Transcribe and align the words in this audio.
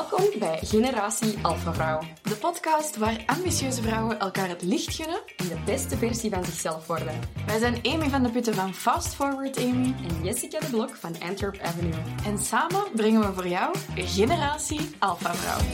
Welkom 0.00 0.38
bij 0.38 0.58
Generatie 0.62 1.38
Alpha 1.42 1.74
Vrouw. 1.74 2.00
De 2.22 2.36
podcast 2.36 2.96
waar 2.96 3.22
ambitieuze 3.26 3.82
vrouwen 3.82 4.18
elkaar 4.18 4.48
het 4.48 4.62
licht 4.62 4.94
gunnen 4.94 5.20
en 5.36 5.48
de 5.48 5.62
beste 5.64 5.96
versie 5.96 6.30
van 6.30 6.44
zichzelf 6.44 6.86
worden. 6.86 7.20
Wij 7.46 7.58
zijn 7.58 7.80
Amy 7.82 8.08
van 8.08 8.22
de 8.22 8.30
Putten 8.30 8.54
van 8.54 8.74
Fast 8.74 9.14
Forward 9.14 9.58
Amy 9.58 9.94
en 10.08 10.24
Jessica 10.24 10.60
de 10.60 10.66
Blok 10.66 10.96
van 10.96 11.20
Antwerp 11.20 11.58
Avenue. 11.58 12.02
En 12.24 12.38
samen 12.38 12.84
brengen 12.94 13.20
we 13.20 13.32
voor 13.32 13.46
jou 13.46 13.76
Generatie 13.94 14.80
Alpha 14.98 15.34
Vrouw. 15.34 15.66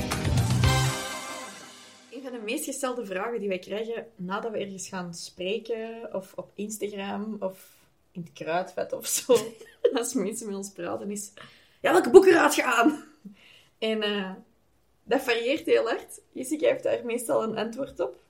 Een 2.10 2.22
van 2.22 2.32
de 2.32 2.40
meest 2.44 2.64
gestelde 2.64 3.06
vragen 3.06 3.38
die 3.38 3.48
wij 3.48 3.58
krijgen 3.58 4.06
nadat 4.16 4.52
we 4.52 4.58
ergens 4.58 4.88
gaan 4.88 5.14
spreken, 5.14 6.08
of 6.12 6.32
op 6.36 6.50
Instagram, 6.54 7.36
of 7.40 7.76
in 8.12 8.20
het 8.20 8.32
kruidvat 8.32 8.92
of 8.92 9.06
zo, 9.06 9.36
als 9.98 10.14
mensen 10.14 10.46
met 10.46 10.56
ons 10.56 10.70
praten, 10.70 11.10
is... 11.10 11.32
Ja, 11.80 11.92
welke 11.92 12.10
boeken 12.10 12.32
raad 12.32 12.54
je 12.54 12.64
aan? 12.64 13.14
En 13.78 14.02
eh, 14.02 14.32
dat 15.02 15.22
varieert 15.22 15.66
heel 15.66 15.84
hard. 15.84 16.20
Jessica 16.32 16.66
heeft 16.66 16.82
daar 16.82 17.04
meestal 17.04 17.42
een 17.42 17.56
antwoord 17.56 18.00
op. 18.00 18.20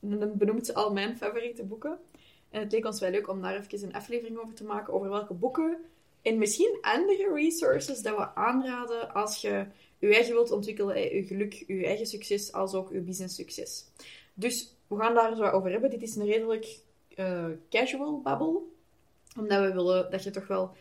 En 0.00 0.18
dan 0.18 0.36
benoemt 0.36 0.66
ze 0.66 0.74
al 0.74 0.92
mijn 0.92 1.16
favoriete 1.16 1.64
boeken. 1.64 1.98
En 2.50 2.60
het 2.60 2.72
leek 2.72 2.84
ons 2.84 3.00
wel 3.00 3.10
leuk 3.10 3.28
om 3.28 3.42
daar 3.42 3.56
even 3.56 3.88
een 3.88 3.94
aflevering 3.94 4.38
over 4.38 4.54
te 4.54 4.64
maken, 4.64 4.92
over 4.92 5.10
welke 5.10 5.34
boeken 5.34 5.78
en 6.22 6.38
misschien 6.38 6.78
andere 6.80 7.32
resources 7.34 8.02
dat 8.02 8.16
we 8.16 8.34
aanraden 8.34 9.14
als 9.14 9.40
je 9.40 9.66
je 9.98 10.14
eigen 10.14 10.32
wilt 10.32 10.50
ontwikkelen, 10.50 11.14
je 11.14 11.22
geluk, 11.22 11.64
je 11.66 11.86
eigen 11.86 12.06
succes, 12.06 12.52
als 12.52 12.74
ook 12.74 12.92
je 12.92 13.00
business 13.00 13.34
succes. 13.34 13.84
Dus 14.34 14.74
we 14.86 14.96
gaan 14.96 15.14
daar 15.14 15.36
zo 15.36 15.44
over 15.44 15.70
hebben. 15.70 15.90
Dit 15.90 16.02
is 16.02 16.16
een 16.16 16.26
redelijk 16.26 16.78
uh, 17.16 17.46
casual 17.70 18.20
babbel, 18.20 18.72
omdat 19.38 19.60
we 19.60 19.72
willen 19.72 20.10
dat 20.10 20.22
je 20.22 20.30
toch 20.30 20.46
wel 20.46 20.72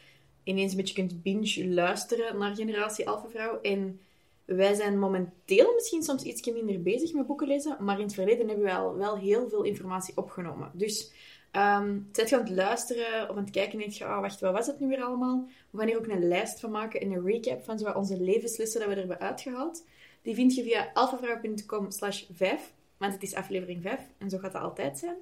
ineens 0.47 0.71
een 0.71 0.77
beetje 0.77 0.93
kunt 0.93 1.21
binge 1.21 1.67
luisteren 1.67 2.37
naar 2.37 2.55
Generatie 2.55 3.09
Alpha 3.09 3.27
Vrouw. 3.29 3.61
En 3.61 3.99
wij 4.45 4.73
zijn 4.73 4.99
momenteel 4.99 5.73
misschien 5.73 6.03
soms 6.03 6.23
iets 6.23 6.51
minder 6.51 6.81
bezig 6.81 7.13
met 7.13 7.27
boeken 7.27 7.47
lezen, 7.47 7.77
maar 7.79 7.97
in 7.97 8.05
het 8.05 8.13
verleden 8.13 8.47
hebben 8.47 8.65
we 8.65 8.73
al 8.73 8.97
wel 8.97 9.17
heel 9.17 9.49
veel 9.49 9.63
informatie 9.63 10.17
opgenomen. 10.17 10.71
Dus 10.73 11.11
um, 11.51 12.09
zet 12.11 12.29
je 12.29 12.35
aan 12.35 12.43
het 12.43 12.55
luisteren 12.55 13.29
of 13.29 13.35
aan 13.35 13.43
het 13.43 13.51
kijken 13.51 13.71
en 13.71 13.79
denk 13.79 13.91
je, 13.91 14.03
oh, 14.03 14.19
wacht, 14.19 14.39
wat 14.39 14.53
was 14.53 14.67
het 14.67 14.79
nu 14.79 14.87
weer 14.87 15.03
allemaal? 15.03 15.47
We 15.69 15.77
gaan 15.77 15.87
hier 15.87 15.97
ook 15.97 16.07
een 16.07 16.27
lijst 16.27 16.59
van 16.59 16.71
maken 16.71 17.01
en 17.01 17.11
een 17.11 17.25
recap 17.25 17.63
van 17.63 17.95
onze 17.95 18.21
levenslessen 18.21 18.79
dat 18.79 18.89
we 18.89 18.95
er 18.95 19.07
hebben 19.07 19.19
uitgehaald. 19.19 19.85
Die 20.21 20.35
vind 20.35 20.55
je 20.55 20.63
via 20.63 20.89
alfavrouw.com 20.93 21.91
slash 21.91 22.23
5, 22.33 22.73
want 22.97 23.13
het 23.13 23.23
is 23.23 23.33
aflevering 23.33 23.81
5 23.81 23.99
en 24.17 24.29
zo 24.29 24.37
gaat 24.37 24.53
dat 24.53 24.61
altijd 24.61 24.97
zijn. 24.97 25.17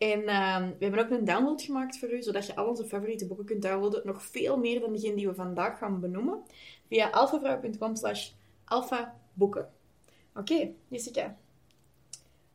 En 0.00 0.20
uh, 0.20 0.68
we 0.78 0.84
hebben 0.84 1.00
ook 1.00 1.10
een 1.10 1.24
download 1.24 1.62
gemaakt 1.62 1.98
voor 1.98 2.12
u, 2.12 2.22
zodat 2.22 2.46
je 2.46 2.56
al 2.56 2.66
onze 2.68 2.84
favoriete 2.84 3.26
boeken 3.26 3.46
kunt 3.46 3.62
downloaden. 3.62 4.02
Nog 4.04 4.22
veel 4.22 4.58
meer 4.58 4.80
dan 4.80 4.92
degene 4.92 5.14
die 5.14 5.28
we 5.28 5.34
vandaag 5.34 5.78
gaan 5.78 6.00
benoemen. 6.00 6.42
Via 6.88 7.10
alfavrouw.com 7.10 7.96
slash 7.96 8.30
alfaboeken. 8.64 9.68
Oké, 10.34 10.52
okay, 10.52 10.74
Jessica. 10.88 11.36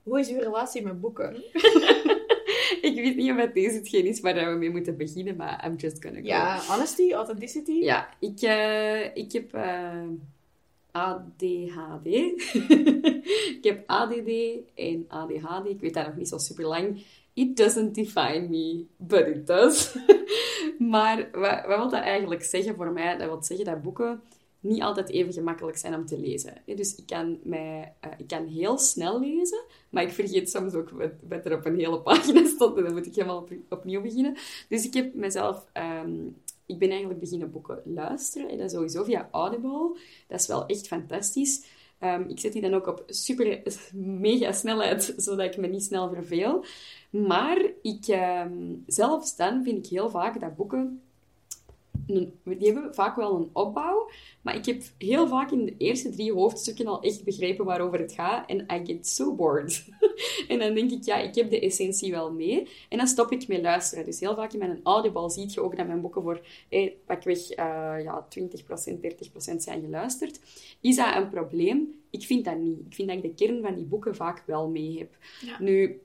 Hoe 0.04 0.20
is 0.20 0.30
uw 0.30 0.40
relatie 0.40 0.82
met 0.82 1.02
boeken? 1.02 1.36
ik 2.88 2.94
weet 2.96 3.16
niet 3.16 3.32
of 3.32 3.38
het 3.38 3.54
deze 3.54 3.76
hetgeen 3.76 4.06
is 4.06 4.20
waar 4.20 4.52
we 4.52 4.58
mee 4.58 4.70
moeten 4.70 4.98
beginnen, 4.98 5.36
maar 5.36 5.66
I'm 5.66 5.76
just 5.76 6.04
gonna 6.04 6.20
go. 6.20 6.26
Ja, 6.26 6.60
honesty, 6.68 7.12
authenticity. 7.12 7.72
Ja, 7.72 8.10
ik, 8.20 8.42
uh, 8.42 9.16
ik 9.16 9.32
heb 9.32 9.56
uh, 9.56 9.92
eh, 9.94 10.08
ADHD. 10.92 12.06
ik 13.58 13.60
heb 13.62 13.84
ADD 13.90 14.32
en 14.76 15.06
ADHD. 15.08 15.70
Ik 15.70 15.80
weet 15.80 15.94
dat 15.94 16.06
nog 16.06 16.16
niet 16.16 16.28
zo 16.28 16.38
super 16.38 16.66
lang. 16.66 17.04
It 17.36 17.58
doesn't 17.58 17.94
define 17.94 18.50
me, 18.50 18.86
but 18.98 19.28
it 19.28 19.48
does. 19.48 19.96
maar 20.94 21.30
wat, 21.32 21.66
wat 21.66 21.78
wil 21.78 21.90
dat 21.90 22.02
eigenlijk 22.02 22.44
zeggen 22.44 22.76
voor 22.76 22.92
mij? 22.92 23.18
Dat 23.18 23.28
wil 23.28 23.44
zeggen 23.44 23.66
dat 23.66 23.82
boeken 23.82 24.22
niet 24.60 24.82
altijd 24.82 25.10
even 25.10 25.34
gemakkelijk 25.34 25.78
zijn 25.78 25.96
om 25.96 26.06
te 26.06 26.20
lezen. 26.20 26.54
Dus 26.66 26.96
ik 26.96 27.06
kan, 27.06 27.40
mij, 27.44 27.94
uh, 28.06 28.12
ik 28.18 28.28
kan 28.28 28.48
heel 28.48 28.78
snel 28.78 29.20
lezen, 29.20 29.64
maar 29.90 30.04
ik 30.04 30.12
vergeet 30.12 30.50
soms 30.50 30.74
ook 30.74 30.90
wat, 30.90 31.12
wat 31.30 31.46
er 31.46 31.58
op 31.58 31.66
een 31.66 31.80
hele 31.80 32.02
pagina 32.02 32.46
stond 32.56 32.78
en 32.78 32.84
dan 32.84 32.94
moet 32.94 33.06
ik 33.06 33.16
helemaal 33.16 33.38
op, 33.38 33.52
opnieuw 33.70 34.02
beginnen. 34.02 34.36
Dus 34.70 34.86
ik 34.86 34.94
heb 34.94 35.14
mezelf... 35.14 35.68
Um, 36.04 36.38
ik 36.68 36.80
ben 36.80 36.90
eigenlijk 36.90 37.20
beginnen 37.20 37.52
boeken 37.52 37.82
luisteren. 37.86 38.50
En 38.50 38.58
dat 38.58 38.72
sowieso 38.72 39.04
via 39.04 39.28
Audible. 39.32 39.98
Dat 40.28 40.40
is 40.40 40.48
wel 40.48 40.66
echt 40.66 40.88
fantastisch. 40.88 41.66
Um, 42.00 42.30
ik 42.30 42.40
zet 42.40 42.54
die 42.54 42.62
dan 42.62 42.74
ook 42.74 42.88
op 42.88 43.04
super 43.08 43.62
mega 43.94 44.52
snelheid, 44.52 45.14
zodat 45.18 45.46
ik 45.46 45.58
me 45.58 45.68
niet 45.68 45.84
snel 45.84 46.10
verveel. 46.10 46.66
Maar 47.24 47.72
ik, 47.82 48.08
um, 48.08 48.84
zelfs 48.88 49.36
dan 49.36 49.64
vind 49.64 49.86
ik 49.86 49.92
heel 49.92 50.10
vaak 50.10 50.40
dat 50.40 50.56
boeken 50.56 51.02
die 52.06 52.74
hebben 52.74 52.94
vaak 52.94 53.16
wel 53.16 53.36
een 53.36 53.50
opbouw, 53.54 54.10
maar 54.42 54.56
ik 54.56 54.66
heb 54.66 54.84
heel 54.98 55.28
vaak 55.28 55.52
in 55.52 55.66
de 55.66 55.78
eerste 55.78 56.10
drie 56.10 56.34
hoofdstukken 56.34 56.88
al 56.88 57.02
echt 57.02 57.24
begrepen 57.24 57.66
waarover 57.66 58.00
het 58.00 58.12
gaat 58.12 58.50
en 58.50 58.66
I 58.74 58.86
get 58.86 59.08
so 59.08 59.36
bored. 59.36 59.90
en 60.48 60.60
dan 60.60 60.74
denk 60.74 60.92
ik, 60.92 61.04
ja, 61.04 61.18
ik 61.18 61.36
heb 61.36 61.50
de 61.50 61.60
essentie 61.60 62.12
wel 62.12 62.32
mee 62.32 62.68
en 62.90 62.98
dan 62.98 63.08
stop 63.08 63.32
ik 63.32 63.48
met 63.48 63.62
luisteren. 63.62 64.06
Dus 64.06 64.20
heel 64.20 64.36
vaak 64.36 64.54
in 64.54 64.60
mijn 64.60 64.80
audible 64.84 65.30
zie 65.30 65.52
je 65.52 65.62
ook 65.62 65.78
dat 65.78 65.88
mijn 65.88 66.02
boeken 66.02 66.22
voor 66.22 66.42
eh, 66.70 66.92
pakweg 67.06 67.52
uh, 67.52 67.56
ja, 68.04 68.28
20%, 68.40 68.44
30% 68.44 69.56
zijn 69.56 69.82
geluisterd. 69.82 70.40
Is 70.82 70.96
dat 70.96 71.16
een 71.16 71.30
probleem? 71.30 71.94
Ik 72.10 72.24
vind 72.26 72.46
dat 72.46 72.58
niet. 72.58 72.80
Ik 72.80 72.94
vind 72.94 73.08
dat 73.08 73.18
ik 73.18 73.24
de 73.24 73.46
kern 73.46 73.62
van 73.62 73.76
die 73.76 73.86
boeken 73.86 74.16
vaak 74.16 74.44
wel 74.46 74.70
mee 74.70 74.98
heb. 74.98 75.18
Nu, 75.60 76.02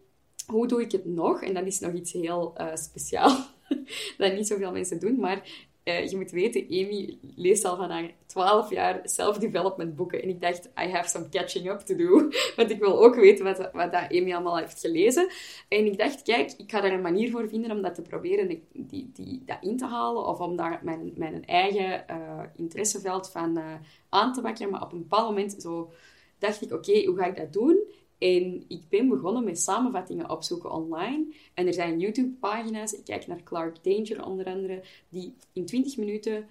hoe 0.51 0.67
doe 0.67 0.81
ik 0.81 0.93
het 0.93 1.05
nog? 1.05 1.43
En 1.43 1.55
dat 1.55 1.67
is 1.67 1.81
nog 1.81 1.93
iets 1.93 2.13
heel 2.13 2.55
uh, 2.59 2.75
speciaal. 2.75 3.37
dat 4.19 4.35
niet 4.35 4.47
zoveel 4.47 4.73
mensen 4.73 5.01
doen, 5.01 5.21
maar 5.21 5.69
uh, 5.85 6.09
je 6.09 6.17
moet 6.17 6.31
weten, 6.31 6.63
Amy 6.63 7.19
leest 7.37 7.65
al 7.65 7.77
van 7.77 7.91
haar 7.91 8.15
12 8.27 8.71
jaar 8.71 9.01
self-development 9.05 9.97
boeken. 9.97 10.23
En 10.23 10.29
ik 10.29 10.41
dacht, 10.41 10.67
I 10.67 10.89
have 10.89 11.09
some 11.09 11.29
catching 11.29 11.71
up 11.71 11.79
to 11.79 11.97
do. 11.97 12.29
Want 12.57 12.71
ik 12.71 12.79
wil 12.79 13.05
ook 13.05 13.15
weten 13.15 13.45
wat, 13.45 13.71
wat 13.73 13.93
dat 13.93 14.13
Amy 14.13 14.33
allemaal 14.33 14.59
heeft 14.59 14.81
gelezen. 14.81 15.29
En 15.69 15.87
ik 15.87 15.99
dacht, 15.99 16.23
kijk, 16.23 16.53
ik 16.57 16.71
ga 16.71 16.81
daar 16.81 16.93
een 16.93 17.01
manier 17.01 17.31
voor 17.31 17.49
vinden 17.49 17.71
om 17.71 17.83
dat 17.83 17.95
te 17.95 18.03
proberen, 18.03 18.49
die, 18.73 19.11
die, 19.13 19.43
dat 19.47 19.59
in 19.61 19.77
te 19.77 19.87
halen. 19.87 20.27
Of 20.27 20.39
om 20.39 20.57
daar 20.57 20.81
mijn, 20.83 21.13
mijn 21.17 21.47
eigen 21.47 22.05
uh, 22.11 22.41
interesseveld 22.57 23.31
van 23.31 23.61
aan 24.09 24.33
te 24.33 24.41
wakkeren. 24.41 24.71
Maar 24.71 24.83
op 24.83 24.93
een 24.93 24.99
bepaald 24.99 25.29
moment 25.29 25.63
zo 25.63 25.93
dacht 26.39 26.63
ik, 26.63 26.73
oké, 26.73 27.05
hoe 27.05 27.17
ga 27.17 27.25
ik 27.25 27.37
dat 27.37 27.53
doen? 27.53 27.79
En 28.21 28.65
ik 28.69 28.83
ben 28.89 29.09
begonnen 29.09 29.45
met 29.45 29.61
samenvattingen 29.61 30.31
opzoeken 30.31 30.71
online. 30.71 31.25
En 31.55 31.67
er 31.67 31.75
zijn 31.75 31.99
YouTube-pagina's, 31.99 32.93
ik 32.93 33.05
kijk 33.05 33.27
naar 33.27 33.43
Clark 33.43 33.85
Danger 33.85 34.25
onder 34.25 34.47
andere, 34.47 34.83
die 35.09 35.35
in 35.53 35.67
20 35.67 35.97
minuten 35.97 36.49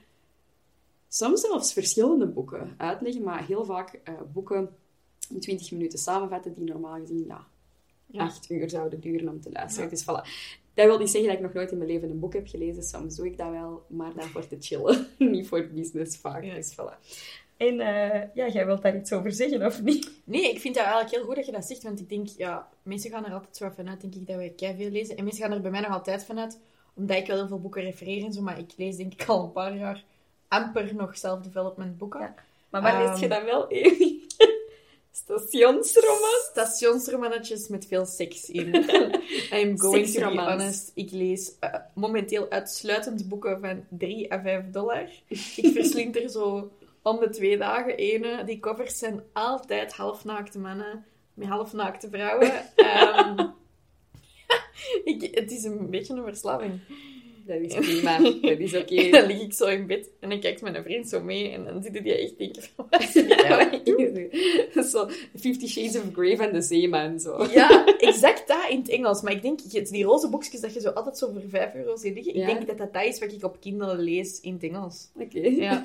soms 1.07 1.41
zelfs 1.41 1.74
verschillende 1.74 2.28
boeken 2.28 2.74
uitleggen, 2.78 3.24
maar 3.24 3.46
heel 3.46 3.66
vaak 3.66 4.00
uh, 4.09 4.16
boeken 4.34 4.69
in 5.30 5.40
20 5.40 5.72
minuten 5.72 6.00
samenvatten 6.00 6.53
die 6.53 6.63
normaal 6.63 7.00
gezien 7.00 7.25
ja, 7.28 7.47
ja. 8.06 8.24
8 8.24 8.50
uur 8.50 8.69
zouden 8.69 9.00
duren 9.00 9.30
om 9.30 9.41
te 9.41 9.51
luisteren. 9.51 9.90
Dus 9.90 10.03
voilà. 10.03 10.28
Dat 10.74 10.86
wil 10.86 10.97
niet 10.97 11.09
zeggen 11.09 11.30
dat 11.30 11.38
ik 11.38 11.46
nog 11.46 11.53
nooit 11.53 11.72
in 11.72 11.78
mijn 11.78 11.90
leven 11.90 12.09
een 12.09 12.19
boek 12.19 12.34
heb 12.34 12.47
gelezen. 12.47 12.84
Soms 12.84 13.16
doe 13.16 13.25
ik 13.25 13.38
dat 13.38 13.50
wel, 13.50 13.86
maar 13.88 14.13
dan 14.13 14.28
voor 14.28 14.47
te 14.47 14.57
chillen. 14.59 15.07
niet 15.18 15.47
voor 15.47 15.68
business 15.68 16.18
vaak. 16.18 16.41
Dus 16.41 16.75
voilà. 16.75 16.97
En 17.59 17.74
uh, 17.80 18.22
ja, 18.34 18.47
jij 18.47 18.66
wilt 18.66 18.81
daar 18.81 18.96
iets 18.96 19.14
over 19.14 19.31
zeggen, 19.31 19.66
of 19.66 19.81
niet? 19.81 20.12
Nee, 20.24 20.50
ik 20.50 20.59
vind 20.59 20.75
het 20.75 20.84
eigenlijk 20.84 21.16
heel 21.16 21.25
goed 21.25 21.36
dat 21.36 21.46
je 21.46 21.52
dat 21.52 21.66
zegt, 21.66 21.84
want 21.84 22.00
ik 22.00 22.09
denk, 22.09 22.28
ja, 22.28 22.70
mensen 22.84 23.09
gaan 23.09 23.25
er 23.25 23.34
altijd 23.34 23.58
zo 23.58 23.70
vanuit, 23.75 24.02
denk 24.02 24.16
ik, 24.16 24.28
dat 24.28 24.36
wij 24.36 24.75
veel 24.78 24.90
lezen. 24.90 25.18
En 25.18 25.24
mensen 25.24 25.44
gaan 25.44 25.52
er 25.52 25.62
bij 25.62 25.72
mij 25.72 25.81
nog 25.81 25.92
altijd 25.92 26.25
vanuit, 26.25 26.59
omdat 26.94 27.18
ik 27.18 27.28
wel 27.28 27.36
heel 27.36 27.48
veel 27.48 27.59
boeken 27.59 27.81
refereer 27.81 28.24
en 28.24 28.34
zo, 28.34 28.42
maar 28.42 28.59
ik 28.59 28.74
lees 28.78 28.96
denk 28.96 29.14
ik 29.14 29.28
al 29.28 29.44
een 29.44 29.52
paar 29.52 29.78
jaar 29.78 30.03
amper 30.48 30.96
nog 30.96 31.18
self-development 31.18 31.98
boeken. 31.98 32.19
Ja. 32.19 32.34
Maar 32.69 32.81
waar 32.81 33.08
lees 33.08 33.19
je 33.19 33.28
ehm, 33.28 33.36
dan 33.36 33.46
wel, 33.46 33.64
Amy? 33.64 34.19
Stationsromans? 35.12 36.48
Stationsromannetjes 36.52 37.68
met 37.68 37.86
veel 37.86 38.06
seks 38.06 38.50
in. 38.50 38.75
I'm 39.59 39.80
going 39.80 40.08
to 40.08 40.30
be 40.30 40.42
honest. 40.42 40.92
Ik 40.94 41.12
lees 41.12 41.52
uh, 41.64 41.74
momenteel 41.94 42.50
uitsluitend 42.50 43.28
boeken 43.28 43.59
van 43.62 43.86
3 43.90 44.34
à 44.34 44.42
5 44.42 44.69
dollar. 44.72 45.09
Ik 45.56 45.72
verslind 45.74 46.16
er 46.16 46.30
zo 46.30 46.72
om 47.02 47.19
de 47.19 47.30
twee 47.30 47.57
dagen 47.57 47.98
ene. 47.98 48.44
Die 48.44 48.60
covers 48.60 48.98
zijn 48.98 49.24
altijd 49.34 49.94
halfnaakte 49.94 50.60
mannen 50.60 51.06
met 51.34 51.48
halfnaakte 51.48 52.10
vrouwen. 52.10 52.51
um, 52.75 53.54
ik, 55.04 55.36
het 55.36 55.51
is 55.51 55.63
een 55.63 55.90
beetje 55.90 56.13
een 56.13 56.24
verslaving. 56.24 56.80
Dat 57.46 57.60
is 57.60 57.74
prima, 57.74 58.18
dat 58.42 58.60
is 58.60 58.75
oké. 58.75 58.94
Okay. 58.94 59.12
dan 59.19 59.25
lig 59.25 59.42
ik 59.42 59.54
zo 59.54 59.66
in 59.66 59.88
bed 59.88 60.10
en 60.19 60.30
dan 60.30 60.40
kijkt 60.40 60.62
mijn 60.62 60.84
vriend 60.84 61.10
zo 61.10 61.22
mee 61.22 61.50
en 61.50 61.66
dan 61.66 61.84
zitten 61.84 62.04
die 62.04 62.18
echt 62.18 62.38
denken 62.38 62.63
van, 62.75 62.88
wat 62.90 63.02
Zo, 64.86 65.10
Fifty 65.36 65.68
Shades 65.68 65.95
of 65.95 66.04
Grey 66.13 66.38
van 66.38 66.52
de 66.52 66.62
zeeman, 66.62 67.19
zo. 67.19 67.48
Ja, 67.52 67.86
exact 67.98 68.48
dat 68.48 68.69
in 68.69 68.80
het 68.80 68.90
Engels. 68.90 69.22
Maar 69.22 69.31
ik 69.31 69.42
denk, 69.42 69.60
die 69.90 70.04
roze 70.04 70.30
boekjes 70.30 70.62
dat 70.62 70.74
je 70.74 70.80
zo 70.80 70.90
altijd 70.90 71.18
zo 71.18 71.31
voor 71.31 71.42
5 71.48 71.74
euro 71.74 71.95
ziet 71.95 72.13
liggen, 72.16 72.36
ik 72.36 72.45
denk 72.45 72.68
dat 72.68 72.78
dat 72.78 72.94
dat 72.94 73.04
is 73.04 73.19
wat 73.19 73.31
ik 73.31 73.44
op 73.44 73.60
Kindle 73.60 73.98
lees 73.98 74.40
in 74.40 74.54
het 74.54 74.63
Engels. 74.63 75.10
Oké. 75.16 75.40
Ja. 75.40 75.81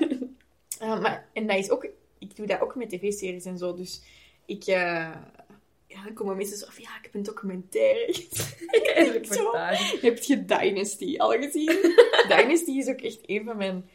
Uh, 0.81 1.01
maar, 1.01 1.29
en 1.33 1.47
dat 1.47 1.57
is 1.57 1.69
ook... 1.69 1.87
Ik 2.19 2.35
doe 2.35 2.45
dat 2.45 2.61
ook 2.61 2.75
met 2.75 2.89
tv-series 2.89 3.45
en 3.45 3.57
zo. 3.57 3.73
Dus 3.73 4.01
ik... 4.45 4.67
Uh, 4.67 5.15
ja, 5.87 6.03
dan 6.03 6.13
komen 6.13 6.37
mensen 6.37 6.57
zo 6.57 6.65
van... 6.69 6.83
Ja, 6.83 6.97
ik 6.97 7.03
heb 7.03 7.15
een 7.15 7.23
documentaire 7.23 8.13
Heb 10.01 10.17
je 10.17 10.45
Dynasty 10.45 11.17
al 11.17 11.31
gezien? 11.31 11.95
Dynasty 12.27 12.71
is 12.71 12.89
ook 12.89 13.01
echt 13.01 13.19
een 13.25 13.45
van 13.45 13.57
mijn... 13.57 13.89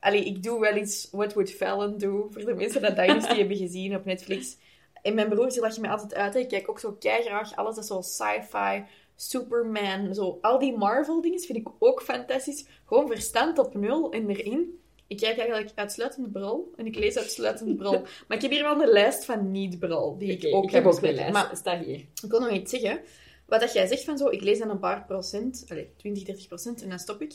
allee, 0.00 0.24
ik 0.24 0.42
doe 0.42 0.60
wel 0.60 0.76
iets 0.76 1.08
What 1.12 1.32
Would 1.32 1.52
Fallon 1.52 1.98
Do, 1.98 2.28
voor 2.30 2.44
de 2.44 2.54
mensen 2.54 2.82
dat 2.82 2.96
Dynasty 2.96 3.34
hebben 3.38 3.56
gezien 3.56 3.96
op 3.96 4.04
Netflix. 4.04 4.56
En 5.02 5.14
mijn 5.14 5.28
broer 5.28 5.48
die 5.48 5.60
lacht 5.60 5.80
me 5.80 5.88
altijd 5.88 6.14
uit. 6.14 6.34
hè. 6.34 6.40
Ik 6.40 6.48
kijk 6.48 6.68
ook 6.68 6.78
zo 6.78 6.96
graag 7.00 7.56
alles 7.56 7.74
dat 7.74 7.86
zo 7.86 8.00
sci-fi, 8.00 8.84
Superman, 9.16 10.14
zo 10.14 10.38
al 10.40 10.58
die 10.58 10.76
Marvel-dingen 10.76 11.40
vind 11.40 11.58
ik 11.58 11.68
ook 11.78 12.02
fantastisch. 12.02 12.66
Gewoon 12.84 13.06
verstand 13.06 13.58
op 13.58 13.74
nul 13.74 14.12
en 14.12 14.28
erin. 14.30 14.80
Ik 15.08 15.16
kijk 15.16 15.38
eigenlijk 15.38 15.70
uitsluitend 15.74 16.32
brol 16.32 16.72
en 16.76 16.86
ik 16.86 16.94
lees 16.96 17.16
uitsluitend 17.16 17.76
brol. 17.82 18.00
maar 18.28 18.36
ik 18.36 18.42
heb 18.42 18.50
hier 18.50 18.62
wel 18.62 18.82
een 18.82 18.88
lijst 18.92 19.24
van 19.24 19.50
niet-brol, 19.50 20.18
die 20.18 20.36
ik 20.36 20.54
ook 20.54 20.64
ik 20.64 20.70
heb 20.70 20.86
ook 20.86 21.00
mijn 21.00 21.14
lijst. 21.14 21.32
Maar 21.32 21.56
staat 21.56 21.84
hier. 21.84 21.98
ik 21.98 22.30
wil 22.30 22.40
nog 22.40 22.50
iets 22.50 22.70
zeggen. 22.70 23.00
Wat 23.46 23.60
dat 23.60 23.72
jij 23.72 23.86
zegt 23.86 24.04
van 24.04 24.18
zo, 24.18 24.28
ik 24.28 24.40
lees 24.40 24.58
dan 24.58 24.70
een 24.70 24.78
paar 24.78 25.04
procent, 25.04 25.64
allez, 25.68 25.86
20, 25.96 26.22
30 26.24 26.46
procent 26.48 26.82
en 26.82 26.88
dan 26.88 26.98
stop 26.98 27.22
ik. 27.22 27.32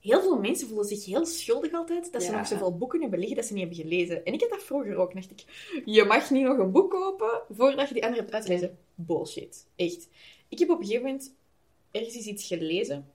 Heel 0.00 0.20
veel 0.20 0.38
mensen 0.38 0.68
voelen 0.68 0.86
zich 0.86 1.04
heel 1.04 1.26
schuldig 1.26 1.72
altijd 1.72 2.12
dat 2.12 2.22
ze 2.22 2.30
Ja. 2.30 2.36
nog 2.38 2.46
zoveel 2.46 2.76
boeken 2.76 3.00
hebben 3.00 3.18
liggen 3.18 3.36
dat 3.36 3.46
ze 3.46 3.52
niet 3.52 3.62
hebben 3.66 3.80
gelezen. 3.84 4.24
En 4.24 4.32
ik 4.32 4.40
had 4.40 4.50
dat 4.50 4.62
vroeger 4.62 4.96
ook. 4.96 5.14
dacht 5.14 5.30
ik, 5.30 5.44
je 5.84 6.04
mag 6.04 6.30
niet 6.30 6.44
nog 6.44 6.58
een 6.58 6.70
boek 6.72 6.90
kopen 6.90 7.42
voordat 7.50 7.88
je 7.88 7.94
die 7.94 8.02
andere 8.02 8.22
hebt 8.22 8.34
uitgelezen. 8.34 8.78
Bullshit. 8.94 9.66
Echt. 9.76 10.08
Ik 10.48 10.58
heb 10.58 10.70
op 10.70 10.78
een 10.78 10.84
gegeven 10.84 11.06
moment 11.06 11.34
ergens 11.90 12.26
iets 12.26 12.46
gelezen. 12.46 13.06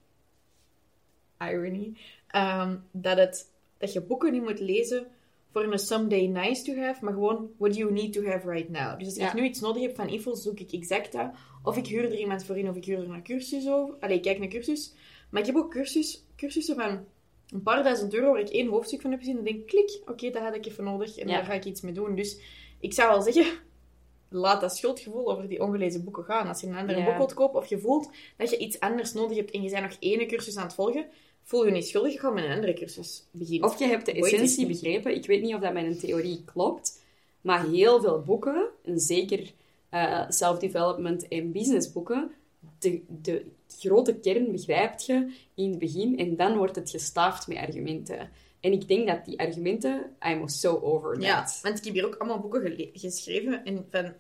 Irony. 1.40 1.94
ehm, 2.28 2.78
dat, 2.92 3.18
het, 3.18 3.52
dat 3.77 3.94
je 3.94 4.01
boeken 4.01 4.31
niet 4.31 4.44
moet 4.44 4.60
lezen 4.60 5.07
voor 5.51 5.63
een 5.63 5.80
someday 5.80 6.25
nice 6.27 6.63
to 6.63 6.75
have, 6.81 7.04
maar 7.04 7.13
gewoon 7.13 7.50
what 7.57 7.72
do 7.74 7.77
you 7.80 7.92
need 7.94 8.13
to 8.13 8.24
have 8.25 8.50
right 8.50 8.69
now. 8.69 8.98
Dus 9.00 9.07
als 9.07 9.16
Ja. 9.18 9.27
ik 9.27 9.33
nu 9.33 9.44
iets 9.44 9.60
nodig 9.60 9.81
heb 9.81 9.95
van 9.95 10.07
info, 10.10 10.33
zoek 10.33 10.60
ik 10.60 10.72
exact 10.72 11.12
dat. 11.12 11.31
Of 11.63 11.77
ik 11.77 11.88
huur 11.88 12.04
er 12.04 12.18
iemand 12.19 12.45
voor 12.45 12.57
in, 12.57 12.69
of 12.69 12.75
ik 12.75 12.86
huur 12.86 12.98
er 13.00 13.10
een 13.10 13.24
cursus 13.24 13.68
over. 13.69 13.95
Allee, 14.00 14.16
ik 14.16 14.22
kijk 14.22 14.39
naar 14.39 14.48
cursus. 14.48 14.94
Maar 15.31 15.42
ik 15.42 15.48
heb 15.48 15.56
ook 15.56 15.72
cursus, 15.72 16.25
cursussen 16.36 16.75
van 16.75 17.06
een 17.50 17.62
paar 17.63 17.83
duizend 17.83 18.13
euro 18.13 18.31
waar 18.31 18.39
ik 18.42 18.50
één 18.50 18.68
hoofdstuk 18.68 19.01
van 19.01 19.12
heb 19.12 19.19
gezien 19.19 19.38
en 19.38 19.44
denk, 19.44 19.68
klik, 19.68 20.01
oké, 20.06 20.30
dat 20.30 20.42
had 20.42 20.56
ik 20.56 20.66
even 20.66 20.83
nodig 20.83 21.18
en 21.18 21.27
Ja. 21.27 21.33
daar 21.36 21.45
ga 21.45 21.54
ik 21.54 21.66
iets 21.66 21.81
mee 21.81 21.94
doen. 21.94 22.16
Dus 22.16 22.39
ik 22.80 22.94
zou 22.94 23.10
wel 23.10 23.22
zeggen, 23.22 23.45
laat 24.30 24.62
dat 24.62 24.75
schuldgevoel 24.77 25.31
over 25.31 25.48
die 25.48 25.62
ongelezen 25.62 26.04
boeken 26.04 26.24
gaan. 26.24 26.48
Als 26.48 26.62
je 26.62 26.68
een 26.68 26.75
ander 26.75 26.98
Ja. 26.98 27.06
boek 27.06 27.18
wilt 27.18 27.33
kopen 27.33 27.60
of 27.60 27.66
je 27.68 27.80
voelt 27.80 28.10
dat 28.38 28.50
je 28.50 28.57
iets 28.57 28.80
anders 28.80 29.13
nodig 29.13 29.38
hebt 29.38 29.51
en 29.51 29.62
je 29.62 29.69
bent 29.69 29.81
nog 29.83 29.95
één 30.00 30.27
cursus 30.27 30.57
aan 30.57 30.63
het 30.66 30.74
volgen, 30.74 31.06
voel 31.46 31.66
je 31.66 31.72
niet 31.72 31.88
schuldig, 31.88 32.14
je 32.14 32.20
gaat 32.20 32.34
met 32.34 32.44
een 32.44 32.52
andere 32.52 32.74
cursus 32.74 33.24
beginnen. 33.32 33.70
Of 33.70 33.80
je 33.80 33.86
hebt 33.86 34.06
de 34.06 34.14
essentie 34.14 34.68
begrepen. 34.68 35.16
Ik 35.16 35.26
weet 35.26 35.42
niet 35.42 35.56
of 35.56 35.62
dat 35.62 35.74
mijn 35.74 35.98
theorie 35.98 36.44
klopt, 36.46 37.04
maar 37.42 37.66
heel 37.66 38.02
veel 38.02 38.22
boeken, 38.22 38.70
en 38.84 39.00
zeker 39.00 39.52
eh, 39.90 40.26
self-development 40.30 41.28
en 41.28 41.52
businessboeken, 41.52 42.32
de, 42.80 43.02
de 43.22 43.46
grote 43.68 44.16
kern 44.16 44.52
begrijpt 44.52 45.06
je 45.06 45.34
in 45.56 45.70
het 45.70 45.80
begin 45.80 46.20
en 46.20 46.36
dan 46.36 46.58
wordt 46.58 46.76
het 46.76 46.90
gestaafd 46.90 47.48
met 47.48 47.58
argumenten. 47.58 48.30
En 48.60 48.72
ik 48.72 48.88
denk 48.88 49.08
dat 49.08 49.26
die 49.26 49.40
argumenten, 49.40 50.16
I'm 50.28 50.48
so 50.48 50.80
over 50.80 51.14
that. 51.14 51.24
Ja, 51.24 51.48
want 51.62 51.78
ik 51.78 51.84
heb 51.84 51.94
hier 51.94 52.06
ook 52.06 52.16
allemaal 52.16 52.40
boeken 52.40 52.90
geschreven 52.94 53.66
en 53.66 53.86
van 53.90 54.14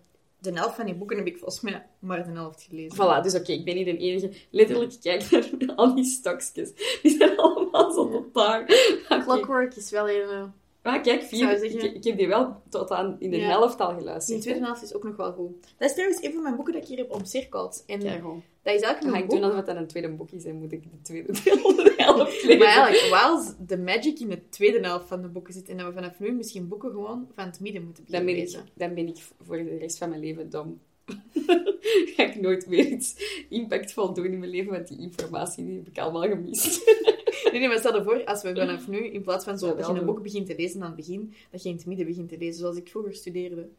de 0.53 0.59
helft 0.59 0.75
van 0.75 0.85
die 0.85 0.95
boeken 0.95 1.17
heb 1.17 1.27
ik 1.27 1.37
volgens 1.37 1.61
mij 1.61 1.85
maar 1.99 2.23
de 2.25 2.31
helft 2.31 2.67
gelezen. 2.69 2.95
Voilà, 2.95 3.23
dus 3.23 3.35
oké, 3.35 3.51
ik 3.51 3.65
ben 3.65 3.75
niet 3.75 3.85
de 3.85 3.97
enige. 3.97 4.31
Letterlijk, 4.49 4.93
kijk 5.01 5.31
naar 5.31 5.75
al 5.75 5.95
die 5.95 6.03
stokjes. 6.03 6.99
Die 7.01 7.17
zijn 7.17 7.37
allemaal 7.37 7.91
zo 7.91 8.09
totaal... 8.09 8.61
Oké. 8.61 9.23
Clockwork 9.23 9.75
is 9.75 9.89
wel 9.89 10.09
een... 10.09 10.53
Ah, 10.85 11.03
kijk, 11.03 11.23
vier. 11.23 11.63
Ik, 11.63 11.81
ik 11.81 12.03
heb 12.03 12.17
die 12.17 12.27
wel 12.27 12.61
tot 12.69 12.91
aan 12.91 13.15
in 13.19 13.29
de 13.29 13.37
Ja. 13.37 13.47
helft 13.47 13.79
al 13.79 13.87
Die 13.89 13.97
geluisterd. 13.97 14.41
tweede 14.41 14.59
helft 14.65 14.83
is 14.83 14.93
ook 14.93 15.03
nog 15.03 15.15
wel 15.15 15.31
goed. 15.31 15.51
Dat 15.77 15.89
is 15.89 15.93
trouwens 15.95 16.23
een 16.23 16.33
van 16.33 16.41
mijn 16.43 16.55
boeken 16.55 16.73
dat 16.73 16.81
ik 16.81 16.87
hier 16.87 16.97
heb 16.97 17.11
omcirkeld. 17.11 17.83
En 17.87 18.01
gewoon. 18.01 18.43
dat 18.63 18.73
is 18.73 18.81
Dan 18.81 18.89
eigenlijk 18.89 19.03
een 19.03 19.21
ik 19.23 19.27
boek... 19.29 19.29
doen 19.35 19.43
alsof 19.43 19.57
het 19.57 19.65
dan 19.65 19.77
een 19.77 19.87
tweede 19.87 20.09
boek 20.09 20.31
is 20.31 20.45
en 20.45 20.55
moet 20.55 20.71
ik 20.71 20.83
de 20.83 21.01
tweede 21.01 21.31
deel 21.43 21.57
van 21.57 21.75
de 21.75 21.93
helft 21.97 22.43
lezen. 22.43 22.57
Maar 22.59 22.67
eigenlijk, 22.67 23.09
wel 23.09 23.43
de 23.67 23.77
magic 23.77 24.19
in 24.19 24.29
de 24.29 24.49
tweede 24.49 24.79
helft 24.79 25.07
van 25.07 25.21
de 25.21 25.27
boeken 25.27 25.53
zit. 25.53 25.69
En 25.69 25.77
dat 25.77 25.87
we 25.87 25.93
vanaf 25.93 26.19
nu 26.19 26.31
misschien 26.31 26.67
boeken 26.67 26.89
gewoon 26.91 27.27
van 27.35 27.45
het 27.45 27.59
midden 27.59 27.83
moeten 27.83 28.03
dan, 28.07 28.25
beginnen 28.25 28.35
ben 28.35 28.61
ik, 28.61 28.65
lezen. 28.65 28.73
dan 28.73 28.93
ben 28.93 29.07
ik 29.07 29.17
voor 29.41 29.57
de 29.57 29.77
rest 29.77 29.97
van 29.97 30.09
mijn 30.09 30.21
leven 30.21 30.49
dom. 30.49 30.79
ga 32.15 32.23
ik 32.23 32.41
nooit 32.41 32.67
meer 32.67 32.85
iets 32.87 33.15
impactvol 33.49 34.13
doen 34.13 34.25
in 34.25 34.39
mijn 34.39 34.51
leven, 34.51 34.71
want 34.71 34.87
die 34.87 34.99
informatie 34.99 35.65
die 35.65 35.75
heb 35.75 35.87
ik 35.87 35.97
allemaal 35.99 36.21
gemist. 36.21 36.81
Nee, 37.51 37.59
nee, 37.59 37.67
maar 37.67 37.77
stel 37.77 37.95
je 37.95 38.03
voor, 38.03 38.25
als 38.25 38.41
we 38.41 38.55
vanaf 38.55 38.87
nu, 38.87 38.97
in 38.97 39.21
plaats 39.21 39.43
van 39.43 39.57
zo, 39.57 39.67
Ja, 39.67 39.73
dat 39.73 39.87
je 39.87 39.93
een 39.93 40.05
boek 40.05 40.23
begint 40.23 40.45
te 40.47 40.55
lezen 40.55 40.81
aan 40.81 40.87
het 40.87 40.95
begin, 40.95 41.33
dat 41.51 41.63
je 41.63 41.69
in 41.69 41.75
het 41.75 41.85
midden 41.85 42.05
begint 42.05 42.29
te 42.29 42.37
lezen, 42.37 42.59
zoals 42.59 42.77
ik 42.77 42.87
vroeger 42.87 43.13
studeerde. 43.13 43.69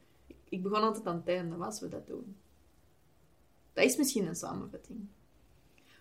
Ik 0.49 0.63
begon 0.63 0.83
altijd 0.83 1.07
aan 1.07 1.17
het 1.17 1.29
einde, 1.29 1.65
als 1.65 1.81
we 1.81 1.89
dat 1.89 2.07
doen. 2.07 2.37
Dat 3.73 3.85
is 3.85 3.97
misschien 3.97 4.27
een 4.27 4.37
samenvatting. 4.37 4.99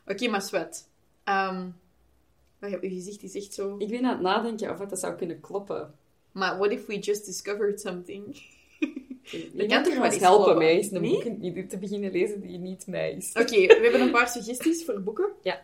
Oké, 0.06 0.28
maar 0.28 0.42
zwet. 0.42 0.90
Ehm 1.24 1.68
heb 2.72 2.84
je 2.84 2.90
gezicht 2.90 3.24
is 3.24 3.36
echt 3.36 3.54
zo... 3.54 3.76
ik 3.78 3.90
ben 3.90 4.06
aan 4.06 4.12
het 4.12 4.22
nadenken 4.22 4.72
of 4.72 4.78
dat 4.78 5.00
zou 5.00 5.16
kunnen 5.16 5.40
kloppen. 5.40 5.94
Maar 6.32 6.58
what 6.58 6.72
if 6.72 6.86
we 6.86 7.00
just 7.00 7.26
discovered 7.26 7.82
something? 7.82 8.24
Je 9.54 9.66
kan 9.68 9.84
toch 9.84 9.94
wel 9.94 10.04
eens 10.04 10.18
helpen 10.18 10.44
kloppen, 10.44 10.58
mij 10.58 10.76
eens 10.76 10.92
een 10.92 11.54
boek 11.54 11.70
te 11.70 11.78
beginnen 11.78 12.12
lezen 12.12 12.42
die 12.42 12.58
niet 12.58 12.88
mij 12.88 13.12
is. 13.12 13.30
Oké, 13.34 13.66
we 13.66 13.80
hebben 13.82 14.02
een 14.02 14.12
paar 14.12 14.30
suggesties 14.30 14.86
voor 14.86 15.02
boeken. 15.02 15.30
Ja. 15.42 15.62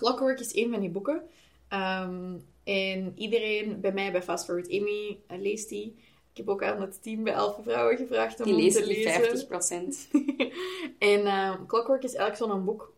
Clockwork 0.00 0.40
is 0.40 0.52
één 0.52 0.70
van 0.70 0.80
die 0.80 0.90
boeken. 0.90 1.22
Ehm, 1.68 2.34
en 2.64 3.12
iedereen 3.16 3.80
bij 3.80 3.92
mij, 3.92 4.12
bij 4.12 4.22
Fast 4.22 4.44
Forward 4.44 4.70
Amy, 4.70 5.18
eh, 5.26 5.38
leest 5.38 5.68
die. 5.68 5.96
Ik 6.30 6.36
heb 6.36 6.48
ook 6.48 6.62
aan 6.62 6.80
het 6.80 7.02
team 7.02 7.24
bij 7.24 7.36
Alpha 7.36 7.62
Vrouwen 7.62 7.96
gevraagd 7.96 8.40
om 8.40 8.46
Die 8.46 8.54
lezen 8.54 8.82
te 8.82 8.88
die 8.88 8.96
lezen. 8.96 9.12
50%. 9.12 10.08
en 11.12 11.26
ehm, 11.26 11.66
Clockwork 11.66 12.02
is 12.02 12.14
eigenlijk 12.14 12.52
zo'n 12.52 12.64
boek 12.64 12.92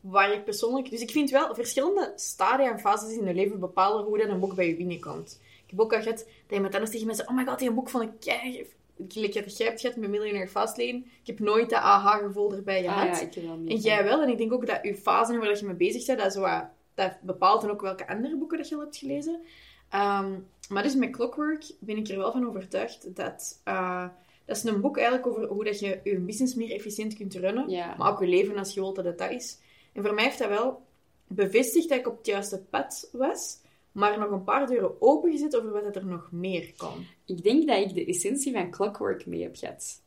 waar 0.00 0.32
ik 0.32 0.44
persoonlijk... 0.44 0.90
Dus 0.90 1.00
ik 1.00 1.10
vind 1.10 1.30
wel 1.30 1.54
verschillende 1.54 2.12
stadia 2.16 2.70
en 2.70 2.80
fases 2.80 3.16
in 3.16 3.24
je 3.24 3.34
leven 3.34 3.60
bepalen 3.60 4.04
hoe 4.04 4.18
dat 4.18 4.28
een 4.28 4.40
boek 4.40 4.54
bij 4.54 4.68
je 4.68 4.76
binnenkomt. 4.76 5.40
Ik 5.64 5.70
heb 5.70 5.80
ook 5.80 5.94
al 5.94 6.02
gehad 6.02 6.18
dat 6.18 6.56
iemand 6.56 6.74
anders 6.74 6.92
tegen 6.92 7.14
zei... 7.14 7.28
Oh 7.28 7.36
my 7.36 7.44
god, 7.44 7.58
die 7.58 7.72
boek 7.72 7.88
vond 7.88 8.04
ik 8.04 8.20
kei... 8.20 8.66
Gelijk 9.08 9.34
dat 9.34 9.56
jij 9.56 9.66
hebt 9.66 9.80
gehad 9.80 9.96
met 9.96 10.10
Millionaire 10.10 10.48
Fastlane. 10.50 10.96
Ik 11.20 11.26
heb 11.26 11.38
nooit 11.38 11.70
dat 11.70 11.78
aha-gevoel 11.80 12.52
erbij 12.54 12.82
gehad. 12.82 13.08
Ah 13.08 13.14
ja, 13.14 13.20
ik 13.20 13.34
heb 13.34 13.44
wel. 13.44 13.52
En 13.66 13.76
jij 13.76 14.04
wel. 14.04 14.22
En 14.22 14.28
ik 14.28 14.38
denk 14.38 14.52
ook 14.52 14.66
dat 14.66 14.78
je 14.82 14.94
fase 14.94 15.38
waar 15.38 15.48
dat 15.48 15.58
je 15.60 15.66
mee 15.66 15.74
bezig 15.74 16.06
bent, 16.06 16.18
dat, 16.18 16.32
zo, 16.32 16.40
wat- 16.40 16.68
dat 16.94 17.12
bepaalt 17.22 17.60
dan 17.60 17.70
ook 17.70 17.80
welke 17.80 18.08
andere 18.08 18.36
boeken 18.36 18.58
dat 18.58 18.68
je 18.68 18.74
al 18.74 18.80
hebt 18.80 18.96
gelezen. 18.96 19.40
Ehm, 19.88 20.32
maar 20.68 20.82
dus 20.82 20.94
met 20.94 21.10
Clockwork 21.10 21.64
ben 21.80 21.96
ik 21.96 22.08
er 22.08 22.16
wel 22.18 22.32
van 22.32 22.46
overtuigd 22.48 23.16
dat... 23.16 23.60
eh, 23.64 24.08
dat 24.44 24.56
is 24.56 24.64
een 24.64 24.80
boek 24.80 24.96
eigenlijk 24.96 25.26
over 25.26 25.46
hoe 25.46 25.64
dat 25.64 25.78
je 25.80 26.00
je 26.04 26.18
business 26.18 26.54
meer 26.54 26.70
efficiënt 26.74 27.14
kunt 27.16 27.34
runnen. 27.34 27.68
Ja. 27.70 27.94
Maar 27.98 28.10
ook 28.10 28.20
je 28.20 28.26
leven 28.26 28.58
als 28.58 28.74
je 28.74 28.80
wilt 28.80 28.96
dat 28.96 29.04
het 29.04 29.18
dat 29.18 29.30
is. 29.30 29.58
En 29.92 30.02
voor 30.04 30.14
mij 30.14 30.24
heeft 30.24 30.38
dat 30.38 30.48
wel 30.48 30.82
bevestigd 31.26 31.88
dat 31.88 31.98
ik 31.98 32.06
op 32.08 32.16
het 32.16 32.26
juiste 32.26 32.62
pad 32.70 33.08
was. 33.12 33.58
Maar 33.92 34.18
nog 34.18 34.30
een 34.30 34.44
paar 34.44 34.66
deuren 34.66 35.02
opengezet 35.02 35.56
over 35.56 35.70
wat 35.72 35.96
er 35.96 36.06
nog 36.06 36.28
meer 36.32 36.72
kan. 36.76 37.04
Ik 37.30 37.42
denk 37.42 37.66
dat 37.66 37.78
ik 37.78 37.94
de 37.94 38.04
essentie 38.04 38.52
van 38.52 38.70
Clockwork 38.70 39.26
mee 39.26 39.42
heb 39.42 39.56
gehad. 39.56 40.02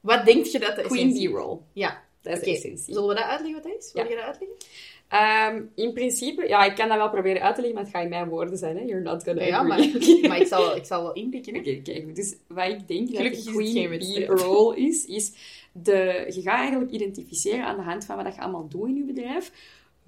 Wat 0.00 0.24
denk 0.24 0.44
je 0.46 0.58
dat 0.58 0.76
de 0.76 0.82
Queen 0.82 1.06
essentie- 1.06 1.28
bee 1.30 1.38
roll. 1.38 1.58
Ja. 1.72 2.02
Dat 2.22 2.32
is 2.36 2.40
de 2.44 2.50
essentie. 2.50 2.94
Zullen 2.94 3.08
we 3.08 3.14
dat 3.14 3.24
uitleggen 3.24 3.62
wat 3.62 3.72
dat 3.72 3.82
is? 3.82 3.92
Wil 3.92 4.02
Ja. 4.04 4.08
je 4.10 4.16
dat 4.16 4.24
uitleggen? 4.24 4.56
Ehm, 5.08 5.62
in 5.74 5.92
principe, 5.92 6.48
ja, 6.48 6.64
ik 6.64 6.74
kan 6.74 6.88
dat 6.88 6.96
wel 6.96 7.10
proberen 7.10 7.42
uit 7.42 7.54
te 7.54 7.60
leggen, 7.60 7.74
maar 7.74 7.84
het 7.84 7.94
gaat 7.94 8.04
in 8.04 8.08
mijn 8.08 8.28
woorden 8.28 8.58
zijn. 8.58 8.76
Hè? 8.76 8.82
You're 8.82 9.02
not 9.02 9.22
gonna 9.24 9.42
Ja, 9.44 9.62
maar, 9.62 9.78
maar 10.28 10.40
ik, 10.40 10.46
zal, 10.46 10.76
ik 10.76 10.84
zal 10.84 11.02
wel 11.02 11.12
inpikken. 11.12 11.56
Oké, 11.56 11.80
kijk. 11.82 12.14
Dus 12.14 12.34
wat 12.46 12.68
ik 12.68 12.88
denk 12.88 13.12
dat 13.12 13.22
de 13.34 13.50
Queen 13.52 14.26
role 14.26 14.76
is, 14.76 15.04
is 15.04 15.32
de, 15.72 16.24
je 16.34 16.42
gaat 16.42 16.58
eigenlijk 16.58 16.90
identificeren 16.90 17.64
aan 17.64 17.76
de 17.76 17.82
hand 17.82 18.04
van 18.04 18.22
wat 18.24 18.34
je 18.34 18.40
allemaal 18.40 18.68
doet 18.68 18.88
in 18.88 18.96
je 18.96 19.02
bedrijf, 19.04 19.52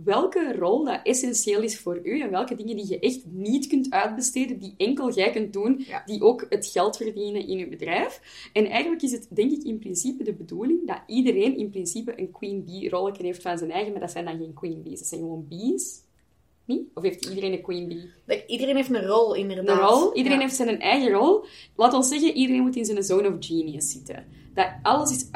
welke 0.05 0.57
rol 0.59 0.85
dat 0.85 1.01
essentieel 1.03 1.63
is 1.63 1.79
voor 1.79 2.01
u 2.05 2.21
en 2.21 2.31
welke 2.31 2.55
dingen 2.55 2.77
die 2.77 2.89
je 2.89 2.99
echt 2.99 3.21
niet 3.31 3.67
kunt 3.67 3.91
uitbesteden, 3.91 4.59
die 4.59 4.75
enkel 4.77 5.13
jij 5.13 5.31
kunt 5.31 5.53
doen, 5.53 5.85
Ja. 5.87 6.03
die 6.07 6.23
ook 6.23 6.47
het 6.49 6.67
geld 6.67 6.97
verdienen 6.97 7.47
in 7.47 7.59
je 7.59 7.69
bedrijf. 7.69 8.21
En 8.53 8.67
eigenlijk 8.67 9.03
is 9.03 9.13
het, 9.13 9.27
denk 9.31 9.51
ik, 9.51 9.63
in 9.63 9.79
principe 9.79 10.25
de 10.25 10.33
bedoeling 10.33 10.87
dat 10.87 11.01
iedereen 11.07 11.57
in 11.57 11.71
principe 11.71 12.13
een 12.21 12.31
Queen 12.31 12.65
Bee 12.65 12.89
rolletje 12.91 13.25
heeft 13.25 13.43
van 13.43 13.59
zijn 13.59 13.71
eigen, 13.71 13.93
maar 13.93 14.01
dat 14.01 14.11
zijn 14.11 14.25
dan 14.25 14.39
geen 14.39 14.55
Queen 14.55 14.83
Bees, 14.83 14.99
dat 14.99 15.09
zijn 15.09 15.21
gewoon 15.21 15.47
bees. 15.49 16.07
Niet? 16.65 16.83
Of 16.95 17.03
heeft 17.03 17.25
iedereen 17.29 17.53
een 17.53 17.63
Queen 17.63 17.89
Bee? 17.89 18.11
Dat- 18.27 18.43
Iedereen 18.47 18.77
heeft 18.77 18.91
een 18.95 19.07
rol, 19.07 19.35
Een 19.37 19.41
inderdaad. 19.41 19.91
rol. 19.91 20.15
Iedereen 20.15 20.39
Ja. 20.39 20.45
heeft 20.45 20.57
zijn 20.57 20.81
eigen 20.81 21.11
rol. 21.11 21.45
Laat 21.77 21.95
ons 21.95 22.09
zeggen, 22.09 22.33
iedereen 22.35 22.63
moet 22.63 22.77
in 22.77 22.85
zijn 22.85 23.03
zone 23.03 23.29
of 23.29 23.35
genius 23.41 23.91
zitten. 23.91 24.27
Dat 24.55 24.69
alles 24.83 25.11
is 25.11 25.27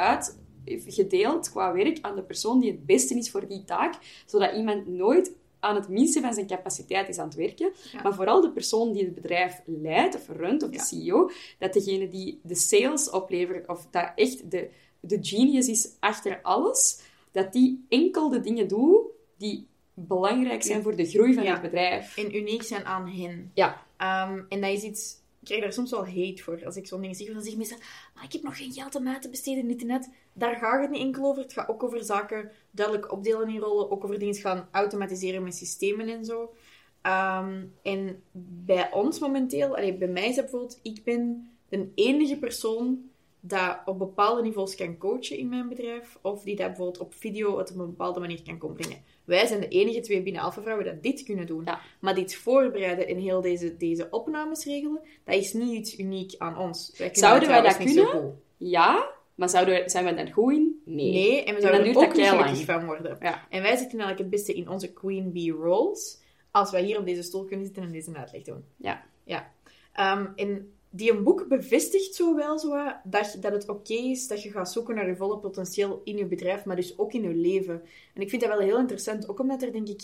uitgedeeld 0.66 1.50
qua 1.50 1.72
werk 1.72 1.98
aan 2.00 2.14
de 2.16 2.22
persoon 2.22 2.60
die 2.60 2.70
het 2.70 2.86
beste 2.86 3.14
is 3.14 3.30
voor 3.30 3.46
die 3.48 3.64
taak, 3.64 3.94
zodat 4.26 4.54
iemand 4.56 4.86
nooit 4.86 5.32
aan 5.60 5.74
het 5.74 5.88
minste 5.88 6.20
van 6.20 6.34
zijn 6.34 6.46
capaciteit 6.46 7.08
is 7.08 7.18
aan 7.18 7.26
het 7.26 7.34
werken. 7.34 7.72
Ja. 7.92 8.02
Maar 8.02 8.14
vooral 8.14 8.40
de 8.40 8.50
persoon 8.52 8.92
die 8.92 9.04
het 9.04 9.14
bedrijf 9.14 9.60
leidt 9.66 10.14
of 10.14 10.28
runt, 10.28 10.62
of 10.62 10.70
de 10.70 10.76
Ja. 10.76 10.82
CEO, 10.82 11.30
dat 11.58 11.72
degene 11.72 12.08
die 12.08 12.40
de 12.42 12.54
sales 12.54 13.10
oplevert, 13.10 13.68
of 13.68 13.86
dat 13.90 14.12
echt 14.14 14.50
de, 14.50 14.68
de 15.00 15.18
genius 15.20 15.68
is 15.68 15.88
achter 16.00 16.38
alles, 16.42 17.00
dat 17.32 17.52
die 17.52 17.84
enkel 17.88 18.28
de 18.28 18.40
dingen 18.40 18.68
doet 18.68 19.00
die 19.38 19.66
belangrijk 19.94 20.62
zijn 20.62 20.82
voor 20.82 20.96
de 20.96 21.06
groei 21.06 21.34
van 21.34 21.42
Ja. 21.44 21.52
het 21.52 21.62
bedrijf. 21.62 22.16
En 22.16 22.36
uniek 22.36 22.62
zijn 22.62 22.84
aan 22.84 23.08
hen. 23.08 23.50
Ja. 23.54 23.86
Ehm, 23.96 24.42
en 24.48 24.60
dat 24.60 24.70
is 24.70 24.82
iets... 24.82 25.20
Ik 25.42 25.48
krijg 25.48 25.62
daar 25.62 25.72
soms 25.72 25.90
wel 25.90 26.06
hate 26.06 26.42
voor. 26.42 26.64
Als 26.64 26.76
ik 26.76 26.86
zo'n 26.86 27.00
dingen 27.00 27.16
zeg, 27.16 27.26
dan 27.26 27.40
zeggen 27.40 27.58
mensen... 27.58 27.78
Maar 28.14 28.24
ik 28.24 28.32
heb 28.32 28.42
nog 28.42 28.56
geen 28.56 28.72
geld 28.72 28.94
om 28.94 29.08
uit 29.08 29.22
te 29.22 29.28
besteden, 29.28 29.66
niet 29.66 29.80
en 29.80 29.86
net. 29.86 30.10
Daar 30.32 30.56
gaat 30.56 30.80
het 30.80 30.90
niet 30.90 31.00
enkel 31.00 31.24
over. 31.24 31.42
Het 31.42 31.52
gaat 31.52 31.68
ook 31.68 31.82
over 31.82 32.04
zaken 32.04 32.50
duidelijk 32.70 33.12
opdelen 33.12 33.48
in 33.48 33.58
rollen. 33.58 33.90
Ook 33.90 34.04
over 34.04 34.18
dingen 34.18 34.34
gaan 34.34 34.68
automatiseren 34.70 35.42
met 35.42 35.54
systemen 35.54 36.08
en 36.08 36.24
zo. 36.24 36.54
Ehm, 37.00 37.64
en 37.82 38.22
bij 38.64 38.92
ons 38.92 39.18
momenteel, 39.18 39.76
allee, 39.76 39.94
bij 39.94 40.08
mij 40.08 40.28
is 40.28 40.34
bijvoorbeeld, 40.34 40.78
ik 40.82 41.04
ben 41.04 41.50
de 41.68 41.88
enige 41.94 42.38
persoon 42.38 43.10
dat 43.40 43.78
op 43.84 43.98
bepaalde 43.98 44.42
niveaus 44.42 44.74
kan 44.74 44.98
coachen 44.98 45.36
in 45.36 45.48
mijn 45.48 45.68
bedrijf, 45.68 46.18
of 46.20 46.42
die 46.42 46.56
dat 46.56 46.66
bijvoorbeeld 46.66 46.98
op 46.98 47.14
video 47.14 47.60
op 47.60 47.68
een 47.70 47.76
bepaalde 47.76 48.20
manier 48.20 48.42
kan 48.42 48.58
komen 48.58 48.76
Wij 49.24 49.46
zijn 49.46 49.60
de 49.60 49.68
enige 49.68 50.00
twee 50.00 50.22
binnen 50.22 50.42
Alpha 50.42 50.62
Vrouwen 50.62 50.84
dat 50.84 51.02
dit 51.02 51.22
kunnen 51.22 51.46
doen. 51.46 51.64
Ja. 51.64 51.80
Maar 52.00 52.14
dit 52.14 52.34
voorbereiden 52.34 53.08
en 53.08 53.18
heel 53.18 53.40
deze, 53.40 53.76
deze 53.76 54.08
opnames 54.10 54.64
regelen, 54.64 55.00
dat 55.24 55.34
is 55.34 55.52
niet 55.52 55.72
iets 55.72 55.98
uniek 55.98 56.34
aan 56.38 56.58
ons. 56.58 56.94
Wij 56.98 57.10
Zouden 57.12 57.48
wij 57.48 57.60
dat 57.60 57.72
zo 57.72 57.84
kunnen? 57.84 58.40
Ja, 58.56 59.10
maar 59.34 59.48
zouden 59.48 59.90
zijn 59.90 60.04
we 60.04 60.14
daar 60.14 60.32
goed 60.32 60.52
in? 60.52 60.82
Nee. 60.84 61.12
Nee, 61.12 61.44
en 61.44 61.54
we 61.54 61.60
zouden 61.60 61.80
er 61.80 61.96
ook 61.96 62.14
niet 62.14 62.26
gelukkig 62.26 62.64
van 62.64 62.84
worden. 62.84 63.16
Ja. 63.20 63.46
En 63.50 63.62
wij 63.62 63.76
zitten 63.76 63.98
eigenlijk 63.98 64.18
het 64.18 64.30
beste 64.30 64.54
in 64.54 64.68
onze 64.68 64.92
queen 64.92 65.32
bee 65.32 65.52
roles, 65.52 66.20
als 66.50 66.70
wij 66.70 66.82
hier 66.82 66.98
op 66.98 67.06
deze 67.06 67.22
stoel 67.22 67.44
kunnen 67.44 67.66
zitten 67.66 67.82
en 67.82 67.92
deze 67.92 68.14
uitleg 68.14 68.42
doen. 68.42 68.64
Ja. 68.76 69.04
Ja. 69.24 69.52
Ehm, 69.92 70.26
en 70.36 70.72
die 70.94 71.12
een 71.12 71.22
boek 71.22 71.48
bevestigt 71.48 72.14
zo 72.14 72.34
wel 72.34 72.58
zo 72.58 72.92
dat, 73.04 73.36
dat 73.40 73.52
het 73.52 73.68
oké 73.68 73.94
is 73.94 74.28
dat 74.28 74.42
je 74.42 74.50
gaat 74.50 74.72
zoeken 74.72 74.94
naar 74.94 75.08
je 75.08 75.16
volle 75.16 75.38
potentieel 75.38 76.00
in 76.04 76.16
je 76.16 76.26
bedrijf, 76.26 76.64
maar 76.64 76.76
dus 76.76 76.98
ook 76.98 77.12
in 77.12 77.22
je 77.22 77.34
leven. 77.34 77.82
En 78.14 78.22
ik 78.22 78.30
vind 78.30 78.42
dat 78.42 78.50
wel 78.50 78.60
heel 78.60 78.78
interessant, 78.78 79.28
ook 79.28 79.38
omdat 79.38 79.62
er 79.62 79.72
denk 79.72 79.88
ik... 79.88 80.02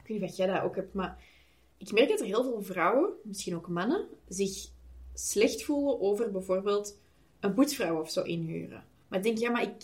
Ik 0.00 0.10
weet 0.10 0.20
niet 0.20 0.30
of 0.30 0.36
jij 0.36 0.46
dat 0.46 0.62
ook 0.62 0.76
hebt, 0.76 0.94
maar 0.94 1.22
ik 1.76 1.92
merk 1.92 2.08
dat 2.08 2.20
er 2.20 2.26
heel 2.26 2.42
veel 2.42 2.62
vrouwen, 2.62 3.10
misschien 3.22 3.56
ook 3.56 3.68
mannen, 3.68 4.08
zich 4.28 4.68
slecht 5.14 5.62
voelen 5.62 6.00
over 6.00 6.30
bijvoorbeeld 6.30 6.98
een 7.40 7.54
poetsvrouw 7.54 8.00
of 8.00 8.10
zo 8.10 8.22
inhuren. 8.22 8.84
Maar 9.08 9.18
ik 9.18 9.24
denk, 9.24 9.38
ja, 9.38 9.50
maar 9.50 9.62
ik, 9.62 9.74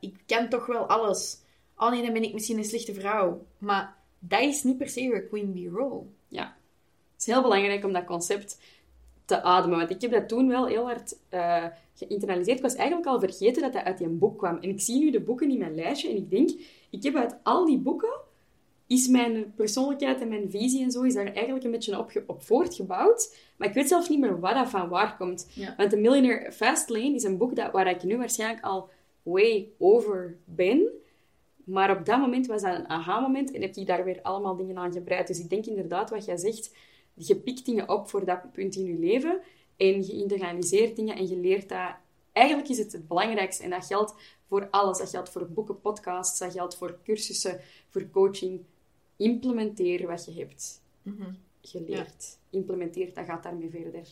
ik 0.00 0.14
kan 0.26 0.48
toch 0.48 0.66
wel 0.66 0.86
alles. 0.86 1.38
Oh 1.76 1.90
nee, 1.90 2.02
dan 2.02 2.12
ben 2.12 2.22
ik 2.22 2.32
misschien 2.32 2.58
een 2.58 2.64
slechte 2.64 2.94
vrouw. 2.94 3.46
Maar 3.58 3.96
dat 4.18 4.40
is 4.40 4.62
niet 4.62 4.78
per 4.78 4.88
se 4.88 5.02
je 5.02 5.26
queen 5.28 5.52
bee 5.52 5.68
role. 5.68 6.04
Het 7.16 7.26
is 7.26 7.34
heel 7.34 7.42
belangrijk 7.42 7.84
om 7.84 7.92
dat 7.92 8.04
concept 8.04 8.58
te 9.26 9.42
ademen. 9.42 9.78
Want 9.78 9.90
ik 9.90 10.00
heb 10.00 10.10
dat 10.10 10.28
toen 10.28 10.48
wel 10.48 10.66
heel 10.66 10.84
hard 10.84 11.16
eh, 11.28 11.64
geïnternaliseerd. 11.94 12.56
Ik 12.56 12.62
was 12.62 12.74
eigenlijk 12.74 13.08
al 13.08 13.20
vergeten 13.20 13.62
dat 13.62 13.72
dat 13.72 13.82
uit 13.84 13.98
die 13.98 14.08
boek 14.08 14.38
kwam. 14.38 14.56
En 14.56 14.68
ik 14.68 14.80
zie 14.80 14.98
nu 14.98 15.10
de 15.10 15.20
boeken 15.20 15.50
in 15.50 15.58
mijn 15.58 15.74
lijstje 15.74 16.08
en 16.10 16.16
ik 16.16 16.30
denk, 16.30 16.50
ik 16.90 17.02
heb 17.02 17.14
uit 17.14 17.36
al 17.42 17.64
die 17.66 17.78
boeken, 17.78 18.14
is 18.86 19.08
mijn 19.08 19.52
persoonlijkheid 19.56 20.20
en 20.20 20.28
mijn 20.28 20.50
visie 20.50 20.82
en 20.82 20.90
zo, 20.90 21.02
is 21.02 21.14
daar 21.14 21.26
eigenlijk 21.32 21.64
een 21.64 21.70
beetje 21.70 21.98
op, 21.98 22.10
ge- 22.10 22.24
op 22.26 22.42
voortgebouwd. 22.42 23.36
Maar 23.56 23.68
ik 23.68 23.74
weet 23.74 23.88
zelf 23.88 24.08
niet 24.08 24.18
meer 24.20 24.40
wat 24.40 24.54
dat 24.54 24.68
van 24.70 24.88
waar 24.88 25.16
komt. 25.16 25.48
Ja. 25.54 25.74
Want 25.76 25.90
The 25.90 25.96
Millionaire 25.96 26.52
Fast 26.52 26.88
Lane 26.88 27.14
is 27.14 27.22
een 27.24 27.36
boek 27.36 27.56
dat, 27.56 27.72
waar 27.72 27.86
ik 27.90 28.02
nu 28.02 28.16
waarschijnlijk 28.16 28.64
al 28.64 28.88
way 29.22 29.68
over 29.78 30.36
ben. 30.44 30.88
Maar 31.64 31.98
op 31.98 32.04
dat 32.06 32.18
moment 32.18 32.46
was 32.46 32.62
dat 32.62 32.74
een 32.74 32.88
aha-moment 32.88 33.52
en 33.52 33.62
heb 33.62 33.74
ik 33.74 33.86
daar 33.86 34.04
weer 34.04 34.18
allemaal 34.22 34.56
dingen 34.56 34.78
aan 34.78 34.92
gebreid. 34.92 35.26
Dus 35.26 35.40
ik 35.40 35.50
denk 35.50 35.66
inderdaad 35.66 36.10
wat 36.10 36.24
jij 36.24 36.36
zegt, 36.36 36.74
je 37.16 37.36
pikt 37.36 37.64
dingen 37.64 37.88
op 37.88 38.10
voor 38.10 38.24
dat 38.24 38.52
punt 38.52 38.76
in 38.76 38.84
je 38.84 38.98
leven 38.98 39.40
en 39.76 40.06
je 40.06 40.12
internaliseert 40.12 40.96
dingen 40.96 41.16
en 41.16 41.28
je 41.28 41.36
leert 41.36 41.68
dat. 41.68 41.94
Eigenlijk 42.32 42.68
is 42.68 42.78
het 42.78 42.92
het 42.92 43.08
belangrijkste 43.08 43.62
en 43.62 43.70
dat 43.70 43.86
geldt 43.86 44.14
voor 44.48 44.68
alles. 44.70 44.98
Dat 44.98 45.10
geldt 45.10 45.30
voor 45.30 45.48
boeken, 45.48 45.80
podcasts, 45.80 46.38
dat 46.38 46.52
geldt 46.52 46.76
voor 46.76 46.98
cursussen, 47.04 47.60
voor 47.90 48.10
coaching. 48.10 48.60
Implementeer 49.16 50.06
wat 50.06 50.24
je 50.24 50.32
hebt 50.32 50.82
geleerd. 51.62 52.38
Implementeer, 52.50 53.14
dat 53.14 53.24
gaat 53.24 53.42
daarmee 53.42 53.70
verder. 53.70 54.06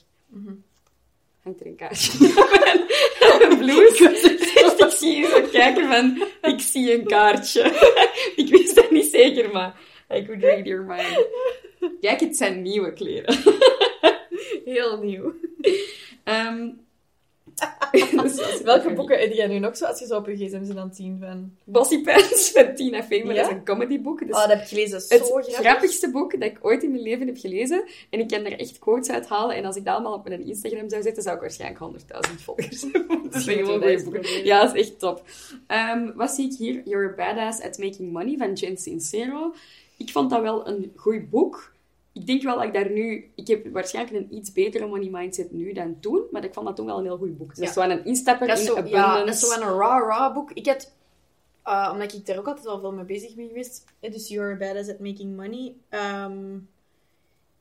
Hangt 1.43 1.61
er 1.61 1.67
een 1.67 1.77
kaartje 1.77 2.19
een 3.51 3.59
blouse. 3.59 4.33
ik 4.85 4.91
zie 4.91 5.17
je 5.17 5.49
kijken 5.53 5.89
van, 5.89 6.29
ik 6.53 6.61
zie 6.61 6.99
een 6.99 7.07
kaartje. 7.07 7.63
ik 8.37 8.49
wist 8.49 8.75
dat 8.75 8.91
niet 8.91 9.11
zeker, 9.11 9.53
maar 9.53 9.81
I 10.11 10.25
could 10.25 10.43
read 10.43 10.67
your 10.67 10.83
mind. 10.85 11.27
Kijk, 12.01 12.21
het 12.21 12.37
zijn 12.37 12.63
nieuwe 12.63 12.93
kleren. 12.93 13.37
Heel 14.65 14.99
nieuw. 15.03 15.35
Ehm, 16.25 16.69
Welke 18.65 18.93
boeken 18.95 19.19
heb 19.19 19.33
jij 19.33 19.47
nu 19.47 19.59
nog 19.59 19.77
zo 19.77 19.85
als 19.85 19.99
je 19.99 20.07
zo 20.07 20.17
op 20.17 20.27
je 20.27 20.37
gsm 20.37 20.65
zit 20.65 20.77
aan 20.77 20.87
het 20.87 20.97
zien 20.97 21.19
van... 21.21 21.57
Bossy 21.65 22.03
Pants 22.03 22.51
van 22.51 22.75
Tina 22.75 23.03
Fey, 23.03 23.25
maar 23.25 23.35
Ja? 23.35 23.41
dat 23.43 23.51
is 23.51 23.57
een 23.57 23.65
comedyboek. 23.65 24.19
Dus 24.27 24.37
Oh, 24.37 24.41
dat 24.41 24.49
heb 24.49 24.61
ik 24.61 24.67
gelezen. 24.69 25.01
Zo 25.01 25.15
het 25.17 25.23
grappig. 25.27 25.55
grappigste 25.55 26.11
boek 26.11 26.41
dat 26.41 26.51
ik 26.51 26.59
ooit 26.61 26.83
in 26.83 26.91
mijn 26.91 27.03
leven 27.03 27.27
heb 27.27 27.37
gelezen. 27.39 27.85
En 28.11 28.21
ik 28.21 28.29
kan 28.29 28.45
er 28.45 28.59
echt 28.59 28.79
quotes 28.79 29.11
uit 29.11 29.27
halen. 29.27 29.57
En 29.57 29.65
als 29.65 29.77
ik 29.77 29.85
dat 29.85 29.95
allemaal 29.95 30.15
op 30.15 30.29
mijn 30.29 30.47
Instagram 30.47 30.89
zou 30.89 31.03
zetten, 31.03 31.23
zou 31.23 31.35
ik 31.35 31.41
waarschijnlijk 31.41 32.01
100.000 32.29 32.43
volgers 32.43 32.83
hebben. 32.93 33.23
Dat 33.31 33.43
zijn 33.43 33.59
gewoon 33.59 33.81
goede 33.83 34.03
boeken. 34.03 34.45
Ja, 34.45 34.65
dat 34.65 34.75
is 34.75 34.81
echt 34.81 34.99
top. 34.99 35.23
Ehm, 35.67 36.13
wat 36.15 36.31
zie 36.31 36.51
ik 36.53 36.59
hier? 36.59 36.83
You're 36.85 37.09
a 37.09 37.15
Badass 37.15 37.61
at 37.61 37.79
Making 37.79 38.13
Money 38.13 38.37
van 38.37 38.53
Jen 38.53 38.77
Sincero. 38.77 39.55
Ik 40.05 40.13
vond 40.13 40.31
dat 40.31 40.41
wel 40.43 40.69
een 40.69 40.93
goed 40.97 41.31
boek. 41.31 41.73
Ik 42.13 42.27
denk 42.27 42.43
wel 42.43 42.57
dat 42.57 42.65
ik 42.65 42.73
daar 42.73 42.91
nu... 42.91 43.31
Ik 43.35 43.47
heb 43.47 43.73
waarschijnlijk 43.73 44.17
een 44.17 44.35
iets 44.37 44.53
betere 44.53 44.87
money 44.87 45.09
mindset 45.11 45.53
nu 45.53 45.73
dan 45.73 45.97
toen. 46.01 46.23
Maar 46.31 46.45
ik 46.45 46.53
vond 46.55 46.67
dat 46.67 46.77
toen 46.77 46.87
wel 46.87 46.99
een 46.99 47.05
heel 47.05 47.17
goed 47.17 47.39
boek. 47.39 47.49
Dus 47.49 47.59
dat 47.59 47.69
is 47.69 47.75
wel 47.75 47.91
een 47.91 48.05
instapper 48.05 48.47
Dat 48.47 48.59
is 48.59 48.63
in 48.63 48.71
zo, 48.71 48.77
abundance. 48.77 49.07
ja, 49.07 49.19
dat 49.25 49.35
is 49.35 49.41
zo 49.41 49.53
een 49.61 49.79
raw, 49.79 50.09
raw 50.09 50.35
boek. 50.35 50.51
Ik 50.53 50.67
had, 50.67 50.93
uh, 51.67 51.91
omdat 51.93 52.13
ik 52.13 52.27
daar 52.27 52.39
ook 52.39 52.47
altijd 52.47 52.67
wel 52.67 52.81
veel 52.81 52.93
mee 52.93 53.05
bezig 53.05 53.35
ben 53.35 53.49
geweest, 53.49 53.85
eh, 54.01 54.13
dus 54.13 54.29
You're 54.29 54.57
Badass 54.57 54.91
at 54.91 54.99
Making 54.99 55.37
Money. 55.37 55.75
Ehm, 55.89 56.57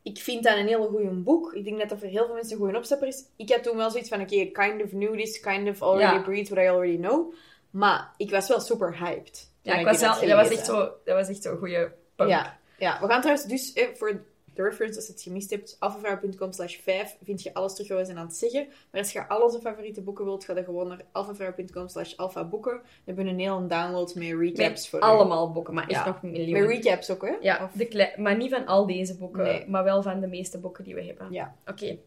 ik 0.01 0.17
vind 0.17 0.43
dat 0.43 0.57
een 0.57 0.67
hele 0.67 0.87
goede 0.87 1.09
boek. 1.09 1.53
Ik 1.53 1.63
denk 1.63 1.79
dat 1.79 1.89
dat 1.89 1.99
voor 1.99 2.07
heel 2.07 2.25
veel 2.25 2.33
mensen 2.35 2.53
een 2.53 2.59
goede 2.63 2.77
opstapper 2.77 3.07
is. 3.07 3.23
Ik 3.35 3.49
had 3.51 3.63
toen 3.63 3.77
wel 3.77 3.89
zoiets 3.91 4.09
van, 4.09 4.21
oké, 4.21 4.45
kind 4.45 4.83
of 4.83 4.89
knew 4.89 5.19
this, 5.19 5.39
kind 5.39 5.69
of 5.69 5.81
already 5.81 6.15
Ja. 6.15 6.21
breathed 6.21 6.49
what 6.49 6.63
I 6.65 6.67
already 6.67 6.97
know. 6.97 7.33
Maar 7.69 8.13
ik 8.17 8.29
was 8.29 8.47
wel 8.47 8.59
super 8.59 8.97
hyped. 8.99 9.51
Ja, 9.61 9.75
ik 9.75 9.85
was 9.85 9.99
wel, 9.99 10.19
dat 10.19 10.29
was 10.29 10.49
echt 10.49 10.65
zo, 10.65 10.75
dat 11.03 11.15
was 11.15 11.27
echt 11.29 11.41
zo'n 11.43 11.57
goede 11.57 11.91
punk. 12.15 12.29
Ja, 12.29 12.57
ja, 12.77 12.99
we 13.01 13.07
gaan 13.07 13.21
trouwens 13.21 13.47
dus, 13.47 13.73
eh, 13.73 13.87
voor 13.95 14.21
de 14.53 14.63
reference, 14.63 14.95
als 14.95 15.05
je 15.07 15.11
het 15.13 15.21
gemist 15.21 15.49
hebt, 15.49 15.75
alphavrouw.com 15.79 16.51
slash 16.51 16.75
5 16.77 17.17
vind 17.23 17.41
je 17.43 17.53
alles 17.53 17.73
terug 17.73 17.87
wat 17.89 17.97
we 17.99 18.05
zijn 18.05 18.17
aan 18.17 18.25
het 18.25 18.35
zeggen. 18.35 18.67
Maar 18.91 19.01
als 19.01 19.11
je 19.11 19.27
al 19.27 19.41
onze 19.41 19.59
favoriete 19.59 20.01
boeken 20.01 20.25
wilt, 20.25 20.45
ga 20.45 20.53
dan 20.53 20.63
gewoon 20.63 20.87
naar 20.87 21.01
alphavrouw.com 21.11 21.87
slash 21.87 22.15
alphaboeken. 22.15 22.71
Dan 22.71 22.81
hebben 23.05 23.23
we 23.25 23.29
een 23.31 23.39
hele 23.39 23.65
download 23.67 24.15
met 24.15 24.27
recaps 24.39 24.57
Met 24.57 24.87
voor 24.87 24.99
u. 24.99 25.01
allemaal 25.01 25.51
boeken, 25.51 25.73
maar 25.73 25.87
echt 25.87 25.99
Ja. 25.99 26.05
nog 26.05 26.21
miljoenen. 26.21 26.61
Met 26.67 26.69
recaps 26.69 27.09
ook, 27.11 27.21
hè? 27.21 27.35
Ja, 27.41 27.63
Of- 27.63 27.71
de 27.71 28.13
maar 28.17 28.37
niet 28.37 28.51
van 28.51 28.65
al 28.65 28.85
deze 28.85 29.17
boeken, 29.17 29.43
Nee. 29.43 29.67
maar 29.67 29.83
wel 29.83 30.01
van 30.01 30.19
de 30.19 30.27
meeste 30.27 30.57
boeken 30.59 30.83
die 30.83 30.95
we 30.95 31.03
hebben. 31.03 31.27
Ja. 31.31 31.55
Oké. 31.67 31.97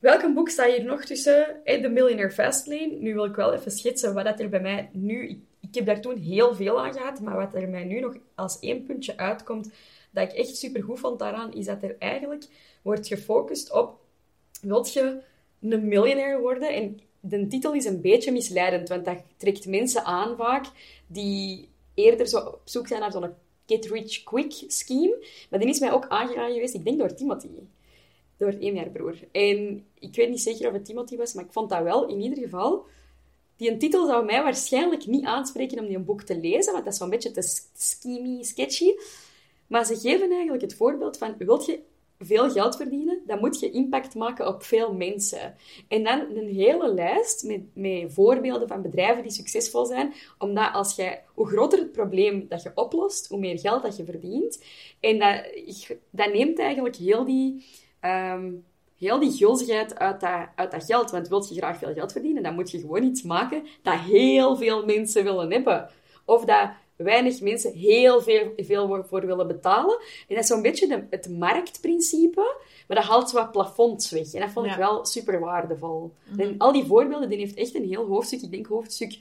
Welk 0.00 0.34
boek 0.34 0.48
staat 0.48 0.70
hier 0.70 0.84
nog 0.84 1.04
tussen? 1.04 1.60
The 1.64 1.88
Millionaire 1.88 2.30
Fastlane. 2.30 2.96
Nu 2.98 3.14
wil 3.14 3.24
ik 3.24 3.34
wel 3.34 3.52
even 3.52 3.70
schetsen 3.70 4.14
wat 4.14 4.24
dat 4.24 4.40
er 4.40 4.48
bij 4.48 4.60
mij 4.60 4.90
nu... 4.92 5.42
Ik, 5.60 5.74
heb 5.74 5.86
daar 5.86 6.00
toen 6.00 6.16
heel 6.16 6.54
veel 6.54 6.80
aan 6.84 6.92
gehad, 6.92 7.20
maar 7.20 7.36
wat 7.36 7.54
er 7.54 7.68
mij 7.68 7.84
nu 7.84 8.00
nog 8.00 8.16
als 8.34 8.58
één 8.58 8.82
puntje 8.82 9.16
uitkomt, 9.16 9.70
dat 10.10 10.32
ik 10.32 10.38
echt 10.38 10.56
super 10.56 10.82
goed 10.82 10.98
vond 10.98 11.18
daaraan, 11.18 11.52
is 11.52 11.66
dat 11.66 11.82
er 11.82 11.96
eigenlijk 11.98 12.46
wordt 12.82 13.06
gefocust 13.06 13.72
op... 13.72 13.98
Wilt 14.62 14.92
je 14.92 15.20
een 15.60 15.88
miljonair 15.88 16.40
worden? 16.40 16.74
En 16.74 17.00
de 17.20 17.46
titel 17.46 17.74
is 17.74 17.84
een 17.84 18.00
beetje 18.00 18.32
misleidend, 18.32 18.88
want 18.88 19.04
dat 19.04 19.22
trekt 19.36 19.66
mensen 19.66 20.04
aan 20.04 20.36
vaak 20.36 20.66
die 21.06 21.68
eerder 21.94 22.26
zo 22.26 22.38
op 22.38 22.60
zoek 22.64 22.86
zijn 22.86 23.00
naar 23.00 23.12
zo'n 23.12 23.34
get 23.66 23.86
rich 23.86 24.22
quick 24.22 24.52
scheme. 24.66 25.26
Maar 25.50 25.60
die 25.60 25.68
is 25.68 25.80
mij 25.80 25.92
ook 25.92 26.08
aangeraden 26.08 26.54
geweest, 26.54 26.74
ik 26.74 26.84
denk 26.84 26.98
door 26.98 27.14
Timothy. 27.14 27.48
Door 28.40 28.56
één 28.60 28.74
jaar 28.74 28.88
broer. 28.90 29.14
En 29.32 29.86
ik 29.98 30.14
weet 30.14 30.28
niet 30.28 30.40
zeker 30.40 30.66
of 30.66 30.72
het 30.72 30.84
Timothy 30.84 31.16
was, 31.16 31.34
maar 31.34 31.44
ik 31.44 31.52
vond 31.52 31.70
dat 31.70 31.82
wel 31.82 32.08
in 32.08 32.20
ieder 32.20 32.38
geval. 32.38 32.84
Die 33.56 33.70
een 33.70 33.78
titel 33.78 34.06
zou 34.06 34.24
mij 34.24 34.42
waarschijnlijk 34.42 35.06
niet 35.06 35.24
aanspreken 35.24 35.78
om 35.78 35.86
die 35.86 35.96
een 35.96 36.04
boek 36.04 36.22
te 36.22 36.38
lezen, 36.38 36.72
want 36.72 36.84
dat 36.84 36.92
is 36.92 36.98
zo'n 36.98 37.10
beetje 37.10 37.30
te 37.30 37.42
s- 37.42 37.62
schemy, 37.76 38.42
sketchy. 38.42 38.90
Maar 39.66 39.84
ze 39.84 39.96
geven 39.96 40.30
eigenlijk 40.30 40.62
het 40.62 40.74
voorbeeld 40.74 41.18
van, 41.18 41.34
wilt 41.38 41.66
je 41.66 41.80
veel 42.18 42.50
geld 42.50 42.76
verdienen, 42.76 43.22
dan 43.26 43.38
moet 43.38 43.60
je 43.60 43.70
impact 43.70 44.14
maken 44.14 44.48
op 44.48 44.62
veel 44.62 44.92
mensen. 44.92 45.54
En 45.88 46.04
dan 46.04 46.20
een 46.36 46.54
hele 46.54 46.94
lijst 46.94 47.44
met, 47.44 47.60
met 47.72 48.12
voorbeelden 48.12 48.68
van 48.68 48.82
bedrijven 48.82 49.22
die 49.22 49.32
succesvol 49.32 49.86
zijn, 49.86 50.12
omdat 50.38 50.72
als 50.72 50.96
jij, 50.96 51.24
hoe 51.34 51.46
groter 51.48 51.78
het 51.78 51.92
probleem 51.92 52.46
dat 52.48 52.62
je 52.62 52.72
oplost, 52.74 53.26
hoe 53.28 53.38
meer 53.38 53.58
geld 53.58 53.82
dat 53.82 53.96
je 53.96 54.04
verdient. 54.04 54.62
En 55.00 55.18
dat, 55.18 55.46
dat 56.10 56.32
neemt 56.32 56.58
eigenlijk 56.58 56.96
heel 56.96 57.24
die, 57.24 57.64
ehm, 58.00 58.52
heel 58.98 59.18
die 59.18 59.32
gulzigheid 59.32 59.98
uit 59.98 60.20
dat, 60.20 60.48
uit 60.54 60.70
dat 60.70 60.84
geld. 60.84 61.10
Want 61.10 61.28
wil 61.28 61.46
je 61.48 61.54
graag 61.54 61.78
veel 61.78 61.92
geld 61.92 62.12
verdienen, 62.12 62.42
dan 62.42 62.54
moet 62.54 62.70
je 62.70 62.80
gewoon 62.80 63.02
iets 63.02 63.22
maken 63.22 63.66
dat 63.82 63.98
heel 63.98 64.56
veel 64.56 64.84
mensen 64.84 65.24
willen 65.24 65.52
hebben. 65.52 65.90
Of 66.24 66.44
dat 66.44 66.70
weinig 66.96 67.40
mensen 67.40 67.72
heel 67.72 68.22
veel, 68.22 68.52
veel 68.56 69.04
voor 69.08 69.26
willen 69.26 69.46
betalen. 69.46 69.98
En 70.28 70.34
dat 70.34 70.38
is 70.38 70.46
zo'n 70.46 70.62
beetje 70.62 70.88
de, 70.88 71.04
het 71.10 71.28
marktprincipe, 71.28 72.56
maar 72.88 72.96
dat 72.96 73.06
haalt 73.06 73.30
zo 73.30 73.36
wat 73.36 73.52
plafonds 73.52 74.10
weg. 74.10 74.32
En 74.32 74.40
dat 74.40 74.50
vond 74.50 74.66
ik 74.66 74.74
wel 74.74 75.04
super 75.04 75.40
waardevol. 75.40 76.12
En 76.36 76.54
al 76.58 76.72
die 76.72 76.84
voorbeelden, 76.84 77.28
die 77.28 77.38
heeft 77.38 77.54
echt 77.54 77.74
een 77.74 77.88
heel 77.88 78.06
hoofdstuk. 78.06 78.42
Ik 78.42 78.50
denk 78.50 78.66
hoofdstuk, 78.66 79.18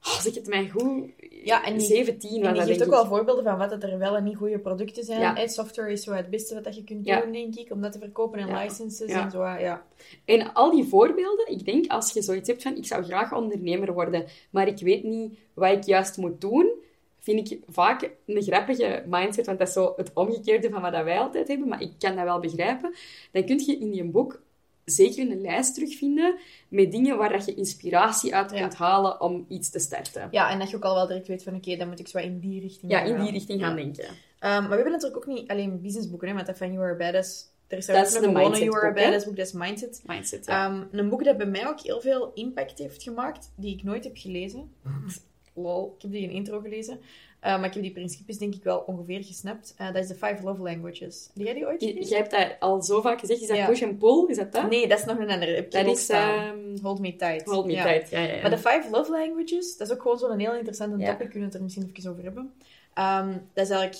als 0.00 0.26
ik 0.26 0.34
het 0.34 0.46
mij 0.46 0.68
goed... 0.68 1.08
Ja, 1.44 1.64
en 1.64 1.78
die- 1.78 1.86
17 1.86 2.30
En 2.30 2.40
was 2.40 2.50
die 2.50 2.58
dat, 2.58 2.66
geeft 2.68 2.82
ook 2.84 2.90
wel 2.90 3.06
voorbeelden 3.06 3.44
van 3.44 3.58
wat 3.58 3.70
dat 3.70 3.82
er 3.82 3.98
wel 3.98 4.16
en 4.16 4.24
niet 4.24 4.36
goede 4.36 4.58
producten 4.58 5.04
zijn. 5.04 5.20
Ja. 5.20 5.46
Software 5.46 5.92
is 5.92 6.02
zo 6.02 6.12
het 6.12 6.30
beste 6.30 6.54
wat 6.54 6.64
dat 6.64 6.76
je 6.76 6.84
kunt 6.84 7.06
doen, 7.06 7.32
denk 7.32 7.54
ik, 7.54 7.72
om 7.72 7.80
dat 7.80 7.92
te 7.92 7.98
verkopen 7.98 8.38
en 8.38 8.62
licenses 8.62 9.10
en 9.10 9.30
zo. 9.30 9.44
Ja. 9.44 9.86
En 10.24 10.52
al 10.52 10.70
die 10.70 10.84
voorbeelden, 10.84 11.50
ik 11.50 11.64
denk 11.64 11.90
als 11.90 12.12
je 12.12 12.22
zoiets 12.22 12.48
hebt 12.48 12.62
van 12.62 12.76
ik 12.76 12.86
zou 12.86 13.04
graag 13.04 13.34
ondernemer 13.34 13.92
worden, 13.92 14.24
maar 14.50 14.68
ik 14.68 14.78
weet 14.78 15.02
niet 15.02 15.38
wat 15.54 15.70
ik 15.72 15.84
juist 15.84 16.16
moet 16.16 16.40
doen, 16.40 16.72
vind 17.18 17.50
ik 17.50 17.60
vaak 17.68 18.10
een 18.26 18.42
grappige 18.42 19.04
mindset, 19.06 19.46
want 19.46 19.58
dat 19.58 19.68
is 19.68 19.74
zo 19.74 19.92
het 19.96 20.10
omgekeerde 20.14 20.70
van 20.70 20.82
wat 20.82 20.92
dat 20.92 21.04
wij 21.04 21.18
altijd 21.18 21.48
hebben, 21.48 21.68
maar 21.68 21.82
ik 21.82 21.92
kan 21.98 22.16
dat 22.16 22.24
wel 22.24 22.40
begrijpen. 22.40 22.94
Dan 23.32 23.44
kun 23.44 23.58
je 23.66 23.78
in 23.78 23.94
je 23.94 24.04
boek 24.04 24.40
zeker 24.84 25.30
een 25.30 25.40
lijst 25.40 25.74
terugvinden 25.74 26.38
met 26.68 26.92
dingen 26.92 27.16
waar 27.16 27.32
dat 27.32 27.44
je 27.44 27.54
inspiratie 27.54 28.34
uit 28.34 28.50
Ja. 28.50 28.60
kunt 28.60 28.74
halen 28.74 29.20
om 29.20 29.44
iets 29.48 29.70
te 29.70 29.78
starten. 29.78 30.28
Ja, 30.30 30.50
en 30.50 30.58
dat 30.58 30.70
je 30.70 30.76
ook 30.76 30.84
al 30.84 30.94
wel 30.94 31.06
direct 31.06 31.26
weet 31.26 31.42
van, 31.42 31.54
oké, 31.54 31.76
dan 31.76 31.88
moet 31.88 31.98
ik 32.00 32.08
zo 32.08 32.18
in 32.18 32.38
die 32.38 32.60
richting 32.60 32.92
Ja, 32.92 32.98
gaan 32.98 33.06
in 33.08 33.22
die 33.22 33.32
richting 33.32 33.60
gaan 33.60 33.76
Ja. 33.76 33.82
denken. 33.82 34.04
Ehm, 34.04 34.52
maar 34.60 34.68
we 34.68 34.74
hebben 34.74 34.92
natuurlijk 34.92 35.16
ook 35.28 35.34
niet 35.34 35.48
alleen 35.48 35.80
businessboeken, 35.80 36.28
hè, 36.28 36.34
want 36.34 36.46
dat 36.46 36.58
van 36.58 36.72
You 36.72 36.84
Are 36.84 36.92
a 36.92 36.96
Badass... 36.96 37.48
Er 37.68 37.76
is 37.78 37.86
Dat 37.86 37.96
ook 37.96 38.04
is 38.04 38.14
een 38.14 38.22
gewone 38.22 38.38
mindset 38.40 38.64
You 38.64 38.76
Are 38.76 38.86
a 38.86 38.88
boek, 38.90 38.98
hè? 38.98 39.04
Badass 39.04 39.24
boek, 39.24 39.36
dat 39.36 39.46
is 39.46 39.52
Mindset. 39.52 40.02
Mindset, 40.06 40.46
ja. 40.46 40.66
Ehm, 40.66 40.84
een 40.90 41.08
boek 41.08 41.24
dat 41.24 41.36
bij 41.36 41.46
mij 41.46 41.68
ook 41.68 41.80
heel 41.80 42.00
veel 42.00 42.30
impact 42.34 42.78
heeft 42.78 43.02
gemaakt, 43.02 43.52
die 43.56 43.74
ik 43.74 43.82
nooit 43.82 44.04
heb 44.04 44.16
gelezen. 44.16 44.70
Lol, 45.54 45.94
ik 45.96 46.02
heb 46.02 46.10
die 46.10 46.22
in 46.22 46.30
intro 46.30 46.60
gelezen. 46.60 47.00
Eh, 47.40 47.56
maar 47.56 47.64
ik 47.64 47.74
heb 47.74 47.82
die 47.82 47.92
principes 47.92 48.38
denk 48.38 48.54
ik 48.54 48.62
wel 48.62 48.78
ongeveer 48.86 49.24
gesnapt. 49.24 49.74
Eh, 49.76 49.86
dat 49.86 49.96
is 49.96 50.08
de 50.08 50.14
Five 50.14 50.38
Love 50.44 50.62
Languages. 50.62 51.30
Heb 51.34 51.44
jij 51.44 51.54
die 51.54 51.66
ooit 51.66 51.80
Je- 51.80 51.86
gelezen? 51.88 52.08
Jij 52.08 52.18
hebt 52.18 52.30
dat 52.30 52.56
al 52.60 52.82
zo 52.82 53.00
vaak 53.00 53.20
gezegd. 53.20 53.40
Is 53.40 53.46
dat 53.48 53.56
Ja. 53.56 53.66
push 53.66 53.82
and 53.82 53.98
pull? 53.98 54.24
Is 54.28 54.36
dat 54.36 54.52
dat? 54.52 54.70
Nee, 54.70 54.88
dat 54.88 54.98
is 54.98 55.04
nog 55.04 55.18
een 55.18 55.30
andere. 55.30 55.66
Dat 55.68 55.86
is 55.86 56.08
ehm, 56.08 56.58
Hold 56.82 56.98
Me 57.00 57.16
Tight. 57.16 57.44
Hold 57.44 57.66
Me 57.66 57.72
Ja. 57.72 57.82
Tight. 57.84 58.10
Ja, 58.10 58.20
ja, 58.20 58.34
ja. 58.34 58.40
Maar 58.40 58.50
de 58.50 58.58
Five 58.58 58.88
Love 58.90 59.10
Languages, 59.10 59.76
dat 59.76 59.86
is 59.88 59.94
ook 59.94 60.02
gewoon 60.02 60.18
zo'n 60.18 60.38
heel 60.38 60.54
interessante 60.54 60.96
topic. 60.96 61.16
Kunnen 61.18 61.38
we 61.38 61.44
het 61.44 61.54
er 61.54 61.62
misschien 61.62 61.92
even 61.94 62.10
over 62.10 62.22
hebben. 62.24 62.52
Ehm, 62.94 63.28
dat 63.52 63.64
is 63.64 63.70
eigenlijk 63.70 63.96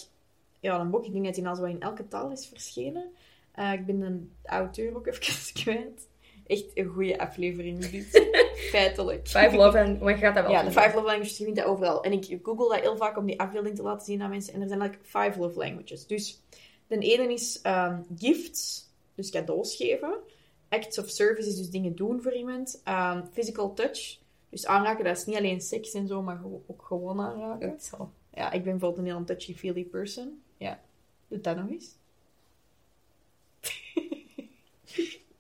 ja, 0.61 0.81
een 0.81 0.91
boek. 0.91 1.05
Ik 1.07 1.13
denk 1.13 1.25
dat 1.25 1.37
hij 1.37 1.47
al 1.47 1.57
zo 1.57 1.65
in 1.65 1.81
elke 1.81 2.09
taal 2.09 2.31
is 2.31 2.47
verschenen. 2.47 3.05
Eh, 3.53 3.73
ik 3.73 3.87
ben 3.87 4.01
een 4.01 4.33
auteur 4.45 4.97
ook 4.97 5.07
even 5.07 5.53
kwijt. 5.63 6.09
Echt 6.50 6.71
een 6.75 6.87
goede 6.87 7.19
aflevering, 7.19 7.87
dit. 7.87 8.28
Feitelijk. 8.71 9.28
Five 9.28 9.57
Love 9.57 9.78
je 9.78 10.16
gaat 10.16 10.35
dat 10.35 10.45
wel 10.45 10.52
Ja, 10.52 10.62
de. 10.62 10.71
Five 10.71 10.95
Love 10.95 11.07
Languages, 11.07 11.38
je 11.38 11.45
vindt 11.45 11.59
dat 11.59 11.69
overal. 11.69 12.02
En 12.02 12.12
ik 12.12 12.38
google 12.42 12.69
dat 12.69 12.80
heel 12.80 12.97
vaak 12.97 13.16
om 13.16 13.26
die 13.26 13.40
afbeelding 13.40 13.76
te 13.76 13.83
laten 13.83 14.07
zien 14.07 14.23
aan 14.23 14.30
mensen. 14.30 14.54
En 14.54 14.61
er 14.61 14.69
zijn 14.69 14.80
eigenlijk 14.80 15.11
Five 15.11 15.38
Love 15.40 15.59
Languages. 15.59 16.07
Dus 16.07 16.40
de 16.87 16.99
ene 16.99 17.33
is 17.33 17.61
ehm, 17.62 18.00
gifts, 18.16 18.90
dus 19.14 19.30
cadeaus 19.30 19.76
geven. 19.76 20.19
Acts 20.69 20.99
of 20.99 21.09
service 21.09 21.49
is 21.49 21.57
dus 21.57 21.71
dingen 21.71 21.97
doen 21.97 22.23
voor 22.23 22.35
iemand. 22.35 22.80
Ehm, 22.85 23.23
physical 23.33 23.75
touch, 23.75 24.19
dus 24.49 24.66
aanraken, 24.66 25.04
dat 25.04 25.16
is 25.16 25.26
niet 25.26 25.37
alleen 25.37 25.61
seks 25.61 25.92
en 25.92 26.07
zo, 26.07 26.23
maar 26.23 26.40
ook 26.66 26.83
gewoon 26.83 27.21
aanraken. 27.21 27.69
Ja, 28.35 28.52
ik 28.52 28.62
ben 28.62 28.78
bijvoorbeeld 28.78 29.07
een 29.07 29.14
heel 29.14 29.25
touchy-feely 29.25 29.85
person. 29.85 30.42
Ja, 30.57 30.80
doe 31.28 31.40
dat 31.40 31.57
nog 31.57 31.71
eens. 31.71 31.99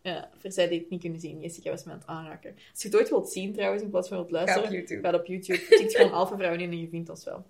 Ja, 0.02 0.30
voor 0.38 0.52
zij 0.52 0.68
die 0.68 0.78
het 0.78 0.90
niet 0.90 1.00
kunnen 1.00 1.20
zien, 1.20 1.40
Jessica 1.40 1.70
was 1.70 1.84
me 1.84 1.92
aan 1.92 1.98
het 1.98 2.06
aanraken. 2.06 2.54
Als 2.72 2.82
je 2.82 2.88
het 2.88 2.96
ooit 2.96 3.08
wilt 3.08 3.32
zien 3.32 3.52
trouwens, 3.52 3.82
in 3.82 3.90
plaats 3.90 4.08
van 4.08 4.16
wilt 4.16 4.30
Ga 4.30 4.36
luisteren, 4.36 4.64
op 4.64 4.74
YouTube. 4.74 5.08
Ga 5.08 5.14
op 5.14 5.26
YouTube. 5.26 5.66
Tik 5.68 5.90
gewoon 5.90 6.12
Alpha 6.12 6.36
Vrouwen 6.36 6.60
in 6.60 6.70
en 6.70 6.80
je 6.80 6.88
vindt 6.88 7.08
ons 7.08 7.24
wel. 7.24 7.46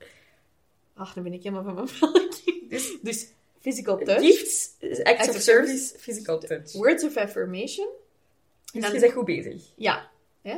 Ach, 0.94 1.14
dan 1.14 1.22
ben 1.22 1.32
ik 1.32 1.42
helemaal 1.42 1.64
van 1.64 1.74
mijn 1.74 1.88
velk. 1.88 2.32
Dus, 2.68 2.98
dus 3.02 3.32
physical 3.60 3.98
touch. 3.98 4.20
Gifts, 4.20 4.74
acts 5.02 5.28
of 5.28 5.34
of 5.34 5.40
service, 5.40 5.98
physical 5.98 6.38
touch. 6.38 6.72
Words 6.72 7.04
of 7.04 7.16
affirmation. 7.16 7.88
Dus 8.72 8.90
je 8.90 9.00
bent 9.00 9.12
goed 9.12 9.24
bezig. 9.24 9.62
Ja, 9.76 10.10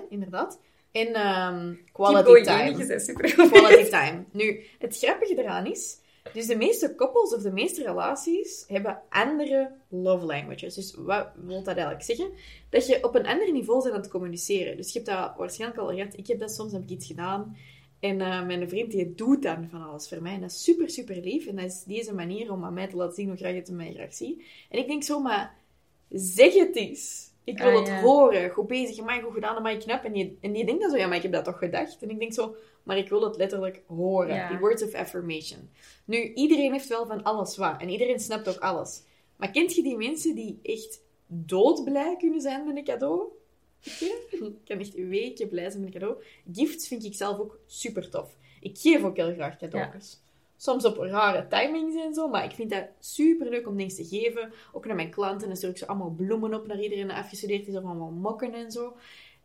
inderdaad. 0.09 0.59
En 0.93 1.15
ehm, 1.15 1.75
quality 1.93 2.43
time. 2.43 3.01
Super 3.01 3.35
Quality 3.35 3.91
time. 3.91 4.25
Nu, 4.31 4.65
het 4.79 4.99
grappige 4.99 5.35
eraan 5.39 5.67
is... 5.67 6.01
Dus 6.33 6.47
de 6.47 6.57
meeste 6.57 6.95
koppels 6.95 7.35
of 7.35 7.43
de 7.43 7.53
meeste 7.53 7.83
relaties 7.83 8.65
hebben 8.67 9.03
andere 9.09 9.71
love 9.89 10.27
languages. 10.27 10.75
Dus 10.75 10.95
wat 10.95 11.29
wil 11.35 11.59
dat 11.63 11.75
eigenlijk 11.75 12.05
zeggen? 12.05 12.31
Dat 12.69 12.87
je 12.87 13.05
op 13.05 13.15
een 13.15 13.27
ander 13.27 13.53
niveau 13.53 13.83
bent 13.83 13.95
aan 13.95 14.01
het 14.01 14.11
communiceren. 14.11 14.77
Dus 14.77 14.93
je 14.93 15.01
hebt 15.01 15.11
dat 15.11 15.33
waarschijnlijk 15.37 15.81
al 15.81 15.89
gehad. 15.89 16.17
Ik 16.17 16.27
heb 16.27 16.39
dat 16.39 16.51
soms, 16.51 16.73
heb 16.73 16.83
ik 16.83 16.91
iets 16.91 17.07
gedaan. 17.07 17.57
En 18.01 18.21
eh, 18.21 18.47
mijn 18.47 18.69
vriend 18.69 18.91
die 18.91 19.15
doet 19.15 19.43
dan 19.43 19.69
van 19.71 19.83
alles 19.83 20.09
voor 20.09 20.23
mij. 20.23 20.35
En 20.35 20.41
dat 20.41 20.51
is 20.51 20.63
super, 20.63 20.91
super 20.91 21.17
lief. 21.17 21.47
En 21.47 21.57
dat 21.57 21.65
is 21.65 21.85
deze 21.87 22.15
manier 22.15 22.53
om 22.53 22.65
aan 22.65 22.75
mij 22.75 22.89
te 22.89 22.97
laten 22.97 23.15
zien 23.15 23.29
hoe 23.29 23.37
graag 23.37 23.55
het 23.55 23.71
mij 23.71 23.93
graag 23.95 24.15
zie. 24.15 24.45
En 24.71 24.79
ik 24.79 24.87
denk 24.87 25.03
zo, 25.03 25.21
maar 25.21 25.55
zeg 26.09 26.55
het 26.55 26.77
eens. 26.77 27.31
Ik 27.45 27.59
wil 27.59 27.69
Ah, 27.69 27.79
het 27.79 27.87
ja. 27.87 28.01
horen. 28.01 28.51
Goed 28.51 28.67
bezig, 28.67 28.99
amai, 28.99 29.23
goed 29.23 29.35
gedaan, 29.35 29.57
amai, 29.57 29.77
knap. 29.77 30.05
En 30.05 30.13
die, 30.13 30.39
en 30.41 30.53
die 30.53 30.65
denkt 30.65 30.81
dan 30.81 30.91
zo, 30.91 30.97
ja, 30.97 31.07
maar 31.07 31.17
ik 31.17 31.23
heb 31.23 31.33
dat 31.33 31.45
toch 31.45 31.59
gedacht? 31.59 32.03
En 32.03 32.11
ik 32.11 32.19
denk 32.19 32.33
zo, 32.33 32.55
maar 32.83 32.99
ik 32.99 33.09
wil 33.09 33.23
het 33.23 33.37
letterlijk 33.37 33.83
horen. 33.87 34.35
Ja. 34.35 34.49
Die 34.49 34.59
words 34.59 34.83
of 34.83 34.95
affirmation. 34.95 35.71
Nu, 36.05 36.33
iedereen 36.33 36.73
heeft 36.73 36.89
wel 36.89 37.07
van 37.07 37.23
alles 37.23 37.57
wat. 37.57 37.81
En 37.81 37.89
iedereen 37.89 38.21
snapt 38.21 38.49
ook 38.49 38.59
alles. 38.59 39.03
Maar 39.37 39.51
kent 39.51 39.75
je 39.75 39.83
die 39.83 39.97
mensen 39.97 40.35
die 40.35 40.59
echt 40.63 41.03
doodblij 41.27 42.17
kunnen 42.17 42.41
zijn 42.41 42.67
met 42.67 42.77
een 42.77 42.85
cadeau? 42.85 43.23
Ik 43.83 44.55
kan 44.65 44.79
echt 44.79 44.95
weken 44.95 45.49
blij 45.49 45.71
zijn 45.71 45.85
met 45.85 45.95
een 45.95 46.01
cadeau. 46.01 46.23
Gifts 46.53 46.89
vind 46.89 47.05
ik 47.05 47.15
zelf 47.15 47.39
ook 47.39 47.59
super 47.67 48.11
tof. 48.11 48.37
Ik 48.61 48.79
geef 48.79 49.03
ook 49.03 49.17
heel 49.17 49.33
graag 49.33 49.57
cadeautjes. 49.57 50.21
Soms 50.57 50.85
op 50.85 50.97
rare 50.97 51.47
timings 51.47 51.97
en 51.97 52.15
zo, 52.15 52.29
maar 52.29 52.45
ik 52.45 52.51
vind 52.53 52.71
dat 52.71 52.85
super 52.99 53.49
leuk 53.49 53.69
om 53.69 53.77
dingen 53.77 53.95
te 53.95 54.05
geven. 54.05 54.53
Ook 54.73 54.87
naar 54.87 54.97
mijn 54.97 55.11
klanten. 55.11 55.49
Dan 55.49 55.57
stuur 55.57 55.71
ik 55.71 55.79
zo 55.79 55.85
allemaal 55.85 56.11
bloemen 56.11 56.55
op 56.55 56.67
naar 56.67 56.81
iedereen 56.81 57.07
die 57.07 57.17
afgestudeerd 57.17 57.67
is, 57.67 57.77
of 57.77 57.85
allemaal 57.85 58.11
mokken 58.11 58.55
en 58.55 58.71
zo. 58.71 58.97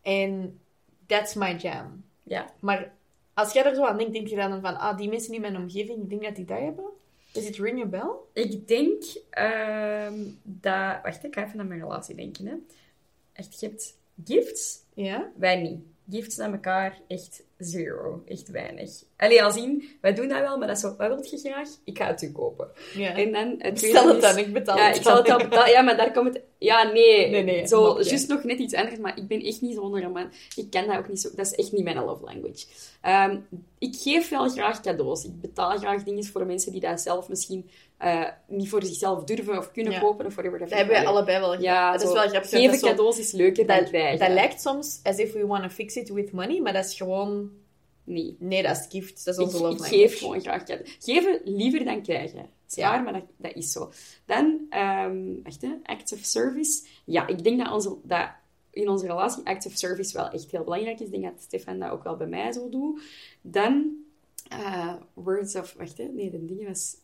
En 0.02 0.60
that's 1.06 1.34
my 1.34 1.56
jam. 1.56 2.04
Ja. 2.23 2.54
Maar 2.60 2.97
als 3.38 3.54
jij 3.54 3.65
er 3.65 3.76
zo 3.76 3.86
aan 3.86 3.97
denkt, 3.97 4.13
denk 4.13 4.28
je 4.28 4.36
dan 4.36 4.62
van, 4.62 4.78
ah, 4.78 4.97
die 4.97 5.10
mensen 5.10 5.34
in 5.34 5.41
mijn 5.41 5.58
omgeving, 5.58 6.02
ik 6.02 6.10
denk 6.10 6.23
dat 6.23 6.36
die 6.36 6.45
dat 6.45 6.60
hebben? 6.60 6.86
Is 7.34 7.45
het 7.47 7.58
ring 7.58 7.82
a 7.82 7.86
bell? 7.86 8.10
Ik 8.34 8.67
denk 8.67 9.04
ehm, 9.30 10.23
dat... 10.43 11.00
Wacht, 11.04 11.23
ik 11.23 11.34
ga 11.34 11.43
even 11.43 11.58
naar 11.58 11.65
mijn 11.65 11.80
relatie 11.80 12.15
denken. 12.15 12.45
Hè. 12.45 12.54
Echt, 13.34 13.60
je 13.60 13.67
hebt 13.67 13.97
gifts, 14.23 14.84
Ja? 14.93 15.32
wij 15.36 15.62
niet. 15.62 15.80
Gifts 16.10 16.36
naar 16.36 16.52
elkaar, 16.52 17.02
echt 17.08 17.43
zero. 17.58 18.24
Echt 18.28 18.50
weinig. 18.50 18.91
Allee, 19.17 19.43
als 19.43 19.56
in, 19.56 19.84
wij 20.02 20.13
doen 20.13 20.28
dat 20.28 20.39
wel, 20.39 20.58
maar 20.58 20.67
dat 20.67 20.76
is 20.76 20.82
zo... 20.82 20.96
Wat 20.98 21.08
wilt 21.08 21.30
je 21.30 21.38
graag? 21.38 21.70
Ik 21.84 21.98
ga 21.98 22.08
het 22.08 22.22
u 22.22 22.32
kopen. 22.32 22.70
Ja. 22.93 23.15
En 23.15 23.32
dan... 23.32 23.56
Het 23.58 23.80
Stel 23.80 24.08
het 24.08 24.22
dan, 24.22 24.38
ik 24.38 24.54
betaal 24.54 24.78
Ja, 24.78 24.88
het 24.88 24.96
ik 24.96 25.02
zal 25.02 25.15
het 25.17 25.26
dan. 25.26 25.38
betalen. 25.38 25.70
Ja, 25.70 25.82
maar 25.82 25.98
daar 25.98 26.12
komt 26.12 26.34
het... 26.34 26.43
Ja, 26.58 26.84
nee. 26.84 27.30
Nee, 27.30 27.43
nee, 27.43 27.67
Zo, 27.67 28.02
juist 28.02 28.28
nog 28.28 28.43
net 28.43 28.60
iets 28.60 28.74
anders, 28.74 28.98
maar 28.98 29.17
ik 29.17 29.28
ben 29.28 29.41
echt 29.41 29.62
niet 29.62 29.76
zo'n 29.76 30.02
roman. 30.02 30.32
Ik 30.56 30.70
ken 30.70 30.88
dat 30.88 30.98
ook 30.98 31.08
niet 31.08 31.22
zo. 31.22 31.30
Dat 31.36 31.46
is 31.46 31.56
echt 31.56 31.72
niet 31.72 31.84
mijn 31.84 32.06
love 32.06 32.24
language. 32.24 32.65
Ehm, 33.02 33.38
ik 33.80 33.96
geef 33.96 34.30
wel 34.30 34.50
graag 34.50 34.82
cadeaus. 34.82 35.24
Ik 35.24 35.41
betaal 35.41 35.78
graag 35.78 36.04
dingen 36.04 36.24
voor 36.24 36.46
mensen 36.46 36.72
die 36.72 36.82
dat 36.82 37.02
zelf 37.02 37.30
misschien 37.30 37.70
eh, 37.98 38.24
niet 38.48 38.70
voor 38.70 38.84
zichzelf 38.84 39.24
durven 39.24 39.58
of 39.58 39.72
kunnen 39.72 39.94
Ja. 39.94 40.00
kopen 40.00 40.26
of 40.26 40.34
whatever. 40.34 40.60
Dat 40.60 40.70
hebben 40.70 40.96
wij 40.96 41.06
allebei 41.06 41.40
wel. 41.40 41.62
Ja, 41.62 41.92
dat 41.92 42.02
is 42.02 42.14
wel 42.14 42.28
grappig. 42.28 42.50
dat 42.50 42.60
Geven 42.60 42.80
dat 42.82 42.90
cadeaus 42.90 43.20
is 43.20 43.32
leuker 43.32 43.68
dan 43.68 43.78
Dat, 43.78 43.88
krijgen. 43.90 44.20
dat 44.20 44.30
lijkt 44.30 44.62
soms 44.62 45.00
as 45.04 45.18
if 45.18 45.34
we 45.34 45.46
want 45.48 45.64
to 45.64 45.70
fix 45.70 45.96
it 45.96 46.10
with 46.10 46.32
money, 46.32 46.62
maar 46.62 46.74
dat 46.74 46.86
is 46.86 46.96
gewoon... 46.96 47.52
Nee. 48.04 48.36
Nee, 48.40 48.64
dat 48.64 48.78
is 48.78 48.86
gift. 48.90 49.26
Dat 49.26 49.34
is 49.38 49.44
onze 49.44 49.58
love 49.58 49.68
language. 49.70 49.96
geef 49.96 50.20
gewoon 50.20 50.42
graag 50.42 50.64
cadeaus. 50.64 50.96
Geven 51.00 51.42
liever 51.44 51.86
dan 51.86 52.02
krijgen. 52.02 52.50
Ja. 52.68 52.98
maar 53.02 53.14
dat, 53.14 53.24
dat 53.38 53.56
is 53.56 53.72
zo. 53.72 53.92
Dan, 54.26 54.66
ehm 54.70 55.18
wacht, 55.44 55.62
hè, 55.62 55.70
acts 55.84 56.14
of 56.14 56.20
service. 56.22 56.84
Ja, 57.06 57.28
ik 57.28 57.44
denk 57.44 57.60
dat, 57.64 57.74
onze, 57.74 57.96
dat 58.04 58.30
in 58.72 58.90
onze 58.90 59.06
relatie 59.06 59.46
acts 59.46 59.66
of 59.66 59.72
service 59.76 60.14
wel 60.18 60.30
echt 60.30 60.52
heel 60.52 60.64
belangrijk 60.64 61.00
is. 61.00 61.06
Ik 61.06 61.12
denk 61.12 61.24
dat 61.24 61.42
Stefan 61.42 61.80
dat 61.80 61.90
ook 61.92 62.04
wel 62.04 62.16
bij 62.18 62.28
mij 62.28 62.52
zo 62.52 62.70
doet. 62.70 63.02
Dan, 63.42 63.96
eh, 64.50 64.94
words 65.14 65.56
of... 65.56 65.74
Wacht, 65.78 65.98
hè. 65.98 66.04
Nee, 66.04 66.30
de 66.30 66.46
dingen 66.46 66.68
was... 66.68 66.96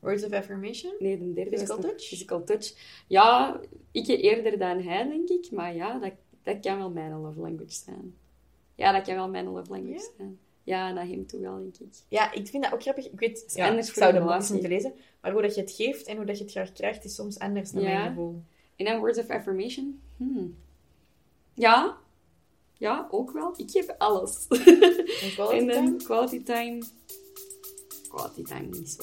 Words 0.00 0.24
of 0.24 0.32
affirmation? 0.32 0.92
Nee, 0.98 1.18
de 1.18 1.32
derde 1.32 1.50
Physical 1.50 1.76
was 1.76 1.84
touch? 1.84 2.02
Physical 2.02 2.44
touch. 2.44 2.74
Ja, 3.06 3.60
ik 3.90 4.06
eerder 4.06 4.58
dan 4.58 4.80
hij, 4.82 5.08
denk 5.08 5.28
ik. 5.28 5.50
Maar 5.50 5.74
ja, 5.74 5.98
dat, 5.98 6.12
dat 6.42 6.60
kan 6.60 6.78
wel 6.78 6.90
mijn 6.90 7.20
love 7.20 7.40
language 7.40 7.72
zijn. 7.72 8.14
Ja, 8.74 8.92
dat 8.92 9.02
kan 9.02 9.14
wel 9.14 9.28
mijn 9.28 9.44
love 9.44 9.70
language 9.70 10.10
zijn. 10.16 10.38
Ja, 10.64 10.92
naar 10.92 11.06
hem 11.06 11.26
toe 11.26 11.40
wel, 11.40 11.56
denk 11.56 11.76
ik. 11.76 11.94
Ja, 12.08 12.32
ik 12.32 12.46
vind 12.46 12.62
dat 12.62 12.72
ook 12.72 12.82
grappig. 12.82 13.10
Ik 13.10 13.18
weet, 13.20 13.52
ja, 13.54 13.68
anders 13.68 13.86
ik 13.88 13.92
voor 13.94 14.02
zou 14.02 14.14
de 14.14 14.52
moeten 14.52 14.68
lezen, 14.70 14.92
maar 15.20 15.32
hoe 15.32 15.42
dat 15.42 15.54
je 15.54 15.60
het 15.60 15.70
geeft 15.70 16.06
en 16.06 16.16
hoe 16.16 16.24
dat 16.24 16.38
je 16.38 16.42
het 16.44 16.52
graag 16.52 16.72
krijgt, 16.72 17.04
is 17.04 17.14
soms 17.14 17.38
anders 17.38 17.72
naar 17.72 17.82
Ja. 17.82 17.88
mijn 17.98 18.08
gevoel. 18.08 18.42
En 18.76 18.84
dan 18.84 18.98
words 18.98 19.18
of 19.18 19.28
affirmation. 19.28 20.00
Hmm. 20.16 20.56
Ja. 21.54 21.96
Ja, 22.72 23.08
ook 23.10 23.30
wel. 23.30 23.54
Ik 23.56 23.70
geef 23.70 23.88
alles. 23.98 24.46
En 24.48 25.30
quality 25.34 25.56
en 25.58 25.66
dan 25.66 25.84
time? 25.84 25.96
quality 25.96 26.42
time. 26.42 26.82
Quality 28.08 28.42
time 28.42 28.66
niet 28.66 28.88
zo. 28.90 29.02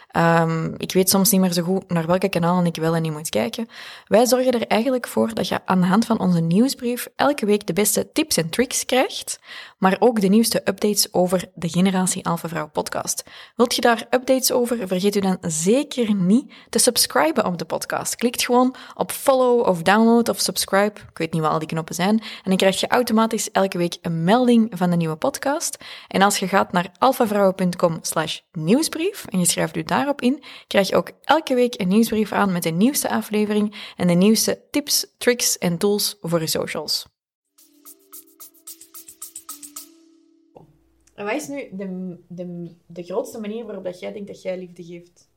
Ehm, 0.11 0.73
ik 0.77 0.91
weet 0.93 1.09
soms 1.09 1.31
niet 1.31 1.41
meer 1.41 1.53
zo 1.53 1.63
goed 1.63 1.89
naar 1.89 2.05
welke 2.05 2.29
kanalen 2.29 2.65
ik 2.65 2.75
wel 2.75 2.95
en 2.95 3.01
niet 3.01 3.11
moet 3.11 3.29
kijken. 3.29 3.67
Wij 4.07 4.25
zorgen 4.25 4.51
er 4.51 4.67
eigenlijk 4.67 5.07
voor 5.07 5.33
dat 5.33 5.47
je 5.47 5.59
aan 5.65 5.81
de 5.81 5.87
hand 5.87 6.05
van 6.05 6.19
onze 6.19 6.39
nieuwsbrief 6.39 7.07
elke 7.15 7.45
week 7.45 7.67
de 7.67 7.73
beste 7.73 8.11
tips 8.11 8.37
en 8.37 8.49
tricks 8.49 8.85
krijgt. 8.85 9.39
Maar 9.81 9.95
ook 9.99 10.21
de 10.21 10.27
nieuwste 10.27 10.61
updates 10.65 11.13
over 11.13 11.49
de 11.53 11.69
Generatie 11.69 12.25
Alpha 12.25 12.47
Vrouw 12.47 12.69
podcast. 12.69 13.23
Wilt 13.55 13.75
je 13.75 13.81
daar 13.81 14.07
updates 14.09 14.51
over? 14.51 14.87
Vergeet 14.87 15.15
u 15.15 15.19
dan 15.19 15.37
zeker 15.41 16.13
niet 16.13 16.53
te 16.69 16.79
subscriben 16.79 17.45
op 17.45 17.57
de 17.57 17.65
podcast. 17.65 18.15
Klikt 18.15 18.45
gewoon 18.45 18.75
op 18.95 19.11
follow 19.11 19.67
of 19.67 19.81
download 19.81 20.29
of 20.29 20.39
subscribe. 20.39 20.99
Ik 21.09 21.17
weet 21.17 21.33
niet 21.33 21.41
wat 21.41 21.51
al 21.51 21.59
die 21.59 21.67
knoppen 21.67 21.95
zijn. 21.95 22.19
En 22.19 22.43
dan 22.43 22.57
krijg 22.57 22.79
je 22.79 22.87
automatisch 22.87 23.51
elke 23.51 23.77
week 23.77 23.97
een 24.01 24.23
melding 24.23 24.71
van 24.73 24.89
de 24.89 24.95
nieuwe 24.95 25.15
podcast. 25.15 25.77
En 26.07 26.21
als 26.21 26.37
je 26.37 26.47
gaat 26.47 26.71
naar 26.71 26.91
alphavrouwen.com 26.97 27.99
slash 28.01 28.39
nieuwsbrief 28.51 29.25
en 29.29 29.39
je 29.39 29.45
schrijft 29.45 29.75
u 29.75 29.83
daarop 29.83 30.21
in, 30.21 30.43
krijg 30.67 30.87
je 30.87 30.95
ook 30.95 31.11
elke 31.21 31.55
week 31.55 31.79
een 31.79 31.87
nieuwsbrief 31.87 32.31
aan 32.31 32.51
met 32.51 32.63
de 32.63 32.69
nieuwste 32.69 33.09
aflevering 33.09 33.75
en 33.95 34.07
de 34.07 34.13
nieuwste 34.13 34.61
tips, 34.71 35.05
tricks 35.17 35.57
en 35.57 35.77
tools 35.77 36.17
voor 36.21 36.39
je 36.39 36.47
socials. 36.47 37.10
En 41.21 41.27
wat 41.27 41.35
is 41.35 41.47
nu 41.47 41.69
de, 41.71 42.17
de, 42.27 42.75
de 42.85 43.03
grootste 43.03 43.39
manier 43.39 43.65
waarop 43.65 43.83
dat 43.83 43.99
jij 43.99 44.13
denkt 44.13 44.27
dat 44.27 44.41
jij 44.41 44.57
liefde 44.57 44.83
geeft? 44.83 45.29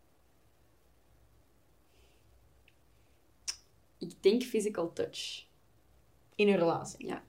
Ik 3.99 4.13
denk 4.21 4.43
physical 4.43 4.93
touch. 4.93 5.47
In 6.35 6.49
een 6.49 6.57
relatie? 6.57 7.07
Ja. 7.07 7.23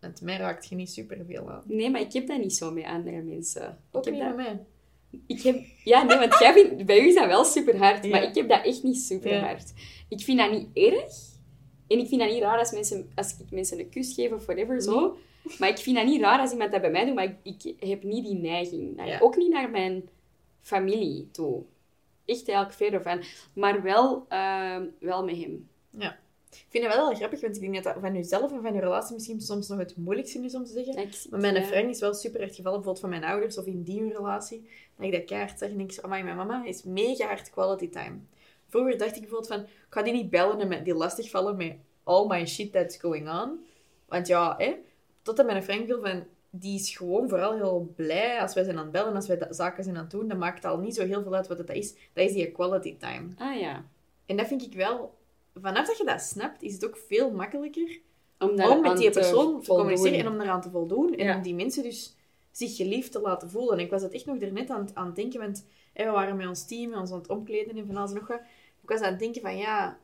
Want 0.00 0.20
mij 0.20 0.36
raakt 0.36 0.68
je 0.68 0.74
niet 0.74 0.90
superveel 0.90 1.50
aan. 1.50 1.62
Nee, 1.66 1.90
maar 1.90 2.00
ik 2.00 2.12
heb 2.12 2.26
dat 2.26 2.38
niet 2.38 2.54
zo 2.54 2.70
met 2.70 2.84
andere 2.84 3.22
mensen. 3.22 3.78
Ook 3.90 4.06
ik 4.06 4.12
niet 4.12 4.22
heb 4.22 4.36
met 4.36 4.46
dat... 4.46 4.54
mij. 4.54 5.20
Ik 5.26 5.42
heb... 5.42 5.64
Ja, 5.84 6.02
nee, 6.02 6.18
want 6.18 6.38
jij 6.38 6.52
vindt... 6.52 6.86
bij 6.86 7.00
u 7.00 7.06
is 7.06 7.14
dat 7.14 7.26
wel 7.26 7.44
super 7.44 7.76
hard, 7.76 8.04
Ja. 8.04 8.10
maar 8.10 8.22
ik 8.22 8.34
heb 8.34 8.48
dat 8.48 8.64
echt 8.64 8.82
niet 8.82 8.98
super 8.98 9.40
hard. 9.40 9.72
Ik 10.08 10.20
vind 10.20 10.38
dat 10.38 10.50
niet 10.50 10.68
erg. 10.72 11.14
En 11.88 11.98
ik 11.98 12.08
vind 12.08 12.20
dat 12.20 12.30
niet 12.30 12.42
raar 12.42 12.58
als, 12.58 12.72
mensen, 12.72 13.10
als 13.14 13.38
ik 13.38 13.50
mensen 13.50 13.78
een 13.78 13.90
kus 13.90 14.14
geef 14.14 14.32
of 14.32 14.46
whatever, 14.46 14.82
zo. 14.82 15.16
Maar 15.58 15.68
ik 15.68 15.78
vind 15.78 15.96
dat 15.96 16.06
niet 16.06 16.20
raar 16.20 16.40
als 16.40 16.52
iemand 16.52 16.72
dat 16.72 16.80
bij 16.80 16.90
mij 16.90 17.04
doet, 17.04 17.14
maar 17.14 17.36
ik, 17.42 17.64
ik 17.64 17.88
heb 17.88 18.02
niet 18.02 18.24
die 18.24 18.34
neiging. 18.34 19.06
Ja. 19.06 19.18
Ook 19.20 19.36
niet 19.36 19.50
naar 19.50 19.70
mijn 19.70 20.08
familie 20.60 21.30
toe. 21.30 21.62
Echt 22.24 22.48
eigenlijk 22.48 22.76
verder 22.76 23.02
van. 23.02 23.22
Maar 23.52 23.82
wel, 23.82 24.24
ehm, 24.28 24.86
wel 25.00 25.24
met 25.24 25.36
hem. 25.36 25.68
Ja. 25.90 26.18
Ik 26.50 26.66
vind 26.68 26.84
het 26.84 26.94
wel 26.94 27.08
heel 27.08 27.16
grappig, 27.16 27.40
want 27.40 27.54
ik 27.54 27.60
denk 27.60 27.74
dat 27.74 27.84
dat 27.84 28.02
van 28.02 28.14
jezelf 28.14 28.52
en 28.52 28.62
van 28.62 28.74
je 28.74 28.80
relatie 28.80 29.14
misschien 29.14 29.40
soms 29.40 29.68
nog 29.68 29.78
het 29.78 29.96
moeilijkste 29.96 30.44
is 30.44 30.54
om 30.54 30.64
te 30.64 30.72
zeggen. 30.72 31.08
Maar 31.30 31.40
mijn 31.40 31.54
ja. 31.54 31.62
vriend 31.62 31.90
is 31.90 32.00
wel 32.00 32.14
super 32.14 32.40
erg 32.40 32.54
gevallen, 32.54 32.80
bijvoorbeeld 32.82 33.00
van 33.00 33.20
mijn 33.20 33.32
ouders 33.32 33.58
of 33.58 33.66
in 33.66 33.82
die 33.82 34.12
relatie. 34.12 34.68
Dat 34.96 35.06
ik 35.06 35.12
dat 35.12 35.24
keihard 35.24 35.58
zeg 35.58 35.70
en 35.70 35.76
denk, 35.76 35.92
ik, 35.92 36.00
amai, 36.00 36.22
mijn 36.22 36.36
mama 36.36 36.64
is 36.64 36.82
mega 36.82 37.26
hard 37.26 37.50
quality 37.50 37.88
time. 37.88 38.18
Vroeger 38.68 38.98
dacht 38.98 39.14
ik 39.14 39.20
bijvoorbeeld 39.20 39.52
van, 39.52 39.60
ik 39.60 39.86
ga 39.88 40.02
die 40.02 40.12
niet 40.12 40.30
bellen 40.30 40.60
en 40.60 40.68
met 40.68 40.84
die 40.84 40.94
lastigvallen 40.94 41.56
met 41.56 41.76
all 42.02 42.26
my 42.26 42.46
shit 42.46 42.72
that's 42.72 42.96
going 42.96 43.28
on. 43.28 43.64
Want 44.08 44.26
ja, 44.26 44.54
hè, 44.58 44.74
tot 45.22 45.44
mijn 45.44 45.62
vriend 45.62 45.86
viel 45.86 46.00
van, 46.00 46.24
die 46.50 46.74
is 46.80 46.96
gewoon 46.96 47.28
vooral 47.28 47.54
heel 47.54 47.92
blij 47.96 48.40
als 48.40 48.54
wij 48.54 48.64
zijn 48.64 48.76
aan 48.76 48.82
het 48.82 48.92
bellen, 48.92 49.14
als 49.14 49.26
wij 49.26 49.46
zaken 49.50 49.84
zijn 49.84 49.96
aan 49.96 50.02
het 50.02 50.10
doen. 50.10 50.28
Dat 50.28 50.38
maakt 50.38 50.64
al 50.64 50.78
niet 50.78 50.94
zo 50.94 51.06
heel 51.06 51.22
veel 51.22 51.34
uit 51.34 51.46
wat 51.48 51.58
het 51.58 51.70
is. 51.70 51.94
Dat 52.12 52.24
is 52.24 52.32
die 52.32 52.50
quality 52.52 52.96
time. 52.96 53.28
Ah 53.38 53.60
ja. 53.60 53.84
En 54.26 54.36
dat 54.36 54.46
vind 54.46 54.62
ik 54.62 54.74
wel, 54.74 55.14
vanaf 55.54 55.86
dat 55.86 55.98
je 55.98 56.04
dat 56.04 56.20
snapt, 56.20 56.62
is 56.62 56.72
het 56.72 56.84
ook 56.86 56.96
veel 56.96 57.30
makkelijker 57.30 57.98
Om, 58.38 58.48
om 58.62 58.80
met 58.80 58.96
die 58.96 59.10
te 59.10 59.18
persoon 59.18 59.58
te 59.60 59.64
voldoen. 59.66 59.84
communiceren 59.84 60.18
en 60.26 60.32
om 60.32 60.40
eraan 60.40 60.60
te 60.60 60.70
voldoen. 60.70 61.14
En 61.14 61.24
Ja. 61.24 61.36
om 61.36 61.42
die 61.42 61.54
mensen 61.54 61.82
dus 61.82 62.16
zich 62.50 62.76
geliefd 62.76 63.12
te 63.12 63.20
laten 63.20 63.50
voelen. 63.50 63.78
En 63.78 63.84
ik 63.84 63.90
was 63.90 64.02
het 64.02 64.12
echt 64.12 64.26
nog 64.26 64.38
daarnet 64.38 64.70
aan, 64.70 64.88
aan 64.94 65.06
het 65.06 65.16
denken, 65.16 65.40
want 65.40 65.64
we 65.94 66.04
waren 66.04 66.36
met 66.36 66.46
ons 66.48 66.66
team, 66.66 66.94
ons 66.94 67.10
aan 67.12 67.18
het 67.18 67.28
omkleden 67.28 67.76
en 67.76 67.86
van 67.86 67.96
alles 67.96 68.10
en 68.10 68.16
nog 68.16 68.26
wat. 68.28 68.40
Ik 68.82 68.88
was 68.88 69.00
aan 69.00 69.10
het 69.10 69.18
denken 69.18 69.40
van, 69.40 69.56
ja, 69.56 69.98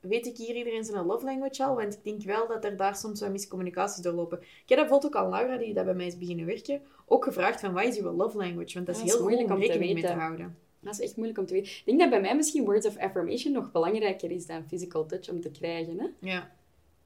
weet 0.00 0.26
ik 0.26 0.36
hier 0.36 0.56
iedereen 0.56 0.84
zijn 0.84 1.06
love 1.06 1.24
language 1.24 1.64
al? 1.64 1.74
Want 1.74 1.94
ik 1.94 2.04
denk 2.04 2.22
wel 2.22 2.48
dat 2.48 2.64
er 2.64 2.76
daar 2.76 2.96
soms 2.96 3.20
wat 3.20 3.30
miscommunicaties 3.30 4.02
doorlopen. 4.02 4.38
Ik 4.40 4.46
heb 4.66 4.78
dat 4.78 4.88
bijvoorbeeld 4.88 5.14
ook 5.14 5.22
aan 5.22 5.30
Laura, 5.30 5.56
die 5.56 5.74
dat 5.74 5.84
bij 5.84 5.94
mij 5.94 6.06
is 6.06 6.18
beginnen 6.18 6.46
werken, 6.46 6.82
ook 7.06 7.24
gevraagd 7.24 7.60
van, 7.60 7.72
wat 7.72 7.84
is 7.84 7.98
uw 7.98 8.10
love 8.10 8.36
language? 8.36 8.74
Want 8.74 8.86
dat 8.86 8.96
is 8.96 9.00
Ja, 9.00 9.06
dat 9.06 9.16
heel 9.16 9.16
is 9.16 9.20
moeilijk 9.20 9.50
om 9.50 9.60
rekening 9.60 9.92
mee 9.92 10.02
te 10.02 10.18
houden. 10.18 10.56
Dat 10.80 10.92
is 10.92 11.00
echt 11.00 11.16
moeilijk 11.16 11.38
om 11.38 11.46
te 11.46 11.52
weten. 11.52 11.70
Ik 11.70 11.82
denk 11.84 12.00
dat 12.00 12.10
bij 12.10 12.20
mij 12.20 12.36
misschien 12.36 12.64
words 12.64 12.86
of 12.86 12.96
affirmation 12.96 13.52
nog 13.52 13.72
belangrijker 13.72 14.30
is 14.30 14.46
dan 14.46 14.64
physical 14.68 15.06
touch 15.06 15.30
om 15.30 15.40
te 15.40 15.50
krijgen. 15.50 15.98
Hè? 15.98 16.06
Ja. 16.20 16.50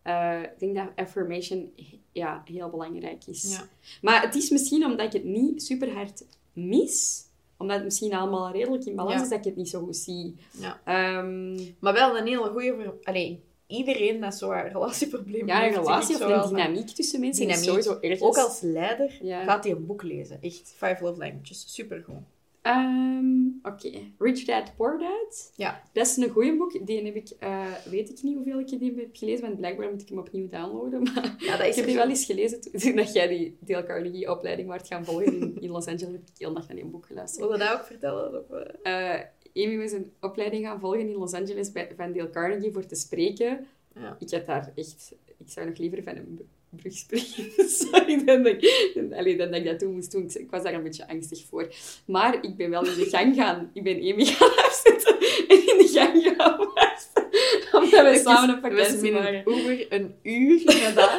Eh, 0.02 0.42
ik 0.42 0.58
denk 0.58 0.74
dat 0.74 0.88
affirmation 0.96 1.72
ja, 2.12 2.42
heel 2.44 2.70
belangrijk 2.70 3.26
is. 3.26 3.56
Ja. 3.58 3.68
Maar 4.02 4.22
het 4.22 4.34
is 4.34 4.50
misschien 4.50 4.84
omdat 4.84 5.06
ik 5.06 5.12
het 5.12 5.24
niet 5.24 5.62
super 5.62 5.92
hard 5.92 6.24
mis, 6.52 7.24
omdat 7.58 7.76
het 7.76 7.84
misschien 7.84 8.14
allemaal 8.14 8.50
redelijk 8.52 8.84
in 8.84 8.94
balans 8.96 9.14
Ja. 9.14 9.22
is, 9.22 9.28
dat 9.28 9.38
ik 9.38 9.44
het 9.44 9.56
niet 9.56 9.68
zo 9.68 9.80
goed 9.80 9.96
zie. 9.96 10.36
ja. 10.50 10.80
Ehm, 10.84 11.54
Maar 11.78 11.92
wel 11.92 12.16
een 12.18 12.26
hele 12.26 12.48
goede... 12.50 12.94
Allee, 13.02 13.42
iedereen 13.66 14.20
dat 14.20 14.34
zo'n 14.34 14.52
relatieprobleem 14.62 15.46
ja, 15.46 15.56
een 15.56 15.62
heeft, 15.62 15.76
relatie 15.76 16.16
zeg 16.16 16.16
of 16.16 16.22
ik 16.22 16.28
zo 16.28 16.34
een 16.34 16.38
wel 16.40 16.48
dynamiek 16.48 16.88
tussen 16.88 17.20
mensen 17.20 17.48
is 17.48 17.64
sowieso 17.64 17.98
ergens... 18.00 18.20
Ook 18.22 18.36
als 18.38 18.60
leider 18.60 19.18
Ja. 19.22 19.44
gaat 19.44 19.64
hij 19.64 19.72
een 19.72 19.86
boek 19.86 20.02
lezen. 20.02 20.38
Echt, 20.42 20.74
Five 20.76 20.96
Love 21.00 21.18
Languages. 21.18 21.64
Supergoed. 21.74 22.16
Ehm, 22.64 23.34
Oké, 23.62 23.90
Rich 24.18 24.44
Dad, 24.44 24.76
Poor 24.76 24.98
Dad. 24.98 25.52
Ja. 25.56 25.82
Dat 25.92 26.06
is 26.06 26.16
een 26.16 26.28
goeie 26.28 26.56
boek. 26.56 26.86
Die 26.86 27.04
heb 27.04 27.14
ik, 27.14 27.28
eh, 27.38 27.72
weet 27.90 28.10
ik 28.10 28.22
niet 28.22 28.34
hoeveel 28.34 28.60
ik 28.60 28.68
die 28.68 28.94
heb 28.96 29.08
gelezen, 29.12 29.44
want 29.44 29.56
blijkbaar 29.56 29.90
moet 29.90 30.00
ik 30.02 30.08
hem 30.08 30.18
opnieuw 30.18 30.48
downloaden. 30.48 31.02
Maar 31.02 31.34
Ja, 31.38 31.56
dat 31.56 31.66
ik 31.66 31.74
heb 31.74 31.86
die 31.86 31.94
wel 31.94 32.08
eens 32.08 32.24
gelezen 32.24 32.60
toen 32.60 32.96
dat 32.96 33.12
jij 33.12 33.28
die 33.28 33.56
Dale 33.60 33.84
Carnegie-opleiding 33.84 34.68
werd 34.68 34.86
gaan 34.86 35.04
volgen 35.04 35.40
in, 35.40 35.56
in 35.60 35.70
Los 35.70 35.86
Angeles. 35.86 36.12
Heb 36.12 36.20
ik 36.22 36.38
heel 36.38 36.54
dag 36.54 36.66
naar 36.66 36.76
die 36.76 36.84
boek 36.84 37.06
geluisterd. 37.06 37.42
Wil 37.46 37.52
je 37.52 37.58
dat 37.58 37.72
ook 37.72 37.84
vertellen? 37.84 38.44
Of? 38.50 38.58
Eh 38.82 39.20
Amy 39.54 39.78
was 39.78 39.92
een 39.92 40.12
opleiding 40.20 40.64
gaan 40.64 40.80
volgen 40.80 41.00
in 41.00 41.16
Los 41.16 41.32
Angeles 41.32 41.72
bij, 41.72 41.92
van 41.96 42.12
Dale 42.12 42.30
Carnegie 42.30 42.72
voor 42.72 42.86
te 42.86 42.94
spreken. 42.94 43.66
Ja. 43.94 44.16
Ik 44.18 44.30
had 44.30 44.46
daar 44.46 44.72
echt... 44.74 45.14
Ik 45.38 45.50
zou 45.50 45.66
nog 45.68 45.78
liever 45.78 46.02
van 46.02 46.16
een 46.16 46.48
brug 46.76 46.96
springen. 47.04 47.68
Sorry, 47.68 48.24
dan 48.24 48.42
dat, 48.42 48.52
ik, 48.52 49.12
allee, 49.12 49.36
dan 49.36 49.50
dat 49.50 49.60
ik 49.60 49.64
dat 49.64 49.78
toen 49.78 49.94
moest 49.94 50.12
doen. 50.12 50.24
Ik, 50.24 50.34
ik 50.34 50.50
was 50.50 50.62
daar 50.62 50.74
een 50.74 50.82
beetje 50.82 51.08
angstig 51.08 51.44
voor. 51.48 51.74
Maar 52.06 52.44
ik 52.44 52.56
ben 52.56 52.70
wel 52.70 52.86
in 52.86 52.94
de 52.94 53.06
gang 53.06 53.34
gaan... 53.34 53.70
Ik 53.72 53.82
ben 53.82 53.96
Amy 53.96 54.24
gaan 54.24 54.56
afzetten 54.66 55.18
en 55.48 55.56
in 55.56 55.78
de 55.78 55.88
gang 55.92 56.36
gaan 56.36 56.56
wachten. 56.74 57.24
Omdat 57.72 58.12
we 58.12 58.20
samen 58.24 58.60
was 58.60 58.70
vakantie 58.72 59.12
waren. 59.12 59.42
een 59.44 59.58
Uber 59.58 59.92
een 59.92 60.14
uur 60.22 60.60
gedaan. 60.66 61.18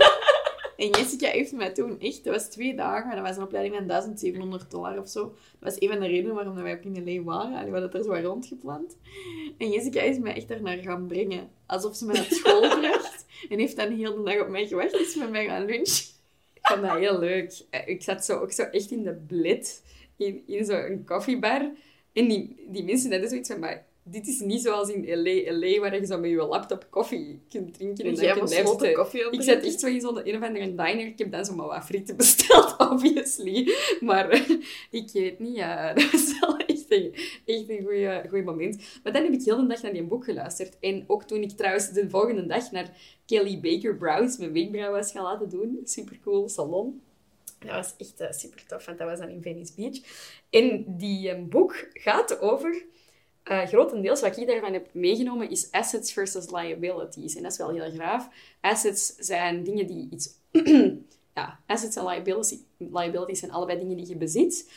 en 0.77 0.89
Jessica 0.89 1.27
heeft 1.29 1.51
mij 1.51 1.71
toen 1.71 1.99
echt... 1.99 2.23
Dat 2.23 2.33
was 2.33 2.49
twee 2.49 2.75
dagen. 2.75 3.09
En 3.09 3.15
dat 3.15 3.27
was 3.27 3.37
een 3.37 3.43
opleiding 3.43 3.75
van 3.75 3.87
1700 3.87 4.71
dollar 4.71 4.99
of 4.99 5.09
zo. 5.09 5.21
Dat 5.23 5.33
was 5.73 5.75
een 5.79 5.89
van 5.89 5.99
de 5.99 6.07
redenen 6.07 6.35
waarom 6.35 6.55
wij 6.55 6.73
ook 6.73 6.83
in 6.83 7.03
L.A. 7.03 7.23
waren. 7.23 7.57
Allee, 7.57 7.71
we 7.71 7.79
hadden 7.79 7.83
het 7.83 7.93
er 7.93 8.03
zo 8.03 8.27
rondgepland. 8.27 8.97
En 9.57 9.69
Jessica 9.69 10.01
is 10.01 10.17
mij 10.17 10.35
echt 10.35 10.47
daarnaar 10.47 10.77
gaan 10.77 11.07
brengen. 11.07 11.49
Alsof 11.65 11.95
ze 11.95 12.05
me 12.05 12.13
naar 12.13 12.27
school 12.29 12.69
bracht. 12.79 13.24
En 13.49 13.59
heeft 13.59 13.75
dan 13.75 13.91
heel 13.91 14.15
de 14.15 14.23
dag 14.23 14.41
op 14.41 14.49
mij 14.49 14.67
gewacht. 14.67 14.93
Is 14.93 15.15
met 15.15 15.29
mij 15.29 15.45
gaan 15.45 15.65
lunchen. 15.65 16.05
Ik 16.53 16.61
vond 16.61 16.81
dat 16.81 16.97
heel 16.97 17.19
leuk. 17.19 17.61
Eh, 17.69 17.87
Ik 17.87 18.03
zat 18.03 18.25
zo, 18.25 18.39
ook 18.39 18.51
zo 18.51 18.63
echt 18.63 18.91
in 18.91 19.03
de 19.03 19.13
blid, 19.27 19.83
in, 20.17 20.43
in 20.47 20.65
zo'n 20.65 21.03
koffiebar. 21.05 21.71
En 22.13 22.27
die, 22.27 22.65
die 22.67 22.83
mensen 22.83 23.11
hadden 23.11 23.29
zoiets 23.29 23.49
van, 23.49 23.59
maar 23.59 23.85
dit 24.03 24.27
is 24.27 24.39
niet 24.39 24.61
zoals 24.61 24.89
in 24.89 25.21
L.A., 25.21 25.51
LA 25.51 25.79
waar 25.79 25.99
je 25.99 26.05
zo 26.05 26.19
met 26.19 26.29
je 26.29 26.35
laptop 26.35 26.87
koffie 26.89 27.39
kunt 27.49 27.73
drinken 27.73 28.03
en 28.03 28.09
En 28.09 28.15
dan 28.15 28.23
jij 28.23 28.63
kunt 28.63 28.93
koffie 28.93 29.29
Ik 29.31 29.41
zat 29.41 29.63
echt 29.63 29.79
zo 29.79 29.87
in 29.87 30.01
zo'n 30.01 30.27
een 30.27 30.35
of 30.35 30.43
andere 30.43 30.75
diner. 30.75 31.05
Ik 31.05 31.17
heb 31.17 31.31
dan 31.31 31.45
zo 31.45 31.55
maar 31.55 31.67
wat 31.67 31.85
frieten 31.85 32.15
besteld, 32.17 32.75
obviously. 32.91 33.73
Maar 33.99 34.29
eh, 34.29 34.49
ik 34.89 35.09
weet 35.13 35.39
niet, 35.39 35.55
ja, 35.55 35.93
dat 35.93 36.11
was 36.11 36.39
wel 36.39 36.57
echt 36.89 37.01
een, 37.01 37.13
echt 37.45 37.69
een 37.69 38.29
goeie 38.29 38.43
moment. 38.43 38.77
Maar 39.03 39.13
dan 39.13 39.23
heb 39.23 39.33
ik 39.33 39.43
heel 39.43 39.57
de 39.57 39.67
dag 39.67 39.81
naar 39.81 39.93
die 39.93 40.03
boek 40.03 40.23
geluisterd. 40.23 40.79
En 40.79 41.03
ook 41.07 41.23
toen 41.23 41.41
ik 41.41 41.51
trouwens 41.51 41.89
de 41.91 42.09
volgende 42.09 42.45
dag 42.45 42.71
naar 42.71 42.97
Kelly 43.25 43.59
Baker 43.59 43.95
Brows 43.95 44.37
mijn 44.37 44.53
wenkbrauw 44.53 44.91
was 44.91 45.11
gaan 45.11 45.23
laten 45.23 45.49
doen. 45.49 45.79
Supercool 45.83 46.49
salon. 46.49 47.01
Dat 47.59 47.71
was 47.71 47.93
echt 47.97 48.35
super 48.39 48.65
tof, 48.65 48.85
want 48.85 48.97
dat 48.97 49.07
was 49.07 49.19
dan 49.19 49.29
in 49.29 49.41
Venice 49.41 49.73
Beach. 49.75 49.97
En 50.49 50.85
die 50.97 51.29
eh, 51.29 51.43
boek 51.43 51.87
gaat 51.93 52.39
over... 52.39 52.85
eh, 53.43 53.65
grotendeels 53.67 54.21
wat 54.21 54.37
ik 54.37 54.47
daarvan 54.47 54.73
heb 54.73 54.89
meegenomen 54.93 55.49
is 55.49 55.71
assets 55.71 56.13
versus 56.13 56.51
liabilities. 56.51 57.35
En 57.35 57.43
dat 57.43 57.51
is 57.51 57.57
wel 57.57 57.69
heel 57.69 57.91
graaf. 57.91 58.29
Assets 58.61 59.15
zijn 59.15 59.63
dingen 59.63 59.87
die 59.87 60.07
iets... 60.11 60.29
ja, 61.35 61.59
assets 61.65 61.95
en 61.95 62.05
liabilities, 62.05 62.59
liabilities 62.77 63.39
zijn 63.39 63.51
allebei 63.51 63.79
dingen 63.79 63.97
die 63.97 64.07
je 64.07 64.15
bezit, 64.15 64.71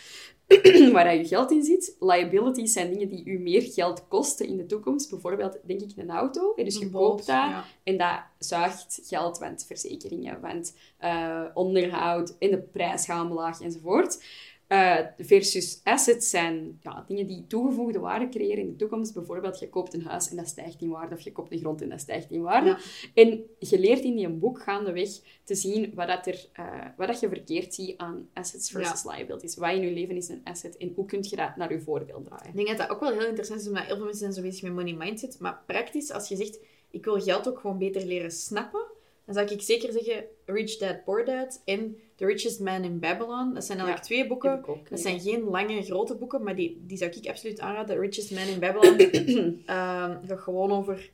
waar 0.93 1.17
je 1.17 1.27
geld 1.27 1.51
in 1.51 1.63
zit. 1.63 1.97
Liabilities 2.01 2.73
zijn 2.73 2.93
dingen 2.93 3.09
die 3.09 3.25
u 3.25 3.39
meer 3.39 3.63
geld 3.63 4.09
kosten 4.09 4.47
in 4.47 4.57
de 4.57 4.67
toekomst. 4.67 5.11
Bijvoorbeeld, 5.11 5.59
denk 5.65 5.81
ik, 5.81 5.91
een 5.97 6.11
auto. 6.11 6.53
Dus 6.55 6.79
je 6.79 6.91
koopt 6.91 7.27
dat 7.27 7.37
ja. 7.37 7.65
en 7.83 7.97
dat 7.97 8.21
zuigt 8.39 9.01
geld, 9.05 9.39
want 9.39 9.65
verzekeringen, 9.67 10.41
want 10.41 10.77
eh, 10.99 11.45
onderhoud 11.55 12.37
en 12.39 12.51
de 12.51 12.59
prijs 12.59 13.05
gaan 13.05 13.31
omlaag 13.31 13.61
enzovoort. 13.61 14.23
Eh, 14.69 14.99
versus 15.19 15.81
assets 15.85 16.31
zijn 16.31 16.79
ja, 16.83 17.05
dingen 17.07 17.27
die 17.27 17.45
toegevoegde 17.47 17.99
waarde 17.99 18.29
creëren 18.29 18.59
in 18.59 18.71
de 18.71 18.77
toekomst. 18.77 19.15
Bijvoorbeeld, 19.15 19.59
je 19.59 19.69
koopt 19.69 19.95
een 19.95 20.03
huis 20.03 20.31
en 20.31 20.37
dat 20.37 20.49
stijgt 20.49 20.81
in 20.81 20.89
waarde, 20.89 21.15
of 21.15 21.21
je 21.21 21.33
koopt 21.33 21.53
een 21.53 21.59
grond 21.59 21.83
en 21.83 21.89
dat 21.89 22.01
stijgt 22.01 22.31
in 22.31 22.43
waarde. 22.43 22.69
Ja. 22.69 22.79
En 23.15 23.45
je 23.59 23.79
leert 23.79 24.03
in 24.03 24.15
die 24.15 24.29
boek 24.29 24.63
gaandeweg 24.63 25.09
te 25.45 25.55
zien 25.55 25.93
wat, 25.95 26.09
dat 26.09 26.27
er, 26.27 26.49
eh, 26.53 26.87
wat 26.97 27.07
dat 27.07 27.21
je 27.21 27.29
verkeerd 27.29 27.75
ziet 27.75 27.99
aan 27.99 28.29
assets 28.33 28.71
versus 28.71 29.05
liabilities. 29.05 29.57
Wat 29.57 29.73
in 29.73 29.81
je 29.81 29.93
leven 29.93 30.17
is 30.17 30.29
een 30.29 30.41
asset 30.45 30.77
en 30.77 30.93
hoe 30.95 31.05
kun 31.05 31.25
je 31.29 31.37
dat 31.37 31.57
naar 31.57 31.73
je 31.73 31.81
voordeel 31.81 32.23
draaien. 32.23 32.49
Ik 32.49 32.57
denk 32.57 32.69
dat 32.69 32.79
dat 32.79 32.91
ook 32.91 33.01
wel 33.01 33.13
heel 33.13 33.27
interessant 33.27 33.61
is, 33.61 33.67
omdat 33.67 33.85
heel 33.85 33.97
veel 33.97 34.05
mensen 34.05 34.33
zijn 34.33 34.33
zo 34.33 34.43
bezig 34.43 34.63
met 34.63 34.73
money 34.73 34.95
mindset. 34.95 35.39
Maar 35.39 35.63
praktisch, 35.67 36.11
als 36.11 36.29
je 36.29 36.37
zegt, 36.37 36.61
ik 36.91 37.05
wil 37.05 37.21
geld 37.21 37.49
ook 37.49 37.59
gewoon 37.59 37.79
beter 37.79 38.07
leren 38.07 38.31
snappen, 38.31 38.87
dan 39.25 39.35
zou 39.35 39.49
ik 39.49 39.63
zeker 39.63 39.93
zeggen 39.93 40.25
Rich 40.45 40.77
Dad, 40.77 41.05
Poor 41.05 41.25
Dad 41.25 41.63
en 41.65 41.97
The 42.19 42.27
Richest 42.27 42.61
Man 42.61 42.85
in 42.85 42.99
Babylon. 42.99 43.55
Dat 43.55 43.65
zijn 43.65 43.79
eigenlijk 43.79 44.07
twee 44.07 44.27
boeken. 44.27 44.65
Ook. 44.67 44.89
Dat 44.89 45.01
zijn 45.01 45.21
geen 45.21 45.43
lange, 45.43 45.83
grote 45.83 46.15
boeken, 46.15 46.43
maar 46.43 46.57
die, 46.57 46.83
die 46.87 46.97
zou 46.97 47.11
ik 47.11 47.29
absoluut 47.29 47.61
aanraden. 47.61 47.95
The 47.95 48.01
Richest 48.01 48.31
Man 48.31 48.47
in 48.47 48.61
Babylon 48.61 48.99
ehm 49.67 50.27
gaat 50.27 50.41
gewoon 50.41 50.73
over 50.73 51.11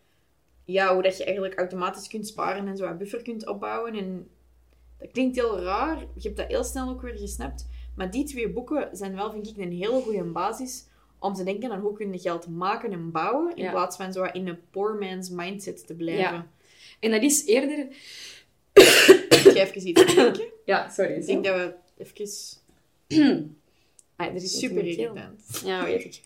ja, 0.64 0.94
hoe 0.94 1.02
dat 1.02 1.16
je 1.16 1.24
eigenlijk 1.24 1.58
automatisch 1.58 2.08
kunt 2.08 2.26
sparen 2.26 2.66
en 2.66 2.76
zo 2.76 2.86
een 2.86 2.96
buffer 2.98 3.22
kunt 3.22 3.46
opbouwen. 3.48 3.94
En 3.94 4.28
dat 4.98 5.10
klinkt 5.10 5.36
heel 5.36 5.60
raar. 5.60 5.98
Je 5.98 6.20
hebt 6.22 6.36
dat 6.36 6.46
heel 6.46 6.64
snel 6.64 6.88
ook 6.88 7.02
weer 7.02 7.18
gesnapt. 7.18 7.68
Maar 7.96 8.10
die 8.10 8.24
twee 8.24 8.50
boeken 8.52 8.88
zijn 8.92 9.14
wel, 9.14 9.30
vind 9.30 9.48
ik, 9.48 9.56
een 9.56 9.72
hele 9.72 10.00
goede 10.00 10.24
basis 10.24 10.86
om 11.18 11.34
te 11.34 11.44
denken 11.44 11.70
aan 11.72 11.80
hoe 11.80 11.92
kun 11.92 12.12
je 12.12 12.18
geld 12.18 12.48
maken 12.48 12.92
en 12.92 13.10
bouwen, 13.10 13.56
in 13.56 13.62
Ja. 13.62 13.70
plaats 13.70 13.96
van 13.96 14.12
zo 14.12 14.22
in 14.22 14.48
een 14.48 14.58
poor 14.70 14.94
man's 14.98 15.30
mindset 15.30 15.86
te 15.86 15.94
blijven. 15.94 16.34
Ja. 16.34 16.46
En 17.00 17.10
dat 17.10 17.22
is 17.22 17.46
eerder... 17.46 17.86
Ik 18.74 19.40
ga 19.42 19.50
even 19.60 19.88
iets 19.88 20.04
drinken. 20.14 20.46
Ja, 20.64 20.88
sorry. 20.88 21.12
Ik 21.14 21.26
denk 21.26 21.44
dat 21.44 21.56
we 21.56 21.74
even 21.96 22.36
Ah, 24.16 24.26
er 24.26 24.34
is 24.34 24.58
super 24.58 24.84
irritant. 24.84 25.60
Ja, 25.64 25.84
weet 25.84 26.04
ik. 26.04 26.20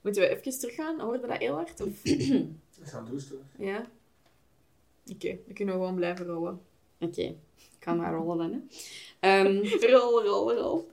Moeten 0.00 0.22
we 0.22 0.28
even 0.28 0.58
teruggaan? 0.58 1.00
Hoorde 1.00 1.26
dat 1.26 1.38
heel 1.38 1.54
hard? 1.54 1.80
Of... 1.80 2.04
Ik 2.04 2.50
ga 2.84 3.00
doen, 3.00 3.18
toch? 3.18 3.38
Ja? 3.58 3.90
Oké, 5.12 5.28
dan 5.46 5.54
kunnen 5.54 5.74
we 5.74 5.80
gewoon 5.80 5.94
blijven 5.94 6.26
rollen. 6.26 6.60
Oké, 7.00 7.20
ik 7.22 7.36
kan 7.78 7.96
maar 7.96 8.12
rollen 8.14 8.38
dan. 8.38 8.52
Hè. 8.52 8.58
Ehm 9.44 9.56
Rol, 9.92 10.22
rol, 10.24 10.54
rol. 10.54 10.90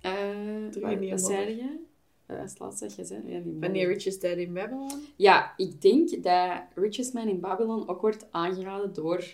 eh, 0.00 0.12
Terug 0.70 1.10
wat, 1.10 1.20
zei 1.20 1.56
je? 1.56 1.76
Eh, 2.26 2.38
het 2.40 2.58
laatste 2.58 2.88
zeg 2.90 3.08
je? 3.08 3.20
Ja, 3.26 3.40
die 3.40 3.52
modder. 3.52 3.86
Richest 3.86 4.20
Dad 4.20 4.36
in 4.36 4.52
Babylon. 4.52 4.90
Ja, 5.16 5.52
ik 5.56 5.80
denk 5.82 6.22
dat 6.22 6.62
Richest 6.74 7.12
Man 7.12 7.28
in 7.28 7.40
Babylon 7.40 7.88
ook 7.88 8.00
wordt 8.00 8.26
aangeraden 8.30 8.92
door 8.92 9.24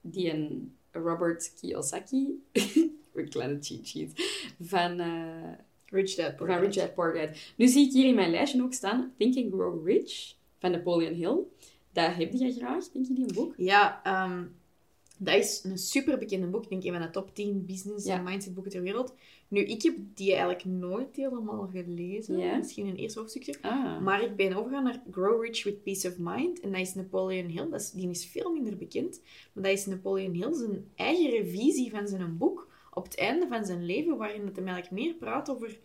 die 0.00 0.32
een 0.32 0.76
Robert 0.90 1.52
Kiyosaki. 1.60 2.42
een 3.14 3.28
kleine 3.28 3.58
cheat 3.60 3.86
sheet. 3.86 4.12
Van, 4.60 5.00
eh 5.00 5.52
Rich 5.86 6.14
Dad, 6.14 6.36
Poor 6.36 6.46
van. 6.46 6.58
Rich 6.58 6.74
Dad 6.74 6.94
Poor 6.94 7.14
Dad. 7.14 7.28
Nu 7.56 7.66
zie 7.68 7.86
ik 7.86 7.92
hier 7.92 8.06
in 8.06 8.14
mijn 8.14 8.30
lijstje 8.30 8.62
ook 8.62 8.72
staan 8.72 9.12
Think 9.18 9.36
and 9.36 9.52
Grow 9.52 9.86
Rich 9.86 10.34
van 10.58 10.70
Napoleon 10.70 11.14
Hill. 11.14 11.38
Dat 11.92 12.14
heb 12.14 12.32
jij 12.32 12.52
graag, 12.52 12.88
denk 12.88 13.06
je, 13.06 13.14
die 13.14 13.24
een 13.28 13.34
boek? 13.34 13.54
Ja, 13.56 14.00
ehm, 14.02 14.44
dat 15.18 15.34
is 15.34 15.64
een 15.64 15.78
super 15.78 16.18
bekende 16.18 16.46
boek. 16.46 16.62
Ik 16.62 16.68
denk 16.70 16.84
een 16.84 16.92
van 16.92 17.02
de 17.02 17.10
top 17.10 17.34
10 17.34 17.64
business 17.66 18.06
Ja. 18.06 18.16
en 18.16 18.24
mindset 18.24 18.54
boeken 18.54 18.72
ter 18.72 18.82
wereld. 18.82 19.14
Nu, 19.52 19.60
ik 19.60 19.82
heb 19.82 19.96
die 20.14 20.30
eigenlijk 20.30 20.64
nooit 20.64 21.16
helemaal 21.16 21.68
gelezen. 21.72 22.38
Ja? 22.38 22.56
Misschien 22.56 22.86
een 22.86 22.96
eerste 22.96 23.18
hoofdstukje. 23.18 23.54
Ah. 23.62 24.00
Maar 24.00 24.22
ik 24.22 24.36
ben 24.36 24.52
overgegaan 24.52 24.84
naar 24.84 25.02
Grow 25.10 25.44
Rich 25.44 25.64
with 25.64 25.82
Peace 25.82 26.08
of 26.08 26.18
Mind. 26.18 26.60
En 26.60 26.72
dat 26.72 26.80
is 26.80 26.94
Napoleon 26.94 27.46
Hill. 27.46 27.68
Dat 27.70 27.80
is, 27.80 27.90
die 27.90 28.10
is 28.10 28.26
veel 28.26 28.52
minder 28.52 28.76
bekend. 28.76 29.20
Maar 29.52 29.64
dat 29.64 29.72
is 29.72 29.86
Napoleon 29.86 30.32
Hill 30.32 30.52
zijn 30.52 30.90
eigen 30.94 31.30
revisie 31.30 31.90
van 31.90 32.08
zijn 32.08 32.36
boek. 32.36 32.68
Op 32.90 33.04
het 33.04 33.16
einde 33.16 33.46
van 33.48 33.64
zijn 33.64 33.86
leven. 33.86 34.16
Waarin 34.16 34.46
het 34.46 34.56
hem 34.56 34.68
eigenlijk 34.68 35.02
meer 35.04 35.14
praat 35.14 35.50
over 35.50 35.78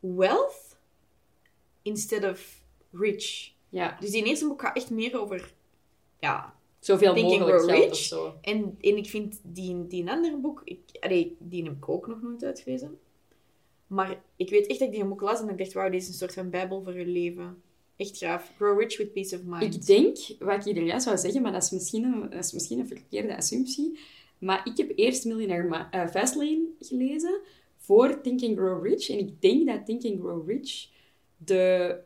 wealth. 0.00 0.78
Instead 1.82 2.30
of 2.30 2.62
rich. 2.90 3.52
Ja, 3.68 3.96
Dus 4.00 4.10
die 4.10 4.24
eerste 4.24 4.46
boek 4.46 4.60
gaat 4.60 4.76
echt 4.76 4.90
meer 4.90 5.20
over... 5.20 5.52
Ja, 6.18 6.54
zoveel 6.80 7.14
mogelijk 7.14 7.58
Grow 7.58 7.70
geld 7.70 7.82
Rich. 7.82 7.90
of 7.90 7.96
zo. 7.96 8.34
en, 8.42 8.76
en 8.80 8.96
ik 8.96 9.06
vind 9.06 9.40
die, 9.42 9.86
die 9.86 10.10
andere 10.10 10.36
boek... 10.36 10.62
Ik, 10.64 10.78
allee, 11.00 11.36
die 11.38 11.64
heb 11.64 11.72
ik 11.72 11.88
ook 11.88 12.06
nog 12.06 12.22
nooit 12.22 12.44
uitgelezen. 12.44 12.98
Maar 13.86 14.22
ik 14.36 14.50
weet 14.50 14.66
echt 14.66 14.78
dat 14.78 14.88
ik 14.88 14.94
die 14.94 15.04
boek 15.04 15.20
las 15.20 15.40
en 15.40 15.48
ik 15.48 15.58
dacht, 15.58 15.72
wauw, 15.72 15.90
dit 15.90 16.02
is 16.02 16.08
een 16.08 16.14
soort 16.14 16.32
van 16.34 16.50
bijbel 16.50 16.82
voor 16.82 16.98
je 16.98 17.06
leven. 17.06 17.62
Echt 17.96 18.18
gaaf. 18.18 18.52
Grow 18.56 18.80
rich 18.80 18.96
with 18.96 19.12
peace 19.12 19.36
of 19.36 19.42
mind. 19.44 19.74
Ik 19.74 19.86
denk, 19.86 20.16
wat 20.38 20.56
ik 20.56 20.64
iedereen 20.64 21.00
zou 21.00 21.18
zeggen, 21.18 21.42
maar 21.42 21.52
dat 21.52 21.62
is 21.62 21.70
misschien 21.70 22.04
een, 22.04 22.30
dat 22.30 22.44
is 22.44 22.52
misschien 22.52 22.78
een 22.78 22.86
verkeerde 22.88 23.36
assumptie. 23.36 23.98
Maar 24.38 24.60
ik 24.66 24.76
heb 24.76 24.92
eerst 24.96 25.24
Millionaire 25.24 25.68
Ma- 25.68 25.88
eh, 25.90 26.06
Fastlane 26.08 26.64
gelezen 26.80 27.40
voor 27.76 28.20
Think 28.20 28.42
and 28.42 28.56
Grow 28.56 28.86
Rich. 28.86 29.08
En 29.10 29.18
ik 29.18 29.40
denk 29.42 29.66
dat 29.66 29.86
Think 29.86 30.04
and 30.04 30.20
Grow 30.20 30.48
Rich 30.48 30.88
de, 31.36 31.96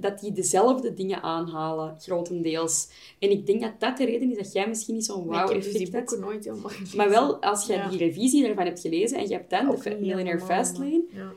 dat 0.00 0.18
die 0.20 0.32
dezelfde 0.32 0.94
dingen 0.94 1.22
aanhalen, 1.22 1.96
grotendeels. 2.00 2.88
En 3.18 3.30
ik 3.30 3.46
denk 3.46 3.60
dat 3.60 3.72
dat 3.78 3.96
de 3.96 4.04
reden 4.04 4.30
is 4.30 4.36
dat 4.36 4.52
jij 4.52 4.68
misschien 4.68 4.94
niet 4.94 5.04
zo'n 5.04 5.32
ik 5.34 5.48
heb 5.48 5.62
dus 5.62 5.72
hebt. 5.78 5.90
boeken 5.90 6.20
nooit 6.20 6.44
helemaal 6.44 6.70
gelezen. 6.70 6.96
Maar 6.96 7.08
wel, 7.08 7.42
als 7.42 7.66
jij 7.66 7.76
Ja. 7.76 7.88
die 7.88 7.98
revisie 7.98 8.42
daarvan 8.46 8.64
hebt 8.64 8.80
gelezen 8.80 9.18
en 9.18 9.28
je 9.28 9.34
hebt 9.34 9.50
dan 9.50 9.70
Ook 9.70 9.82
de 9.82 9.90
Millionaire 10.00 10.40
Fastlane, 10.40 11.02
Ja. 11.12 11.30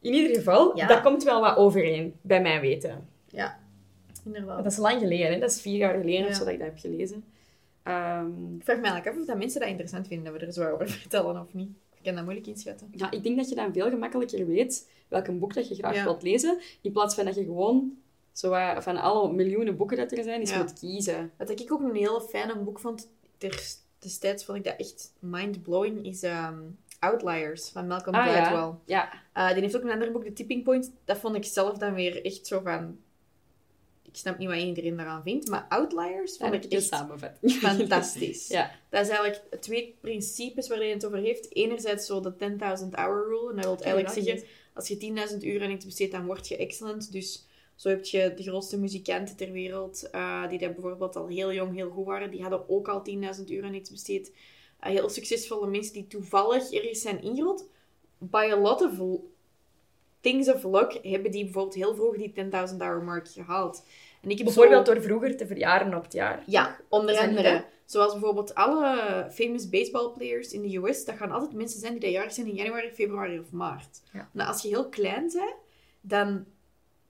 in 0.00 0.12
ieder 0.14 0.36
geval, 0.36 0.76
Ja. 0.76 0.86
dat 0.86 1.00
komt 1.02 1.24
wel 1.24 1.40
wat 1.40 1.56
overeen, 1.56 2.14
bij 2.20 2.40
mijn 2.42 2.60
weten. 2.60 3.08
ja, 3.30 3.58
inderdaad. 4.24 4.62
Dat 4.64 4.72
is 4.72 4.78
lang 4.78 5.00
geleden, 5.00 5.32
hè? 5.32 5.38
dat 5.38 5.50
is 5.50 5.60
vier 5.60 5.76
jaar 5.76 5.94
geleden 6.00 6.20
Ja. 6.22 6.26
of 6.28 6.34
zo 6.34 6.44
dat 6.44 6.52
ik 6.52 6.58
dat 6.58 6.68
heb 6.68 6.78
gelezen. 6.78 7.24
Ehm, 7.82 8.26
Ik 8.56 8.64
vraag 8.64 8.76
me 8.76 8.82
eigenlijk 8.86 9.06
af 9.06 9.16
of 9.20 9.26
dat 9.26 9.36
mensen 9.38 9.60
dat 9.60 9.68
interessant 9.68 10.06
vinden, 10.06 10.32
dat 10.32 10.40
we 10.40 10.46
er 10.46 10.52
zo 10.52 10.68
over 10.70 10.88
vertellen 10.88 11.40
of 11.40 11.54
niet. 11.54 11.70
Ik 11.98 12.04
kan 12.04 12.14
dat 12.14 12.24
moeilijk 12.24 12.46
inschatten. 12.46 12.88
ja, 12.92 13.10
ik 13.10 13.22
denk 13.22 13.36
dat 13.36 13.48
je 13.48 13.54
dan 13.54 13.72
veel 13.72 13.88
gemakkelijker 13.90 14.46
weet 14.46 14.88
welk 15.08 15.38
boek 15.38 15.54
dat 15.54 15.68
je 15.68 15.74
graag 15.74 15.94
Ja. 15.94 16.04
wilt 16.04 16.22
lezen, 16.22 16.58
in 16.80 16.92
plaats 16.92 17.14
van 17.14 17.24
dat 17.24 17.34
je 17.34 17.44
gewoon 17.44 17.98
zo 18.32 18.50
van 18.78 18.96
alle 18.96 19.32
miljoenen 19.32 19.76
boeken 19.76 19.96
dat 19.96 20.12
er 20.12 20.22
zijn, 20.22 20.44
Ja. 20.44 20.58
moet 20.58 20.78
kiezen. 20.78 21.30
Wat 21.38 21.50
ik 21.50 21.72
ook 21.72 21.80
een 21.80 21.94
hele 21.94 22.20
fijne 22.20 22.56
boek 22.58 22.78
vond, 22.78 23.08
ter, 23.38 23.62
destijds 23.98 24.44
vond 24.44 24.58
ik 24.58 24.64
dat 24.64 24.74
echt 24.76 25.12
mind-blowing, 25.18 26.04
is 26.06 26.22
ehm, 26.22 26.58
Outliers 26.98 27.68
van 27.68 27.86
Malcolm 27.86 28.14
Ah 28.16 28.26
Gladwell. 28.26 28.74
ja, 28.84 29.10
ja. 29.32 29.48
Eh, 29.48 29.52
die 29.52 29.62
heeft 29.62 29.76
ook 29.76 29.82
een 29.82 29.90
ander 29.90 30.12
boek, 30.12 30.24
The 30.24 30.32
Tipping 30.32 30.64
Point. 30.64 30.92
Dat 31.04 31.18
vond 31.18 31.36
ik 31.36 31.44
zelf 31.44 31.78
dan 31.78 31.94
weer 31.94 32.24
echt 32.24 32.46
zo 32.46 32.60
van... 32.60 32.98
Ik 34.18 34.24
snap 34.24 34.38
niet 34.38 34.48
wat 34.48 34.58
iedereen 34.58 34.96
daaraan 34.96 35.22
vindt, 35.22 35.48
maar 35.48 35.66
Outliers 35.68 36.38
Daar 36.38 36.50
vond 36.50 36.64
ik 36.64 36.72
echt 36.72 36.88
fantastisch. 37.68 38.48
Ja. 38.48 38.70
Dat 38.90 39.02
is 39.02 39.08
eigenlijk 39.08 39.60
twee 39.60 39.98
principes 40.00 40.68
waar 40.68 40.78
hij 40.78 40.88
het 40.88 41.06
over 41.06 41.18
heeft. 41.18 41.54
Enerzijds 41.54 42.06
zo 42.06 42.20
de 42.20 42.32
10.000 42.32 42.88
hour 42.90 43.28
rule. 43.28 43.50
En 43.50 43.56
dat 43.56 43.64
wil 43.64 43.76
eigenlijk 43.76 44.26
zeggen, 44.26 44.48
als 44.74 44.88
je 44.88 45.28
10.000 45.32 45.38
uur 45.40 45.62
aan 45.62 45.70
iets 45.70 45.84
besteedt, 45.84 46.12
dan 46.12 46.26
word 46.26 46.48
je 46.48 46.56
excellent. 46.56 47.12
Dus 47.12 47.46
zo 47.74 47.88
heb 47.88 48.04
je 48.04 48.32
de 48.36 48.42
grootste 48.42 48.78
muzikanten 48.78 49.36
ter 49.36 49.52
wereld, 49.52 50.10
eh, 50.10 50.48
die 50.48 50.58
dat 50.58 50.74
bijvoorbeeld 50.74 51.16
al 51.16 51.26
heel 51.26 51.52
jong 51.52 51.74
heel 51.74 51.90
goed 51.90 52.06
waren. 52.06 52.30
Die 52.30 52.40
hadden 52.40 52.68
ook 52.68 52.88
al 52.88 53.02
10.000 53.02 53.50
uur 53.50 53.64
aan 53.64 53.74
iets 53.74 53.90
besteed. 53.90 54.32
Eh, 54.80 54.90
heel 54.90 55.08
succesvolle 55.08 55.66
mensen 55.66 55.92
die 55.92 56.06
toevallig 56.06 56.72
ergens 56.72 57.00
zijn 57.00 57.22
ingerold. 57.22 57.68
By 58.18 58.48
a 58.52 58.56
lot 58.56 58.82
of 58.82 59.20
things 60.20 60.48
of 60.48 60.64
luck 60.64 60.98
hebben 61.02 61.30
die 61.30 61.44
bijvoorbeeld 61.44 61.74
heel 61.74 61.94
vroeg 61.94 62.16
die 62.16 62.32
10.000 62.32 62.76
hour 62.78 63.02
mark 63.02 63.28
gehaald. 63.28 63.84
En 64.20 64.30
ik 64.30 64.36
heb 64.36 64.46
Bijvoorbeeld 64.46 64.86
zo... 64.86 64.92
door 64.92 65.02
vroeger 65.02 65.36
te 65.36 65.46
verjaren 65.46 65.94
op 65.94 66.02
het 66.02 66.12
jaar. 66.12 66.42
Ja, 66.46 66.76
onder 66.88 67.18
andere. 67.18 67.52
niet? 67.52 67.64
Zoals 67.84 68.12
bijvoorbeeld 68.12 68.54
alle 68.54 69.26
famous 69.30 69.68
baseball 69.68 70.10
players 70.10 70.52
in 70.52 70.62
de 70.62 70.76
US, 70.76 71.04
dat 71.04 71.16
gaan 71.16 71.30
altijd 71.30 71.52
mensen 71.52 71.80
zijn 71.80 71.92
die 71.92 72.00
dat 72.00 72.10
jarig 72.10 72.32
zijn 72.32 72.46
in 72.46 72.54
januari, 72.54 72.90
februari 72.90 73.38
of 73.38 73.50
maart. 73.50 74.00
Ja. 74.12 74.28
Nou, 74.32 74.48
als 74.48 74.62
je 74.62 74.68
heel 74.68 74.88
klein 74.88 75.30
bent, 75.32 75.54
dan 76.00 76.44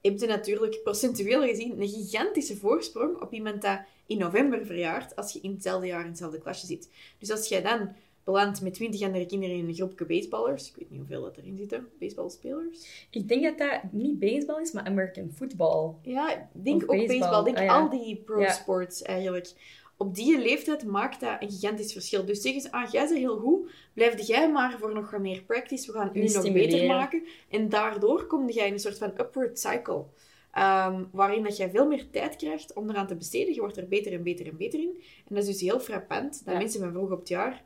heb 0.01 0.19
je 0.19 0.27
natuurlijk 0.27 0.83
procentueel 0.83 1.41
gezien 1.41 1.81
een 1.81 1.87
gigantische 1.87 2.57
voorsprong 2.57 3.21
op 3.21 3.33
iemand 3.33 3.61
dat 3.61 3.79
in 4.05 4.17
november 4.17 4.65
verjaart, 4.65 5.15
als 5.15 5.33
je 5.33 5.39
in 5.41 5.51
hetzelfde 5.51 5.87
jaar 5.87 6.01
in 6.01 6.07
hetzelfde 6.07 6.39
klasje 6.39 6.65
zit. 6.65 6.89
Dus 7.17 7.31
als 7.31 7.47
jij 7.47 7.61
dan 7.61 7.95
belandt 8.31 8.61
met 8.61 8.73
twintig 8.73 9.01
andere 9.01 9.25
kinderen 9.25 9.55
in 9.55 9.67
een 9.67 9.73
groepje 9.73 10.05
baseballers, 10.05 10.69
ik 10.69 10.75
weet 10.75 10.89
niet 10.89 10.99
hoeveel 10.99 11.21
dat 11.21 11.37
erin 11.37 11.57
zitten, 11.57 11.87
baseballspelers. 11.99 13.07
Ik 13.11 13.27
denk 13.27 13.43
dat 13.43 13.57
dat 13.57 13.79
niet 13.91 14.19
baseball 14.19 14.61
is, 14.61 14.71
maar 14.71 14.83
American 14.85 15.31
football. 15.35 15.93
Ja, 16.01 16.31
ik 16.33 16.39
denk 16.51 16.81
Of 16.81 16.89
ook 16.89 16.95
baseball. 16.95 17.19
baseball. 17.19 17.43
Denk 17.43 17.57
Ah, 17.57 17.63
ja. 17.63 17.79
al 17.79 17.89
die 17.89 18.15
pro 18.25 18.39
Ja. 18.41 18.51
sports 18.51 19.01
eigenlijk. 19.01 19.51
Op 19.97 20.15
die 20.15 20.37
leeftijd 20.39 20.85
maakt 20.85 21.19
dat 21.19 21.35
een 21.39 21.51
gigantisch 21.51 21.91
verschil. 21.93 22.25
Dus 22.25 22.41
zeggen 22.41 22.61
ze, 22.61 22.71
ah, 22.71 22.91
jij 22.91 23.05
bent 23.07 23.17
heel 23.17 23.37
goed, 23.37 23.71
blijf 23.93 24.27
jij 24.27 24.51
maar 24.51 24.77
voor 24.79 24.93
nog 24.93 25.11
wat 25.11 25.19
meer 25.19 25.41
practice. 25.43 25.91
We 25.91 25.97
gaan 25.97 26.09
u 26.13 26.23
nog 26.23 26.51
beter 26.53 26.85
maken. 26.87 27.23
En 27.49 27.69
daardoor 27.69 28.25
kom 28.27 28.49
jij 28.49 28.67
in 28.67 28.73
een 28.73 28.79
soort 28.79 28.97
van 28.97 29.09
upward 29.19 29.59
cycle. 29.59 30.03
Ehm, 30.51 31.03
waarin 31.11 31.43
dat 31.43 31.57
jij 31.57 31.69
veel 31.69 31.87
meer 31.87 32.09
tijd 32.09 32.35
krijgt 32.35 32.73
om 32.73 32.89
eraan 32.89 33.07
te 33.07 33.15
besteden. 33.15 33.53
Je 33.53 33.59
wordt 33.59 33.77
er 33.77 33.87
beter 33.87 34.13
en 34.13 34.23
beter 34.23 34.45
en 34.47 34.57
beter 34.57 34.79
in. 34.79 34.93
En 35.27 35.35
dat 35.35 35.37
is 35.43 35.49
dus 35.49 35.61
heel 35.61 35.79
frappant 35.79 36.41
dat 36.45 36.53
Ja. 36.53 36.59
mensen 36.59 36.79
van 36.79 36.91
vroeg 36.91 37.11
op 37.11 37.19
het 37.19 37.27
jaar 37.27 37.63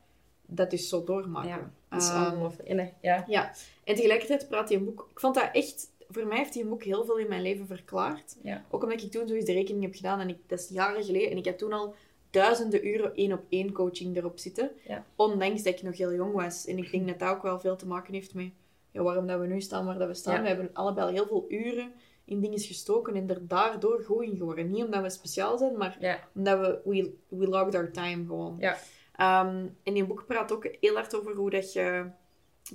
dat 0.47 0.69
dus 0.71 0.89
zo 0.89 1.03
doormaken. 1.03 1.49
Ja, 1.49 1.71
dat 1.89 2.01
is 2.01 2.10
Ehm, 2.10 2.25
ongelooflijk. 2.25 2.69
Eh, 2.69 2.88
ja. 3.01 3.23
ja, 3.27 3.53
en 3.84 3.95
tegelijkertijd 3.95 4.47
praat 4.49 4.69
hij 4.69 4.77
een 4.77 4.86
boek... 4.86 5.08
Ik 5.12 5.19
vond 5.19 5.36
dat 5.36 5.49
echt... 5.51 5.91
Voor 6.10 6.27
mij 6.27 6.38
heeft 6.38 6.53
hij 6.53 6.63
een 6.63 6.69
boek 6.69 6.84
heel 6.84 7.06
veel 7.06 7.17
in 7.17 7.27
mijn 7.27 7.41
leven 7.41 7.67
verklaard. 7.67 8.36
Ja. 8.43 8.65
Ook 8.69 8.84
omdat 8.84 9.01
ik 9.01 9.12
toen 9.12 9.27
zo 9.27 9.34
eens 9.34 9.45
de 9.45 9.53
rekening 9.53 9.84
heb 9.84 9.95
gedaan. 9.95 10.19
En 10.19 10.29
ik, 10.29 10.38
dat 10.47 10.60
is 10.60 10.69
jaren 10.69 11.03
geleden. 11.03 11.32
En 11.32 11.38
ik 11.38 11.45
had 11.45 11.58
toen 11.58 11.73
al 11.73 11.95
duizenden 12.29 12.88
uren 12.88 13.15
één-op-één 13.15 13.71
coaching 13.71 14.17
erop 14.17 14.39
zitten. 14.39 14.71
Ja. 14.88 15.06
Ondanks 15.15 15.63
dat 15.63 15.73
ik 15.73 15.82
nog 15.82 15.97
heel 15.97 16.13
jong 16.13 16.34
was. 16.34 16.65
En 16.65 16.77
ik 16.77 16.91
denk 16.91 17.08
dat 17.08 17.19
dat 17.19 17.29
ook 17.29 17.41
wel 17.41 17.60
veel 17.60 17.75
te 17.75 17.88
maken 17.88 18.13
heeft 18.13 18.34
met... 18.34 18.49
Ja, 18.91 19.01
waarom 19.01 19.27
dat 19.27 19.39
we 19.39 19.47
nu 19.47 19.62
staan 19.62 19.86
waar 19.86 19.97
dat 19.97 20.08
we 20.08 20.13
staan. 20.13 20.41
We 20.41 20.47
hebben 20.47 20.69
allebei 20.73 21.08
al 21.08 21.13
heel 21.13 21.27
veel 21.27 21.45
uren 21.47 21.91
in 22.25 22.39
dingen 22.41 22.60
gestoken. 22.60 23.15
En 23.15 23.29
er 23.29 23.47
daardoor 23.47 24.03
goed 24.03 24.23
in 24.23 24.38
geworden. 24.38 24.71
Niet 24.71 24.84
omdat 24.84 25.01
we 25.01 25.10
speciaal 25.10 25.58
zijn, 25.58 25.77
maar 25.77 25.97
omdat 26.36 26.60
we... 26.60 26.79
We, 26.84 27.13
we 27.27 27.47
logged 27.47 27.75
our 27.75 27.91
time 27.91 28.25
gewoon. 28.25 28.58
Ja. 28.60 28.77
Ehm, 29.15 29.67
en 29.84 29.93
die 29.93 30.06
boek 30.06 30.26
praat 30.26 30.52
ook 30.52 30.67
heel 30.80 30.95
hard 30.95 31.15
over 31.15 31.36
hoe 31.36 31.49
dat 31.49 31.73
je 31.73 32.10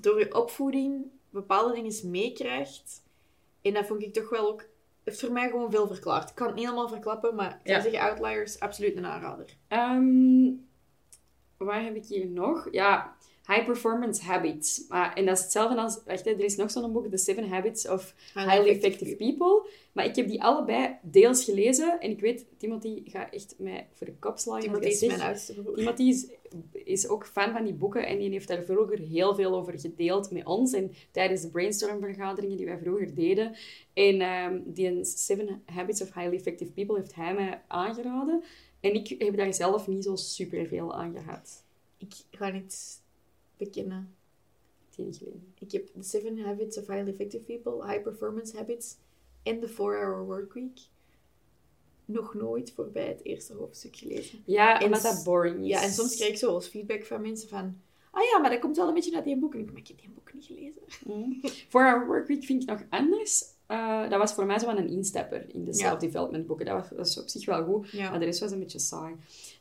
door 0.01 0.19
je 0.19 0.35
opvoeding 0.35 1.05
bepaalde 1.31 1.75
dingen 1.75 2.11
meekrijgt. 2.11 3.03
En 3.63 3.75
dat 3.75 3.87
vond 3.87 4.03
ik 4.03 4.13
toch 4.13 4.29
wel 4.31 4.49
ook 4.49 4.65
heeft 5.05 5.21
voor 5.21 5.33
mij 5.33 5.49
gewoon 5.49 5.71
veel 5.71 5.87
verklaard. 5.87 6.29
Ik 6.29 6.35
kan 6.35 6.47
het 6.47 6.57
niet 6.57 6.65
helemaal 6.65 6.89
verklappen, 6.89 7.35
maar 7.35 7.61
Ja. 7.65 7.81
zeggen 7.81 8.01
Outliers, 8.01 8.61
absoluut 8.61 8.97
een 8.97 9.07
aanrader. 9.07 9.57
Ehm, 9.69 10.51
waar 11.57 11.83
heb 11.83 11.95
ik 11.95 12.05
hier 12.07 12.27
nog? 12.27 12.69
Ja, 12.71 13.17
High 13.49 13.65
Performance 13.65 14.23
Habits. 14.23 14.85
Maar, 14.89 15.15
en 15.15 15.27
dat 15.27 15.37
is 15.37 15.43
hetzelfde 15.43 15.81
als... 15.81 15.99
Wacht, 16.07 16.25
hè, 16.25 16.31
er 16.31 16.45
is 16.45 16.57
nog 16.57 16.71
zo'n 16.71 16.93
boek, 16.93 17.11
The 17.11 17.17
Seven 17.17 17.49
Habits 17.49 17.89
of 17.89 18.15
Highly 18.35 18.69
Effective 18.69 19.17
People. 19.17 19.69
Maar 19.93 20.05
ik 20.05 20.17
heb 20.17 20.29
die 20.29 20.43
allebei 20.43 20.97
deels 21.03 21.45
gelezen. 21.45 22.01
En 22.01 22.11
ik 22.11 22.21
weet, 22.21 22.47
Timothy 22.57 23.03
gaat 23.05 23.33
echt 23.33 23.55
mij 23.59 23.87
voor 23.93 24.07
de 24.07 24.15
kop 24.19 24.39
slaan. 24.39 24.61
Timothy 24.61 24.87
is 24.87 25.07
mijn 25.07 25.21
oudste 25.21 25.55
broer. 25.55 25.77
Timothy 25.77 26.03
is, 26.03 26.27
is 26.73 27.09
ook 27.09 27.27
fan 27.27 27.53
van 27.53 27.65
die 27.65 27.75
boeken 27.75 28.07
en 28.07 28.19
die 28.19 28.31
heeft 28.31 28.49
daar 28.49 28.63
vroeger 28.63 28.99
heel 28.99 29.35
veel 29.35 29.55
over 29.55 29.81
gedeeld 29.81 30.31
met 30.31 30.47
ons. 30.47 30.73
En 30.73 30.93
tijdens 31.11 31.43
de 31.43 31.51
brainstormvergaderingen 31.51 32.57
die 32.57 32.67
wij 32.67 32.79
vroeger 32.79 33.15
deden. 33.15 33.57
En 33.93 34.21
ehm, 34.21 34.61
die 34.65 35.05
Seven 35.05 35.63
Habits 35.67 36.03
of 36.03 36.15
Highly 36.15 36.35
Effective 36.35 36.71
People 36.71 36.97
heeft 36.97 37.15
hij 37.15 37.35
mij 37.35 37.63
aangeraden. 37.69 38.43
En 38.81 38.95
ik 38.95 39.15
heb 39.19 39.37
daar 39.37 39.55
zelf 39.55 39.87
niet 39.87 40.05
zo 40.05 40.17
superveel 40.17 40.95
aan 40.95 41.13
gehad. 41.13 41.65
Ik 41.99 42.15
ga 42.31 42.49
niet 42.49 43.01
bekennen. 43.59 44.15
Ik 44.91 44.97
heb 44.97 44.97
die 44.97 45.05
niet 45.05 45.17
gelezen. 45.17 45.53
Ik 45.59 45.73
heb 45.73 45.87
The 45.87 46.03
Seven 46.03 46.39
Habits 46.39 46.79
of 46.79 46.87
Highly 46.87 47.09
Effective 47.09 47.45
People, 47.45 47.87
High 47.87 48.03
Performance 48.03 48.57
Habits 48.57 48.97
en 49.43 49.61
The 49.61 49.69
4-Hour 49.69 50.25
Workweek 50.25 50.79
nog 52.09 52.35
nooit 52.35 52.73
voorbij 52.73 53.07
het 53.07 53.25
eerste 53.25 53.55
hoofdstuk 53.55 53.97
gelezen. 53.97 54.43
Ja, 54.45 54.79
En 54.79 54.85
omdat 54.85 55.03
dat 55.03 55.25
boring 55.25 55.61
is. 55.61 55.69
Ja, 55.69 55.83
en 55.83 55.91
soms 55.91 56.17
krijg 56.17 56.31
ik 56.31 56.39
zo 56.39 56.55
als 56.55 56.67
feedback 56.67 57.05
van 57.05 57.21
mensen 57.21 57.49
van... 57.49 57.77
Ah 58.11 58.23
ja, 58.33 58.39
maar 58.39 58.51
dat 58.51 58.61
komt 58.61 58.77
wel 58.77 58.89
een 58.89 58.95
beetje 58.95 59.15
uit 59.15 59.25
die 59.25 59.39
boek. 59.39 59.55
En 59.55 59.61
ik, 59.61 59.71
maar 59.71 59.81
ik 59.81 59.89
heb 59.89 60.01
die 60.01 60.11
boek 60.15 60.35
niet 60.35 60.45
gelezen. 60.45 60.83
Mm. 61.05 61.41
For 61.69 61.87
Our 61.87 62.07
Workweek 62.07 62.45
vind 62.45 62.63
ik 62.63 62.69
nog 62.69 62.83
anders. 62.89 63.45
Eh, 63.67 64.09
dat 64.09 64.19
was 64.19 64.33
voor 64.33 64.47
mij 64.47 64.59
zo 64.59 64.69
een 64.69 64.89
instapper 64.89 65.55
in 65.55 65.65
de 65.65 65.75
self-development 65.75 66.47
boeken. 66.47 66.67
Dat 66.67 66.75
was, 66.75 66.89
dat 66.89 66.99
was 66.99 67.19
op 67.19 67.29
zich 67.29 67.45
wel 67.45 67.65
goed. 67.65 67.91
Ja. 67.91 68.11
Maar 68.11 68.19
de 68.19 68.25
rest 68.25 68.41
was 68.41 68.51
een 68.51 68.59
beetje 68.59 68.79
saai. 68.79 69.15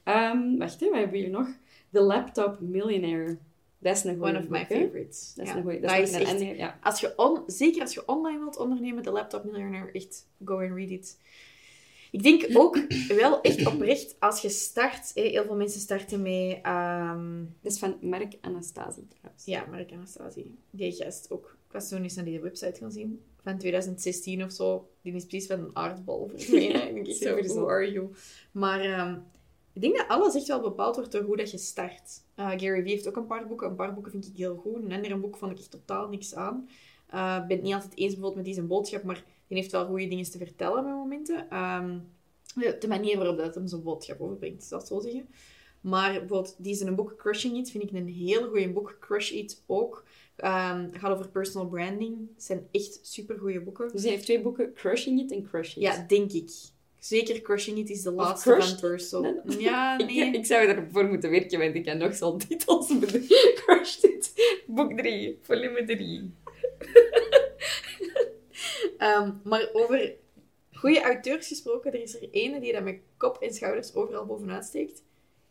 Ehm, 0.04 0.58
wacht, 0.58 0.80
hè, 0.80 0.90
wat 0.90 0.96
hebben 0.96 1.18
we 1.18 1.18
hier 1.18 1.30
nog? 1.30 1.48
The 1.92 2.02
Laptop 2.02 2.60
Millionaire. 2.60 3.38
Dat 3.80 3.96
is 3.96 4.04
een 4.04 4.22
One 4.24 4.38
of 4.40 4.48
my 4.48 4.68
boek, 4.68 4.78
favorites. 4.78 5.34
Dat 5.36 5.46
is 5.46 5.52
Ja. 5.52 5.58
een 5.58 5.64
goeie. 5.64 5.80
Dat 5.80 5.90
Dat, 5.90 6.00
is 6.00 6.12
echt- 6.12 6.40
ja. 6.58 6.80
Als 6.84 7.00
je 7.00 7.14
on, 7.18 7.44
zeker 7.48 7.82
als 7.82 7.94
je 7.94 8.06
online 8.08 8.40
wilt 8.40 8.58
ondernemen, 8.58 9.04
de 9.04 9.12
Laptop 9.12 9.44
Millionaire, 9.44 9.92
echt 9.92 10.28
go 10.46 10.60
and 10.60 10.72
read 10.72 10.90
it. 10.90 11.18
Ik 12.12 12.24
denk 12.24 12.46
ook 12.54 12.80
wel 13.22 13.42
echt 13.42 13.68
oprecht, 13.68 14.16
als 14.20 14.42
je 14.42 14.50
start, 14.50 15.12
heel 15.14 15.44
veel 15.44 15.56
mensen 15.56 15.80
starten 15.82 16.22
met, 16.22 16.60
ehm, 16.62 17.44
Dat 17.62 17.72
is 17.72 17.80
van 17.80 17.98
Mark 18.02 18.34
Anastasie 18.42 19.08
trouwens. 19.08 19.46
ja, 19.46 19.66
Mark 19.72 19.92
Anastasie, 19.92 20.56
die 20.70 20.92
gast 20.92 21.32
ook. 21.32 21.58
Ik 21.68 21.74
was 21.74 21.90
toen 21.90 22.04
eens 22.04 22.16
naar 22.16 22.26
die 22.26 22.40
website 22.40 22.80
gaan 22.80 22.92
zien, 22.92 23.22
van 23.44 23.58
2016 23.58 24.44
of 24.44 24.52
zo. 24.52 24.90
Die 25.02 25.14
is 25.14 25.26
precies 25.26 25.48
van 25.48 25.60
een 25.60 25.70
aardbol 25.76 26.28
verdwenen. 26.36 26.96
ik 26.96 27.06
denk 27.06 27.18
zo, 27.48 27.54
who 27.54 27.70
are 27.70 27.92
you? 27.92 28.08
Maar 28.52 28.80
ehm, 28.82 29.18
ik 29.78 29.84
denk 29.84 29.98
dat 29.98 30.08
alles 30.08 30.36
echt 30.36 30.48
wel 30.48 30.62
bepaald 30.62 30.96
wordt 30.96 31.12
door 31.12 31.22
hoe 31.22 31.38
dat 31.38 31.52
je 31.52 31.58
start. 31.58 32.22
Uh, 32.40 32.50
Gary 32.50 32.82
Vee 32.82 32.92
heeft 32.92 33.08
ook 33.08 33.16
een 33.16 33.26
paar 33.26 33.48
boeken. 33.48 33.70
Een 33.70 33.76
paar 33.76 33.94
boeken 33.94 34.12
vind 34.12 34.28
ik 34.28 34.38
heel 34.38 34.56
goed. 34.56 34.76
Een 34.76 34.92
ander 34.92 35.20
boek 35.20 35.38
vond 35.38 35.52
ik 35.52 35.58
echt 35.58 35.72
totaal 35.72 36.08
niks 36.10 36.36
aan. 36.36 36.70
Eh, 37.08 37.38
Ik 37.42 37.48
ben 37.48 37.56
het 37.58 37.66
niet 37.66 37.74
altijd 37.74 37.96
eens 37.96 38.06
bijvoorbeeld 38.14 38.36
met 38.36 38.46
die 38.46 38.54
zijn 38.54 38.68
boodschap, 38.68 39.04
maar 39.04 39.24
die 39.48 39.58
heeft 39.58 39.72
wel 39.72 39.86
goede 39.86 40.08
dingen 40.08 40.32
te 40.32 40.38
vertellen 40.38 40.84
met 40.84 40.94
momenten. 40.94 41.50
Ehm, 41.50 42.00
de, 42.56 42.76
de 42.80 42.88
manier 42.88 43.18
waarop 43.18 43.38
dat 43.38 43.56
hem 43.56 43.68
zijn 43.68 43.84
boodschap 43.84 44.22
overbrengt, 44.22 44.72
ik 44.72 44.82
zo 44.86 45.00
zeggen. 45.00 45.28
Maar 45.82 46.12
bijvoorbeeld, 46.12 46.56
die 46.58 46.72
is 46.74 46.82
een 46.82 46.96
boek 46.96 47.16
Crushing 47.18 47.58
It, 47.58 47.72
vind 47.72 47.84
ik 47.84 47.92
een 47.92 48.08
heel 48.08 48.50
goed 48.50 48.74
boek. 48.74 48.98
Crush 49.00 49.32
It 49.32 49.64
ook. 49.66 50.04
Het 50.36 50.98
gaat 50.98 51.12
over 51.12 51.30
personal 51.30 51.68
branding. 51.68 52.18
Het 52.34 52.44
zijn 52.44 52.68
echt 52.72 53.00
super 53.02 53.38
goede 53.40 53.62
boeken. 53.62 53.92
Dus 53.92 54.02
hij 54.02 54.12
heeft 54.12 54.24
twee 54.24 54.42
boeken, 54.42 54.74
Crushing 54.74 55.20
It 55.20 55.32
en 55.32 55.44
Crush 55.44 55.76
It. 55.76 55.82
Ja, 55.82 56.06
denk 56.08 56.32
ik. 56.32 56.52
Zeker 57.08 57.42
Crushing 57.42 57.78
It 57.78 57.90
is 57.90 58.02
de 58.02 58.12
laatste 58.12 58.50
Crushed 58.52 59.10
van. 59.10 59.42
Nee. 59.44 59.60
Ja, 59.68 59.98
Ik, 59.98 60.06
nee. 60.06 60.32
ik 60.32 60.46
zou 60.46 60.68
ervoor 60.68 61.06
moeten 61.06 61.30
werken, 61.30 61.60
want 61.60 61.76
ik 61.76 61.86
kan 61.86 61.98
nog 61.98 62.16
zo'n 62.16 62.38
titels 62.38 63.00
bedenken. 63.00 63.54
Crush 63.66 64.04
It, 64.04 64.34
boek 64.66 64.98
3, 64.98 65.40
volume 65.42 65.84
3. 65.86 66.32
Ehm, 68.98 69.32
maar 69.44 69.70
over 69.74 70.16
goede 70.74 71.02
auteurs 71.02 71.48
gesproken, 71.48 71.94
er 71.94 72.02
is 72.02 72.16
er 72.16 72.30
ene 72.32 72.60
die 72.60 72.74
dat 72.74 72.84
met 72.84 73.00
kop 73.18 73.38
en 73.42 73.54
schouders 73.54 73.96
overal 73.96 74.26
bovenuit 74.26 74.66
steekt. 74.66 75.04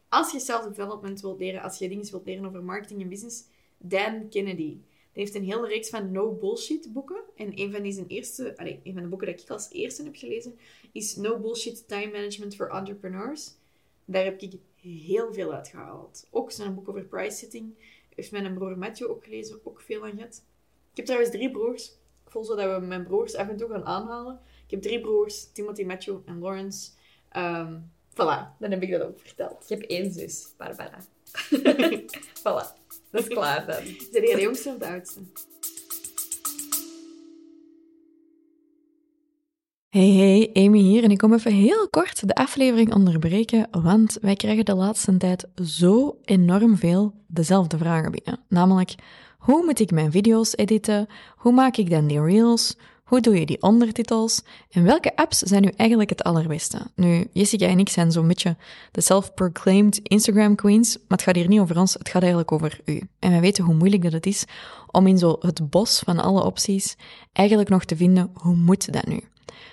Als 0.08 0.32
je 0.32 0.40
self-development 0.40 1.20
wilt 1.20 1.38
leren, 1.40 1.62
als 1.62 1.78
je 1.78 1.88
dingen 1.88 2.10
wilt 2.10 2.26
leren 2.26 2.46
over 2.46 2.62
marketing 2.62 3.02
en 3.02 3.08
business, 3.08 3.44
Dan 3.78 4.28
Kennedy. 4.28 4.76
Die 5.16 5.24
heeft 5.24 5.34
een 5.34 5.44
hele 5.44 5.66
reeks 5.66 5.88
van 5.88 6.12
no-bullshit 6.12 6.92
boeken. 6.92 7.22
En 7.36 7.60
een 7.60 7.72
van 7.72 7.82
die 7.82 7.92
zijn 7.92 8.06
eerste, 8.06 8.56
allee, 8.56 8.80
een 8.84 8.92
van 8.92 9.02
de 9.02 9.08
boeken 9.08 9.26
dat 9.26 9.40
ik 9.40 9.50
als 9.50 9.70
eerste 9.70 10.02
heb 10.02 10.16
gelezen, 10.16 10.58
is 10.96 11.16
No 11.16 11.38
Bullshit 11.38 11.88
Time 11.88 12.10
Management 12.12 12.56
for 12.56 12.70
Entrepreneurs. 12.70 13.54
Daar 14.04 14.24
heb 14.24 14.40
ik 14.40 14.52
heel 14.80 15.32
veel 15.32 15.52
uit 15.52 15.68
gehaald. 15.68 16.26
Ook 16.30 16.50
zijn 16.50 16.74
boek 16.74 16.88
over 16.88 17.04
price 17.04 17.36
setting. 17.36 17.74
Heeft 18.14 18.30
mijn 18.30 18.54
broer 18.54 18.78
Matthew 18.78 19.10
ook 19.10 19.24
gelezen, 19.24 19.60
ook 19.64 19.80
veel 19.80 20.04
aan 20.04 20.16
gehad. 20.16 20.42
Ik 20.90 20.96
heb 20.96 21.04
trouwens 21.04 21.32
drie 21.32 21.50
broers. 21.50 21.86
Ik 22.24 22.30
voel 22.30 22.44
zo 22.44 22.56
dat 22.56 22.80
we 22.80 22.86
mijn 22.86 23.04
broers 23.04 23.34
af 23.34 23.48
en 23.48 23.56
toe 23.56 23.68
gaan 23.68 23.84
aanhalen. 23.84 24.40
Ik 24.64 24.70
heb 24.70 24.82
drie 24.82 25.00
broers, 25.00 25.52
Timothy, 25.52 25.84
Matthew 25.84 26.18
en 26.24 26.38
Lawrence. 26.38 26.90
Ehm 27.28 27.78
voilà, 28.10 28.56
dan 28.58 28.70
heb 28.70 28.82
ik 28.82 28.90
dat 28.90 29.02
ook 29.02 29.20
verteld. 29.20 29.62
Ik 29.62 29.68
heb 29.68 29.90
één 29.90 30.12
zus, 30.12 30.54
Barbara. 30.56 30.98
voilà, 32.42 32.66
dat 33.10 33.22
is 33.22 33.28
klaar 33.28 33.66
dan. 33.66 33.82
Zijn 34.10 34.24
jij 34.24 34.34
de 34.34 34.40
jongste 34.40 34.68
of 34.68 34.78
de 34.78 34.86
oudste? 34.86 35.20
Hey, 39.96 40.10
hey, 40.10 40.64
Amy 40.64 40.78
hier 40.78 41.04
en 41.04 41.10
ik 41.10 41.18
kom 41.18 41.32
even 41.32 41.52
heel 41.52 41.88
kort 41.88 42.28
de 42.28 42.34
aflevering 42.34 42.94
onderbreken, 42.94 43.68
want 43.70 44.18
wij 44.20 44.34
krijgen 44.34 44.64
de 44.64 44.74
laatste 44.74 45.16
tijd 45.16 45.46
zo 45.64 46.18
enorm 46.24 46.76
veel 46.76 47.14
dezelfde 47.26 47.78
vragen 47.78 48.10
binnen. 48.10 48.40
Namelijk, 48.48 48.94
hoe 49.38 49.64
moet 49.64 49.80
ik 49.80 49.90
mijn 49.90 50.10
video's 50.10 50.52
editen? 50.56 51.06
Hoe 51.36 51.52
maak 51.52 51.76
ik 51.76 51.90
dan 51.90 52.06
die 52.06 52.20
reels? 52.20 52.76
Hoe 53.04 53.20
doe 53.20 53.38
je 53.38 53.46
die 53.46 53.62
ondertitels? 53.62 54.42
En 54.70 54.84
welke 54.84 55.16
apps 55.16 55.38
zijn 55.38 55.62
nu 55.62 55.68
eigenlijk 55.76 56.10
het 56.10 56.22
allerbeste? 56.22 56.78
Nu, 56.94 57.26
Jessica 57.32 57.66
en 57.66 57.78
ik 57.78 57.88
zijn 57.88 58.12
zo'n 58.12 58.28
beetje 58.28 58.56
de 58.90 59.00
self-proclaimed 59.00 60.00
Instagram 60.02 60.54
queens, 60.54 60.96
maar 60.96 61.18
het 61.18 61.22
gaat 61.22 61.36
hier 61.36 61.48
niet 61.48 61.60
over 61.60 61.78
ons, 61.78 61.94
het 61.94 62.08
gaat 62.08 62.22
eigenlijk 62.22 62.52
over 62.52 62.80
u. 62.84 63.00
En 63.18 63.30
wij 63.30 63.40
weten 63.40 63.64
hoe 63.64 63.74
moeilijk 63.74 64.02
dat 64.02 64.12
het 64.12 64.26
is 64.26 64.44
om 64.90 65.06
in 65.06 65.18
zo 65.18 65.36
het 65.40 65.70
bos 65.70 65.98
van 65.98 66.18
alle 66.18 66.44
opties 66.44 66.96
eigenlijk 67.32 67.68
nog 67.68 67.84
te 67.84 67.96
vinden, 67.96 68.30
hoe 68.34 68.56
moet 68.56 68.92
dat 68.92 69.06
nu? 69.06 69.20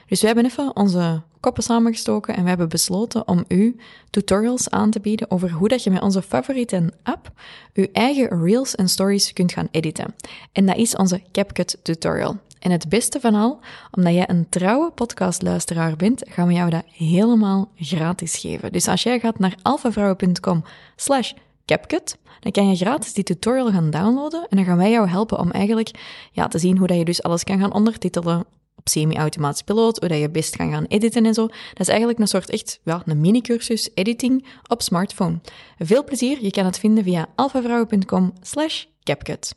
Dus 0.07 0.21
we 0.21 0.25
hebben 0.25 0.45
even 0.45 0.75
onze 0.75 1.21
koppen 1.39 1.63
samengestoken 1.63 2.35
en 2.35 2.43
we 2.43 2.49
hebben 2.49 2.69
besloten 2.69 3.27
om 3.27 3.43
u 3.47 3.75
tutorials 4.09 4.69
aan 4.69 4.91
te 4.91 4.99
bieden 4.99 5.31
over 5.31 5.51
hoe 5.51 5.67
dat 5.67 5.83
je 5.83 5.89
met 5.89 6.01
onze 6.01 6.21
favoriete 6.21 6.93
app 7.03 7.31
je 7.73 7.89
eigen 7.91 8.43
reels 8.43 8.75
en 8.75 8.89
stories 8.89 9.33
kunt 9.33 9.51
gaan 9.51 9.67
editen. 9.71 10.15
En 10.51 10.65
dat 10.65 10.77
is 10.77 10.95
onze 10.95 11.21
CapCut 11.31 11.77
tutorial. 11.81 12.37
En 12.59 12.71
het 12.71 12.89
beste 12.89 13.19
van 13.19 13.35
al, 13.35 13.59
omdat 13.91 14.13
jij 14.13 14.29
een 14.29 14.49
trouwe 14.49 14.91
podcastluisteraar 14.91 15.95
bent, 15.95 16.23
gaan 16.29 16.47
we 16.47 16.53
jou 16.53 16.69
dat 16.69 16.83
helemaal 16.91 17.71
gratis 17.75 18.37
geven. 18.37 18.71
Dus 18.71 18.87
als 18.87 19.03
jij 19.03 19.19
gaat 19.19 19.39
naar 19.39 19.55
alphavrouwen.com 19.61 20.63
slash 20.95 21.31
CapCut, 21.65 22.17
dan 22.39 22.51
kan 22.51 22.69
je 22.69 22.75
gratis 22.75 23.13
die 23.13 23.23
tutorial 23.23 23.71
gaan 23.71 23.89
downloaden 23.89 24.47
en 24.49 24.57
dan 24.57 24.65
gaan 24.65 24.77
wij 24.77 24.91
jou 24.91 25.07
helpen 25.07 25.39
om 25.39 25.51
eigenlijk 25.51 25.91
ja, 26.31 26.47
te 26.47 26.59
zien 26.59 26.77
hoe 26.77 26.87
dat 26.87 26.97
je 26.97 27.05
dus 27.05 27.23
alles 27.23 27.43
kan 27.43 27.59
gaan 27.59 27.73
ondertitelen 27.73 28.45
op 28.83 28.89
semi-automatisch 28.89 29.61
piloot, 29.61 29.99
hoe 29.99 30.07
dat 30.09 30.19
je 30.19 30.29
best 30.29 30.55
kan 30.55 30.71
gaan 30.71 30.85
editen 30.85 31.25
en 31.25 31.33
zo. 31.33 31.47
Dat 31.47 31.79
is 31.79 31.87
eigenlijk 31.87 32.19
een 32.19 32.27
soort 32.27 32.49
echt 32.49 32.79
ja, 32.83 33.01
een 33.05 33.21
mini-cursus 33.21 33.89
editing 33.93 34.45
op 34.67 34.81
smartphone. 34.81 35.39
Veel 35.79 36.03
plezier, 36.03 36.37
je 36.43 36.51
kan 36.51 36.65
het 36.65 36.79
vinden 36.79 37.03
via 37.03 37.27
alphavrouwen.com 37.35 38.33
slash 38.41 38.83
CapCut. 39.03 39.55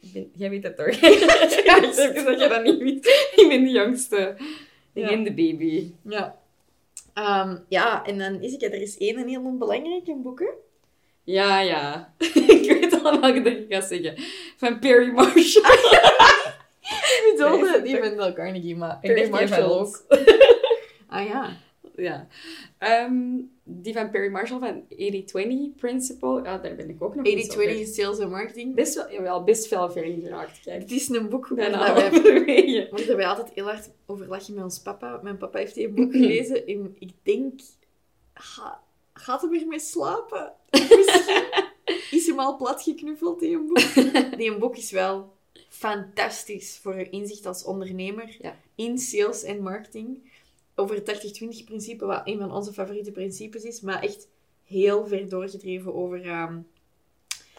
Ik 0.00 0.12
ben- 0.12 0.30
Jij 0.36 0.50
weet 0.50 0.62
het 0.62 0.76
toch? 0.76 0.94
ja, 1.64 1.82
ik 1.88 1.92
zeg 1.92 2.24
dat 2.24 2.40
je 2.40 2.48
dat 2.48 2.62
niet 2.64 2.78
weet. 2.78 3.06
Ik 3.36 3.46
ben 3.48 3.64
de 3.64 3.70
jongste. 3.70 4.34
Ik 4.92 5.02
Ja. 5.02 5.08
ben 5.08 5.22
de 5.22 5.32
baby. 5.34 5.90
Ja. 6.08 6.38
Ehm, 7.14 7.56
ja, 7.68 8.04
en 8.06 8.18
dan 8.18 8.42
is 8.42 8.52
ik, 8.52 8.62
er 8.62 8.74
is 8.82 8.98
één 8.98 9.28
heel 9.28 9.42
onbelangrijke 9.42 10.14
boeken. 10.22 10.54
Ja, 11.24 11.60
ja. 11.60 12.14
ik 12.34 12.78
weet 12.80 13.02
al 13.04 13.20
welke 13.20 13.42
dat 13.42 13.52
je 13.52 13.66
gaat 13.68 13.84
zeggen. 13.84 14.14
Van 14.56 14.78
Perry 14.78 15.10
Marshall. 15.12 15.72
Ik 16.84 17.34
bedoelde, 17.36 17.70
Nee, 17.70 17.82
die 17.82 17.98
van 17.98 18.16
Del 18.16 18.32
Carnegie, 18.32 18.76
maar 18.76 18.98
Ik 19.00 19.14
Perry 19.14 19.30
Marshall 19.30 19.62
ook. 19.62 20.02
Ah 21.08 21.26
ja. 21.26 21.56
Ja. 21.96 22.26
Ehm, 22.78 23.14
die 23.64 23.92
van 23.92 24.10
Perry 24.10 24.30
Marshall 24.30 24.58
van 24.58 24.84
80-20 24.88 25.76
Principle. 25.76 26.42
Ja, 26.42 26.58
daar 26.58 26.74
ben 26.74 26.88
ik 26.88 27.02
ook 27.02 27.14
nog 27.14 27.26
eens 27.26 27.48
80-20 27.48 27.50
over. 27.50 27.68
in 27.68 27.86
sales 27.86 28.18
en 28.18 28.30
marketing. 28.30 28.74
Best 28.74 28.94
wel, 28.94 29.10
jawel, 29.12 29.44
best 29.44 29.66
veel 29.68 29.90
ver 29.90 30.04
geraakt. 30.04 30.60
Kijk, 30.64 30.80
Het 30.82 30.90
is 30.90 31.08
een 31.08 31.28
boek 31.28 31.48
waar 31.48 31.70
wij, 31.70 32.88
waar 33.06 33.16
wij 33.16 33.26
altijd 33.26 33.50
heel 33.54 33.64
hard 33.64 33.90
over 34.06 34.28
lachen 34.28 34.54
met 34.54 34.64
ons 34.64 34.78
papa. 34.82 35.20
Mijn 35.22 35.36
papa 35.36 35.58
heeft 35.58 35.74
die 35.74 35.88
boek 35.88 36.12
gelezen 36.16 36.66
en 36.66 36.96
ik 36.98 37.10
denk... 37.22 37.60
Ga, 38.34 38.80
gaat 39.12 39.42
hem 39.42 39.54
ermee 39.54 39.80
slapen? 39.80 40.52
Misschien 40.70 41.64
is 42.14 42.26
hem 42.26 42.38
al 42.38 42.56
plat 42.56 42.82
geknuffeld, 42.82 43.40
die 43.40 43.56
een 43.56 43.66
boek. 43.66 43.94
Die 44.38 44.50
een 44.50 44.58
boek 44.58 44.76
is 44.76 44.90
wel 44.90 45.32
fantastisch 45.68 46.78
voor 46.82 46.98
je 46.98 47.10
inzicht 47.10 47.46
als 47.46 47.64
ondernemer 47.64 48.36
Ja. 48.40 48.56
in 48.74 48.98
sales 48.98 49.42
en 49.42 49.62
marketing. 49.62 50.18
Over 50.74 50.94
het 50.96 51.42
80-20 51.60 51.64
principe, 51.64 52.04
wat 52.04 52.22
een 52.24 52.38
van 52.38 52.52
onze 52.52 52.72
favoriete 52.72 53.10
principes 53.10 53.62
is, 53.62 53.80
maar 53.80 54.02
echt 54.02 54.28
heel 54.64 55.06
ver 55.06 55.28
doorgedreven 55.28 55.94
over 55.94 56.24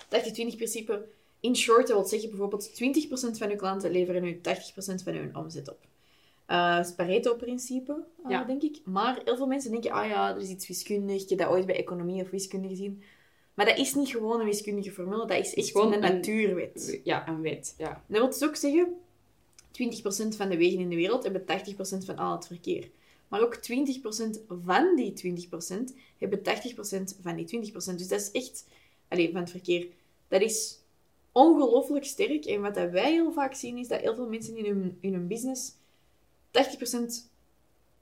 het 0.10 0.34
80-20 0.53 0.56
principe. 0.56 1.06
In 1.39 1.56
short, 1.56 1.88
dat 1.88 1.97
wil 1.97 2.06
zeggen 2.06 2.30
bijvoorbeeld 2.30 2.70
20% 2.74 3.38
van 3.38 3.49
uw 3.49 3.56
klanten 3.56 3.91
leveren 3.91 4.24
u 4.26 4.39
80% 4.41 4.41
van 5.03 5.14
hun 5.14 5.36
omzet 5.36 5.70
op. 5.70 5.78
Het 6.45 6.88
is 6.88 6.93
Pareto-principe, 6.95 8.03
eh, 8.24 8.30
Ja. 8.30 8.43
denk 8.43 8.62
ik. 8.62 8.78
Maar 8.86 9.22
heel 9.26 9.36
veel 9.38 9.47
mensen 9.47 9.72
denken, 9.72 9.91
ah 9.91 10.08
ja, 10.08 10.36
er 10.36 10.41
is 10.41 10.49
iets 10.49 10.68
wiskundig. 10.68 11.22
Ik 11.24 11.30
heb 11.30 11.38
dat 11.39 11.47
ooit 11.47 11.66
bij 11.66 11.76
economie 11.76 12.22
of 12.24 12.30
wiskunde 12.30 12.68
gezien. 12.68 13.03
Maar 13.56 13.66
dat 13.66 13.78
is 13.78 13.93
niet 13.93 14.10
gewoon 14.10 14.39
een 14.39 14.45
wiskundige 14.45 14.91
formule, 14.91 15.26
dat 15.28 15.38
is 15.38 15.53
echt 15.53 15.72
gewoon 15.72 15.93
een 15.93 16.03
een- 16.03 16.14
natuurwet. 16.14 16.99
Ja, 17.03 17.28
een 17.28 17.41
wet. 17.41 17.76
Ja. 17.78 18.03
Dat 18.08 18.18
wil 18.20 18.28
dus 18.30 18.43
ook 18.43 18.56
zeggen, 18.56 18.88
20% 19.72 20.36
van 20.36 20.49
de 20.49 20.58
wegen 20.58 20.80
in 20.80 20.89
de 20.89 20.95
wereld 20.95 21.24
hebben 21.24 21.45
80% 21.45 22.06
van 22.06 22.18
al 22.18 22.32
het 22.36 22.47
verkeer. 22.47 22.89
Maar 23.28 23.41
ook 23.41 23.56
20% 23.56 24.39
van 24.64 24.95
die 24.95 25.14
20% 25.14 25.93
hebben 26.18 26.41
80% 26.43 27.16
van 27.22 27.36
die 27.36 27.45
20%. 27.45 27.97
Dus 27.97 28.08
dat 28.08 28.22
is 28.22 28.32
echt, 28.32 28.66
alleen 29.08 29.32
van 29.32 29.41
het 29.41 29.49
verkeer, 29.51 29.88
dat 30.28 30.41
is 30.41 30.80
ongelooflijk 31.32 32.06
sterk. 32.06 32.45
En 32.45 32.62
wat 32.62 32.76
dat 32.76 32.89
wij 32.91 33.12
heel 33.12 33.32
vaak 33.32 33.53
zien, 33.53 33.78
is 33.78 33.88
dat 33.88 34.01
heel 34.01 34.16
veel 34.16 34.30
mensen 34.30 34.58
in 34.58 34.66
hun, 34.66 34.97
in 34.99 35.14
hun 35.14 35.28
business 35.28 35.72
80% 36.51 37.30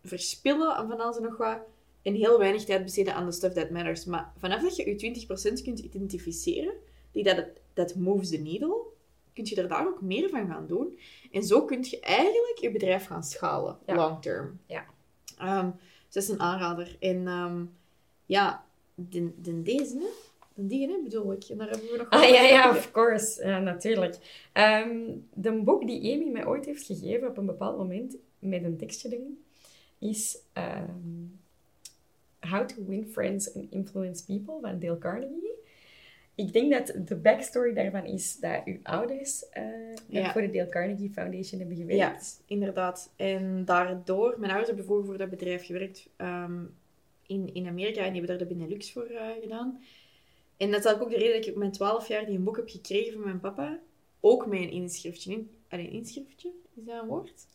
verspillen 0.03 0.75
aan 0.75 0.87
van 0.87 0.99
alles 0.99 1.17
en 1.17 1.23
nog 1.23 1.37
wat. 1.37 1.57
En 2.03 2.13
heel 2.13 2.39
weinig 2.39 2.63
tijd 2.63 2.83
besteden 2.83 3.15
aan 3.15 3.25
de 3.25 3.31
stuff 3.31 3.53
that 3.53 3.69
matters. 3.69 4.05
Maar 4.05 4.33
vanaf 4.37 4.61
dat 4.61 4.75
je 4.75 4.89
je 4.89 5.25
20% 5.59 5.63
kunt 5.63 5.79
identificeren, 5.79 6.73
die 7.11 7.23
dat, 7.23 7.45
dat 7.73 7.95
moves 7.95 8.29
the 8.29 8.37
needle, 8.37 8.81
kun 9.33 9.45
je 9.45 9.55
er 9.55 9.67
daar 9.67 9.87
ook 9.87 10.01
meer 10.01 10.29
van 10.29 10.47
gaan 10.47 10.67
doen. 10.67 10.99
En 11.31 11.43
zo 11.43 11.65
kun 11.65 11.83
je 11.89 11.99
eigenlijk 11.99 12.57
je 12.57 12.71
bedrijf 12.71 13.05
gaan 13.05 13.23
schalen, 13.23 13.77
Ja. 13.85 13.95
long 13.95 14.21
term. 14.21 14.59
Ja. 14.67 14.85
Ehm, 15.37 15.69
dus 16.05 16.13
dat 16.13 16.23
is 16.23 16.29
een 16.29 16.39
aanrader. 16.39 16.95
En 16.99 17.27
ehm, 17.27 17.65
ja, 18.25 18.65
de, 18.95 19.41
de 19.41 19.61
deze, 19.61 19.97
hè? 19.97 20.05
De 20.55 20.67
die, 20.67 20.87
hè, 20.87 20.99
bedoel 21.03 21.31
ik. 21.31 21.43
En 21.43 21.57
daar 21.57 21.69
hebben 21.69 21.91
we 21.91 21.97
nog 21.97 22.09
Ah 22.09 22.29
ja, 22.29 22.41
ja, 22.41 22.69
of 22.69 22.91
course. 22.91 23.45
Ja, 23.47 23.59
natuurlijk. 23.59 24.17
Ehm, 24.53 24.99
de 25.33 25.51
boek 25.51 25.87
die 25.87 26.13
Amy 26.13 26.31
mij 26.31 26.45
ooit 26.45 26.65
heeft 26.65 26.85
gegeven 26.85 27.27
op 27.27 27.37
een 27.37 27.45
bepaald 27.45 27.77
moment, 27.77 28.15
met 28.39 28.63
een 28.63 28.77
tekstje 28.77 29.09
erin, 29.09 29.43
is 29.99 30.37
How 32.49 32.67
to 32.67 32.75
Win 32.87 33.07
Friends 33.11 33.53
and 33.55 33.71
Influence 33.71 34.25
People 34.25 34.57
van 34.61 34.79
Dale 34.79 34.97
Carnegie. 34.97 35.51
Ik 36.35 36.53
denk 36.53 36.71
dat 36.71 37.07
de 37.07 37.15
backstory 37.15 37.73
daarvan 37.73 38.05
is 38.05 38.39
dat 38.39 38.61
uw 38.65 38.77
ouders 38.83 39.49
eh, 39.49 39.63
Ja. 40.07 40.31
voor 40.31 40.41
de 40.41 40.49
Dale 40.49 40.69
Carnegie 40.69 41.09
Foundation 41.09 41.59
hebben 41.59 41.77
gewerkt. 41.77 41.99
Ja, 42.39 42.43
inderdaad. 42.53 43.11
En 43.15 43.65
daardoor, 43.65 44.33
mijn 44.37 44.49
ouders 44.51 44.67
hebben 44.67 44.85
vroeger 44.85 45.05
voor 45.05 45.17
dat 45.17 45.29
bedrijf 45.29 45.65
gewerkt 45.65 46.09
ehm, 46.15 46.61
in, 47.27 47.53
in 47.53 47.67
Amerika 47.67 47.99
en 48.03 48.11
die 48.13 48.21
hebben 48.21 48.37
daar 48.37 48.47
de 48.47 48.53
Benelux 48.55 48.91
voor 48.91 49.05
eh, 49.05 49.27
gedaan. 49.41 49.83
En 50.57 50.71
dat 50.71 50.85
is 50.85 50.91
ook 50.91 51.09
de 51.09 51.17
reden 51.17 51.35
dat 51.35 51.45
ik 51.45 51.51
op 51.51 51.57
mijn 51.59 51.71
12 51.71 52.07
jaar 52.07 52.25
die 52.25 52.35
een 52.37 52.43
boek 52.43 52.55
heb 52.55 52.69
gekregen 52.69 53.13
van 53.13 53.21
mijn 53.23 53.39
papa. 53.39 53.79
Ook 54.19 54.45
met 54.45 54.59
een 54.59 54.71
inschriftje. 54.71 55.31
In, 55.31 55.49
een 55.69 55.89
inschriftje? 55.91 56.49
Is 56.75 56.83
dat 56.85 57.01
een 57.01 57.07
woord? 57.07 57.47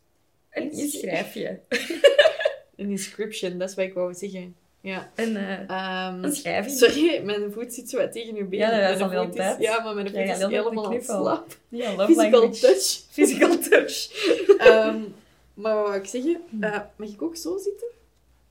Een 0.50 0.72
inschrijfje. 0.72 1.60
Een 2.76 2.90
inscription, 2.90 3.58
dat 3.58 3.68
is 3.68 3.74
wat 3.74 3.84
ik 3.84 3.94
wou 3.94 4.14
zeggen. 4.14 4.56
Ja. 4.80 5.10
Een, 5.14 5.36
eh, 5.36 5.70
Ehm, 5.70 6.24
een 6.24 6.32
schrijving. 6.34 6.76
sorry, 6.78 7.22
mijn 7.24 7.52
voet 7.52 7.74
zit 7.74 7.90
zo 7.90 7.96
wat 7.98 8.12
tegen 8.12 8.36
uw 8.36 8.48
been. 8.48 8.58
Ja, 8.58 8.86
dat 8.88 8.96
is 8.96 9.02
al 9.02 9.10
heel 9.10 9.30
tijd. 9.30 9.60
Ja, 9.60 9.82
maar 9.82 9.94
mijn 9.94 10.06
voet 10.06 10.16
je 10.16 10.22
is 10.22 10.38
helemaal 10.38 10.86
aan 10.94 11.02
slapen. 11.02 11.52
Ja, 11.68 11.90
love 11.94 12.12
Physical 12.12 12.40
language. 12.40 12.60
touch. 12.60 13.00
Physical 13.14 13.58
touch. 13.58 14.10
Ehm, 14.58 15.00
maar 15.54 15.74
wat 15.74 15.86
wou 15.86 15.94
ik 15.96 16.06
zeggen? 16.06 16.40
Eh, 16.60 16.80
mag 16.96 17.08
ik 17.08 17.22
ook 17.22 17.36
zo 17.36 17.58
zitten? 17.58 17.86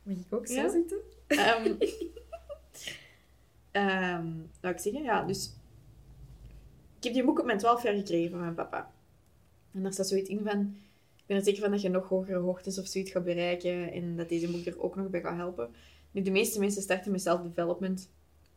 Mag 0.04 0.16
ik 0.16 0.34
ook 0.34 0.48
zo 0.48 0.54
Ja? 0.54 0.70
zitten? 0.70 0.98
Ehm 1.28 1.72
ehm, 3.72 4.26
wat 4.62 4.72
ik 4.72 4.80
zeggen? 4.80 5.04
Ja, 5.04 5.24
dus... 5.24 5.52
Ik 6.98 7.04
heb 7.04 7.14
die 7.14 7.24
boek 7.24 7.40
op 7.40 7.46
mijn 7.46 7.58
12 7.58 7.84
jaar 7.84 7.94
gekregen 7.94 8.30
van 8.30 8.40
mijn 8.40 8.54
papa. 8.56 8.92
En 9.74 9.84
daar 9.84 9.94
staat 9.94 10.08
zoiets 10.08 10.30
in 10.30 10.42
van... 10.44 10.76
Ik 11.18 11.24
ben 11.26 11.38
er 11.38 11.44
zeker 11.44 11.62
van 11.62 11.72
dat 11.72 11.82
je 11.82 11.90
nog 11.90 12.08
hogere 12.10 12.38
hoogtes 12.38 12.80
of 12.80 12.88
zoiets 12.88 13.12
gaat 13.12 13.24
bereiken. 13.24 13.92
En 13.92 14.16
dat 14.16 14.30
deze 14.30 14.52
boek 14.52 14.66
er 14.66 14.82
ook 14.82 14.96
nog 14.96 15.10
bij 15.10 15.22
gaat 15.22 15.36
helpen. 15.36 15.70
Nu, 16.18 16.24
de 16.24 16.32
meeste 16.32 16.60
mensen 16.60 16.82
starten 16.82 17.12
met 17.12 17.22
self-development 17.22 18.10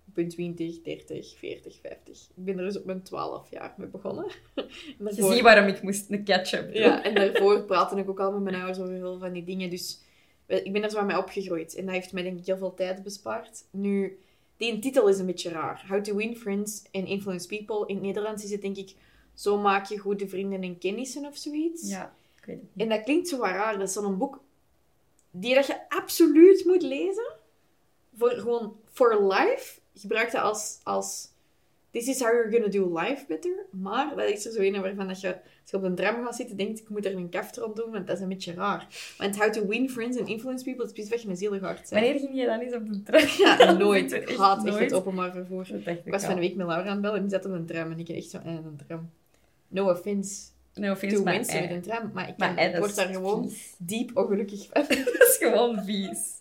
op 0.09 0.17
hun 0.17 0.29
20, 0.29 0.83
30, 0.83 1.35
40, 1.39 1.79
50. 1.81 2.29
Ik 2.35 2.45
ben 2.45 2.59
er 2.59 2.65
dus 2.65 2.79
op 2.79 2.85
mijn 2.85 3.03
12 3.03 3.51
jaar 3.51 3.75
mee 3.77 3.89
begonnen. 3.89 4.25
En 4.55 5.15
Je 5.15 5.33
ziet 5.33 5.41
waarom 5.41 5.67
ik 5.67 5.83
moest 5.83 6.11
een 6.11 6.25
catch-up 6.25 6.73
doen. 6.73 6.83
ja, 6.83 7.05
en 7.05 7.15
daarvoor 7.15 7.63
praatte 7.71 7.97
ik 7.97 8.09
ook 8.09 8.21
al 8.21 8.33
met 8.33 8.43
mijn 8.43 8.55
ouders 8.55 8.79
over 8.79 8.93
heel 8.93 9.03
veel 9.03 9.19
van 9.19 9.33
die 9.33 9.45
dingen. 9.45 9.71
Dus 9.71 10.01
ik 10.47 10.73
ben 10.73 10.83
er 10.83 10.91
zo 10.91 10.99
aan 10.99 11.07
mee 11.07 11.19
opgegroeid. 11.19 11.75
En 11.75 11.85
dat 11.85 11.95
heeft 11.95 12.13
mij 12.13 12.23
denk 12.23 12.39
ik 12.39 12.47
heel 12.47 12.59
veel 12.59 12.75
tijd 12.75 13.03
bespaard. 13.03 13.65
Nu, 13.71 14.19
die 14.57 14.79
titel 14.79 15.09
is 15.09 15.19
een 15.19 15.27
beetje 15.27 15.51
raar. 15.51 15.85
How 15.89 16.03
to 16.03 16.15
win 16.15 16.37
friends 16.37 16.83
and 16.93 17.09
influence 17.09 17.47
people. 17.47 17.87
In 17.87 17.95
het 17.95 18.05
Nederlands 18.05 18.45
is 18.45 18.51
het 18.51 18.63
denk 18.63 18.77
ik... 18.77 18.95
Zo 19.35 19.59
maak 19.59 19.87
je 19.87 19.99
goede 19.99 20.29
vrienden 20.29 20.63
en 20.63 20.79
kennissen 20.79 21.27
of 21.27 21.37
zoiets. 21.37 21.89
Ja, 21.89 22.15
ik 22.39 22.45
weet 22.45 22.57
het 22.57 22.69
niet. 22.75 22.85
En 22.85 22.89
dat 22.89 23.05
klinkt 23.05 23.29
zo 23.29 23.41
raar. 23.41 23.79
Dat 23.79 23.89
is 23.89 23.95
zo'n 23.95 24.19
boek 24.19 24.41
die 25.31 25.55
dat 25.55 25.67
je 25.67 25.89
absoluut 25.89 26.65
moet 26.65 26.83
lezen. 26.83 27.39
Voor 28.17 28.31
gewoon 28.31 28.77
for 28.93 29.27
life. 29.33 29.79
Gebruik 29.95 30.33
dat 30.33 30.43
als, 30.43 30.79
als 30.83 31.29
this 31.91 32.07
is 32.07 32.21
how 32.21 32.33
you're 32.33 32.51
gonna 32.51 32.69
do 32.69 32.99
life 32.99 33.25
better. 33.29 33.67
Maar 33.71 34.13
dat 34.17 34.29
is 34.29 34.47
er 34.47 34.53
zo 34.53 34.61
een 34.61 34.81
waarvan 34.81 35.09
dat 35.09 35.21
je, 35.21 35.29
als 35.29 35.71
je 35.71 35.77
op 35.77 35.83
een 35.83 35.95
tram 35.95 36.25
gaat 36.25 36.37
zitten, 36.37 36.57
denkt 36.57 36.79
ik 36.81 36.89
moet 36.89 37.05
er 37.05 37.15
een 37.17 37.29
kaft 37.29 37.57
rond 37.57 37.77
doen, 37.77 37.91
want 37.91 38.07
dat 38.07 38.17
is 38.17 38.23
een 38.23 38.29
beetje 38.29 38.55
raar. 38.55 38.87
Want 39.19 39.37
how 39.39 39.53
to 39.53 39.67
win 39.67 39.91
friends 39.91 40.19
and 40.19 40.29
influence 40.29 40.65
people 40.65 40.85
is 40.85 40.93
precies 40.93 41.11
wat 41.11 41.23
je 41.23 41.29
een 41.29 41.37
zielig 41.37 41.61
hart 41.61 41.89
zijn. 41.89 42.03
Wanneer 42.03 42.21
ging 42.21 42.35
je 42.41 42.47
dan 42.47 42.61
eens 42.61 42.75
op 42.75 42.87
de 42.93 43.03
tram? 43.03 43.27
Ja, 43.59 43.73
nooit. 43.73 44.13
Ik 44.29 44.29
haat 44.37 44.67
echt 44.67 44.79
het 44.79 44.93
openbaar 44.93 45.33
vervoer. 45.33 45.67
Ik 45.75 45.87
Ik 46.05 46.13
was 46.13 46.25
van 46.25 46.33
een 46.35 46.39
week 46.41 46.55
met 46.57 46.67
Laura 46.67 46.85
aan 46.87 46.93
het 46.93 47.01
bellen 47.01 47.17
en 47.17 47.23
die 47.23 47.31
zat 47.31 47.45
op 47.47 47.53
een 47.53 47.67
tram. 47.67 47.91
En 47.91 47.99
ik 47.99 48.09
echt 48.09 48.31
zo, 48.31 48.39
eh, 48.39 48.53
een 48.55 48.81
tram. 48.87 49.11
No 49.69 49.91
offense 49.91 50.41
No 50.75 50.91
offense, 50.93 51.17
to 51.17 51.23
maar 51.23 51.35
mensen 51.35 51.55
eh, 51.55 51.61
met 51.63 51.71
een 51.71 51.83
tram. 51.83 52.11
Maar 52.15 52.29
ik, 52.29 52.37
Maar 52.37 52.49
kan- 52.55 52.57
eh, 52.65 52.71
ik 52.73 52.77
word 52.79 52.95
daar 52.97 53.07
gewoon 53.09 53.49
vies. 53.51 53.75
diep 53.79 54.17
ongelukkig 54.17 54.67
van. 54.73 54.83
Dat 54.89 54.99
is 55.29 55.37
gewoon 55.41 55.85
vies. 55.85 56.39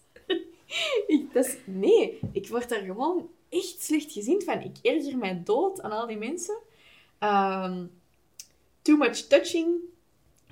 Ik, 1.07 1.33
dat 1.33 1.45
is, 1.45 1.57
nee, 1.65 2.19
ik 2.31 2.47
word 2.47 2.69
daar 2.69 2.81
gewoon 2.81 3.29
echt 3.49 3.75
slecht 3.83 4.11
gezien 4.11 4.41
van. 4.41 4.61
Ik 4.61 4.77
erger 4.81 5.17
mij 5.17 5.41
dood 5.43 5.81
aan 5.81 5.91
al 5.91 6.07
die 6.07 6.17
mensen. 6.17 6.57
Ehm, 7.19 7.85
too 8.81 8.97
much 8.97 9.17
touching. 9.17 9.67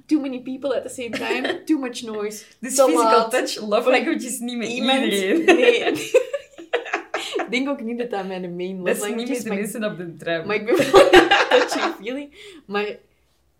Too 0.05 0.19
many 0.19 0.39
people 0.41 0.75
at 0.75 0.83
the 0.83 0.89
same 0.89 1.09
time. 1.09 1.63
Too 1.65 1.79
much 1.79 2.01
noise. 2.01 2.45
Dus 2.59 2.81
physical 2.81 3.29
touch, 3.29 3.55
love 3.59 3.89
language 3.89 4.25
is 4.25 4.39
niet 4.39 4.57
met 4.57 4.67
Iemand... 4.67 5.03
iedereen. 5.03 5.45
Nee. 5.45 5.83
ik 7.43 7.47
denk 7.49 7.69
ook 7.69 7.81
niet 7.81 7.97
dat 7.97 8.09
dat 8.09 8.27
mijn 8.27 8.55
main 8.55 8.83
Dat 8.83 8.97
love 8.97 9.09
is 9.09 9.15
niet 9.15 9.27
language 9.27 9.27
met 9.29 9.37
is. 9.37 9.43
de 9.43 9.49
mensen 9.49 9.83
op 9.83 9.97
de 9.97 10.15
tram. 10.15 10.47
maar 10.47 10.55
ik 10.55 10.65
ben 10.65 10.75
wel 10.75 11.09
touchy 11.49 11.79
feeling. 12.01 12.33
Maar 12.65 12.97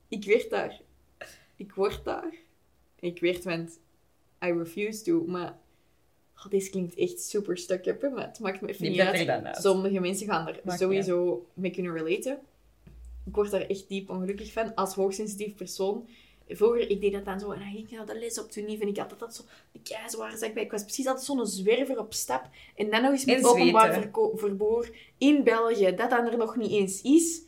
ik 0.08 0.26
werd 0.26 0.50
daar. 0.50 0.80
Ik 1.56 1.72
word 1.74 2.04
daar. 2.04 2.34
Ik 3.00 3.20
werd, 3.20 3.44
want 3.44 3.80
I 4.46 4.52
refuse 4.52 5.04
to. 5.04 5.24
Maar 5.28 5.58
oh, 6.46 6.50
deze 6.52 6.70
klinkt 6.70 6.96
echt 6.96 7.22
super 7.22 7.60
hè, 8.02 8.10
maar 8.10 8.28
het 8.28 8.40
maakt 8.40 8.62
me 8.62 8.68
even 8.68 8.90
Niet 8.90 8.98
dat 8.98 9.08
uit. 9.08 9.30
uit. 9.30 9.58
Sommige 9.62 10.00
mensen 10.00 10.28
gaan 10.28 10.48
er 10.48 10.60
Maakt 10.64 10.80
sowieso 10.80 11.46
mee 11.54 11.72
kunnen 11.72 11.94
relaten. 11.98 12.40
Ik 13.26 13.36
word 13.36 13.52
daar 13.52 13.62
echt 13.62 13.88
diep 13.88 14.10
ongelukkig 14.10 14.52
van. 14.52 14.76
Als 14.76 14.94
hoogsensitief 14.94 15.56
persoon. 15.56 16.08
Vroeger, 16.50 16.90
ik 16.90 17.02
deed 17.02 17.12
dat 17.12 17.26
dan 17.26 17.40
zo. 17.40 17.52
En 17.52 17.60
dan 17.60 17.72
ging 17.72 17.90
ik 17.90 17.98
naar 17.98 18.06
de 18.06 18.20
les 18.20 18.40
op 18.40 18.52
Tunief. 18.52 18.80
En 18.80 18.88
ik 18.88 18.98
had 18.98 19.12
altijd 19.12 19.34
zo 19.36 19.44
de 19.72 19.80
keizware 19.84 20.38
zak 20.38 20.54
bij. 20.54 20.64
Ik 20.64 20.72
was 20.72 20.84
precies 20.84 21.08
altijd 21.08 21.26
zo'n 21.26 21.46
zwerver 21.48 22.00
op 22.00 22.14
stap. 22.14 22.50
En 22.76 22.90
dan 22.90 23.02
nog 23.02 23.12
eens 23.12 23.26
met 23.26 23.38
En 23.38 23.46
openbaar 23.46 24.10
vervoer 24.36 24.90
in 25.18 25.44
België. 25.44 25.96
Dat 25.96 26.10
dan 26.10 26.26
er 26.28 26.38
nog 26.38 26.56
niet 26.56 26.72
eens 26.72 27.02
is. 27.02 27.42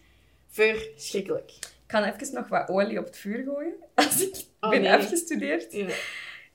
Verschrikkelijk. 0.49 1.51
Ik 1.51 1.95
ga 1.95 2.13
even 2.15 2.33
nog 2.33 2.47
wat 2.47 2.69
olie 2.69 2.99
op 2.99 3.05
het 3.05 3.17
vuur 3.17 3.43
gooien. 3.43 3.73
Als 3.95 4.21
ik 4.21 4.47
Oh, 4.59 4.69
ben 4.69 4.81
nee. 4.81 4.93
afgestudeerd, 4.93 5.73
Ja. 5.73 5.87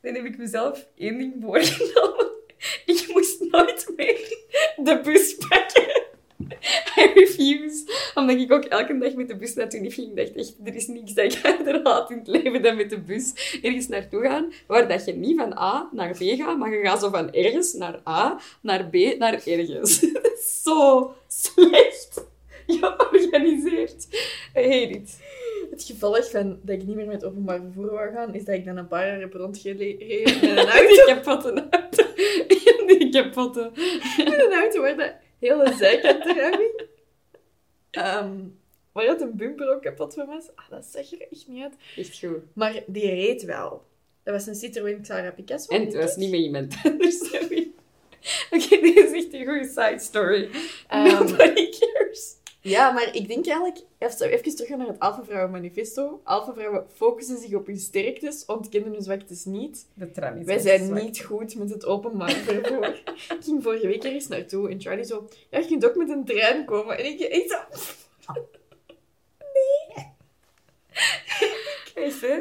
Dan 0.04 0.14
heb 0.14 0.24
ik 0.24 0.38
mezelf 0.38 0.86
één 0.96 1.18
ding 1.18 1.34
voorgenomen. 1.40 2.32
Ik 2.86 3.06
moest 3.12 3.40
nooit 3.50 3.92
meer 3.96 4.38
de 4.76 5.00
bus 5.04 5.34
pakken. 5.48 6.02
I 7.00 7.12
refuse. 7.14 7.84
Omdat 8.14 8.36
ik 8.36 8.52
ook 8.52 8.64
elke 8.64 8.98
dag 8.98 9.14
met 9.14 9.28
de 9.28 9.36
bus 9.36 9.54
naartoe 9.54 9.90
ging. 9.90 10.08
Ik 10.08 10.16
dacht 10.16 10.34
echt, 10.34 10.54
er 10.64 10.74
is 10.74 10.86
niks 10.86 11.14
dat 11.14 11.24
ik 11.32 11.38
harder 11.42 11.80
haat 11.82 12.10
in 12.10 12.18
het 12.18 12.26
leven 12.26 12.62
dan 12.62 12.76
met 12.76 12.90
de 12.90 13.00
bus 13.00 13.58
ergens 13.62 13.88
naartoe 13.88 14.22
gaan. 14.22 14.52
Waar 14.66 14.88
dat 14.88 15.04
je 15.04 15.12
niet 15.12 15.38
van 15.38 15.58
A 15.58 15.88
naar 15.92 16.10
B 16.10 16.22
gaat, 16.22 16.58
maar 16.58 16.74
je 16.74 16.86
gaat 16.86 17.00
zo 17.00 17.10
van 17.10 17.32
ergens 17.32 17.72
naar 17.72 18.00
A, 18.08 18.40
naar 18.60 18.88
B, 18.88 18.94
naar 19.18 19.46
ergens. 19.46 20.00
Dat 20.00 20.32
is 20.38 20.62
zo 20.62 21.14
slecht 21.28 22.24
georganiseerd. 22.66 24.06
I 24.56 24.62
hate 24.62 24.90
it. 24.90 25.18
Het 25.70 25.82
gevolg 25.82 26.30
van 26.30 26.58
dat 26.62 26.74
ik 26.80 26.86
niet 26.86 26.96
meer 26.96 27.06
met 27.06 27.24
openbaar 27.24 27.60
vervoer 27.60 27.90
wou 27.90 28.12
gaan, 28.12 28.34
is 28.34 28.44
dat 28.44 28.54
ik 28.54 28.64
dan 28.64 28.76
een 28.76 28.88
paar 28.88 29.06
jaar 29.06 29.20
heb 29.20 29.32
rondgereden 29.34 30.22
met 30.40 30.42
een 30.42 30.68
auto. 30.78 31.02
Ik 31.02 31.04
heb 31.06 31.24
wat 31.24 31.44
een 31.44 31.70
auto. 31.70 32.02
Ik 32.48 33.08
heb 33.12 33.34
wat 33.34 33.56
een... 33.56 33.72
auto 34.52 34.80
waar 34.80 34.96
de 34.96 35.12
hele 35.38 35.74
zijkant 35.78 36.24
eraf 36.24 36.54
ging. 36.54 36.82
Ehm, 37.90 38.32
waar 38.92 39.06
het 39.06 39.20
een 39.20 39.36
bumper 39.36 39.74
ook 39.74 39.82
kapot 39.82 40.14
van 40.14 40.26
was. 40.26 40.46
Ah, 40.54 40.70
dat 40.70 40.84
zag 40.84 41.12
er 41.12 41.26
echt 41.30 41.48
niet 41.48 41.62
uit. 41.62 41.74
Echt 41.96 42.18
goed. 42.18 42.38
Maar 42.52 42.82
die 42.86 43.10
reed 43.10 43.42
wel. 43.42 43.84
Dat 44.22 44.34
was 44.34 44.46
een 44.46 44.54
Citroën 44.54 45.02
Xara 45.02 45.30
Picasso. 45.30 45.74
En 45.74 45.84
het 45.84 45.94
was 45.94 46.16
niet 46.16 46.30
met 46.30 46.40
iemand 46.40 46.74
anders. 46.84 47.18
sorry. 47.30 47.72
Oké, 48.50 48.80
dit 48.80 48.96
is 48.96 49.12
echt 49.12 49.32
een 49.34 49.46
goede 49.46 49.64
side 49.64 49.98
story. 49.98 50.48
Ehm, 50.88 51.04
Nobody 51.04 51.68
cares. 51.78 52.36
Ja, 52.64 52.90
maar 52.90 53.14
ik 53.14 53.28
denk 53.28 53.46
eigenlijk, 53.46 53.78
even, 53.98 54.56
terug 54.56 54.76
naar 54.76 54.86
het 54.86 54.98
Alpha 54.98 55.46
Manifesto. 55.46 56.20
Alpha 56.24 56.84
focussen 56.94 57.38
zich 57.38 57.54
op 57.54 57.66
hun 57.66 57.78
sterktes, 57.78 58.44
ontkennen 58.44 58.92
hun 58.92 59.02
zwaktes 59.02 59.44
niet. 59.44 59.86
De 59.94 60.10
tram 60.10 60.36
is 60.36 60.44
Wij 60.46 60.58
zijn 60.58 60.92
niet 60.92 61.20
goed 61.20 61.56
met 61.56 61.70
het 61.70 61.84
openbaar 61.84 62.30
vervoer. 62.30 62.86
ik 63.14 63.38
ging 63.40 63.62
vorige 63.62 63.86
week 63.86 64.04
ergens 64.04 64.28
naartoe 64.28 64.70
en 64.70 64.80
Charlie 64.80 65.04
zo, 65.04 65.28
ja, 65.50 65.58
je 65.58 65.66
kunt 65.66 65.84
ook 65.84 65.94
met 65.96 66.08
een 66.08 66.24
trein 66.24 66.64
komen. 66.64 66.98
En 66.98 67.04
ik 67.04 67.20
echt 67.20 67.50
zo... 67.50 67.58
Echt, 71.94 72.20
hè? 72.28 72.40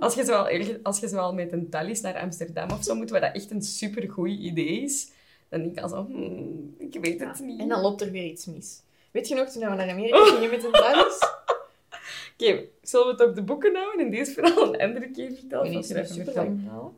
Als 0.00 0.14
je, 0.14 0.24
zo 0.24 0.32
al 0.32 0.48
ergens- 0.48 0.78
als 0.82 0.98
je 0.98 1.08
met 1.34 1.52
een 1.52 1.68
Thalys 1.68 2.00
naar 2.00 2.18
Amsterdam 2.20 2.70
of 2.70 2.84
zo 2.84 2.94
moet, 2.94 3.10
wat 3.10 3.20
dat 3.20 3.34
echt 3.34 3.50
een 3.50 3.62
supergoed 3.62 4.28
idee 4.28 4.80
is, 4.82 5.10
dan 5.48 5.60
denk 5.60 5.76
ik 5.76 5.82
al 5.82 5.88
zo, 5.88 6.06
hmm, 6.06 6.74
ik 6.78 6.96
weet 7.00 7.20
het 7.20 7.40
niet. 7.40 7.60
En 7.60 7.68
dan 7.68 7.80
loopt 7.80 8.00
er 8.00 8.10
weer 8.10 8.24
iets 8.24 8.46
mis. 8.46 8.84
Weet 9.16 9.28
je 9.28 9.34
nog, 9.34 9.48
toen 9.48 9.62
we 9.62 9.74
naar 9.74 9.90
Amerika 9.90 10.24
gingen 10.24 10.50
met 10.50 10.64
een 10.64 10.72
Thalys? 10.72 11.18
Oké, 12.32 12.64
zullen 12.82 13.06
we 13.06 13.12
het 13.12 13.20
op 13.20 13.34
de 13.34 13.42
boeken 13.42 13.76
houden 13.76 14.04
en 14.04 14.10
deze 14.10 14.32
verhaal 14.32 14.74
een 14.74 14.80
andere 14.80 15.10
keer 15.10 15.32
vertellen? 15.32 15.70
Je 15.70 15.76
het 15.76 15.84
is 15.84 15.88
super 15.88 16.06
vertelt? 16.24 16.36
lang 16.36 16.60
verhaal. 16.60 16.94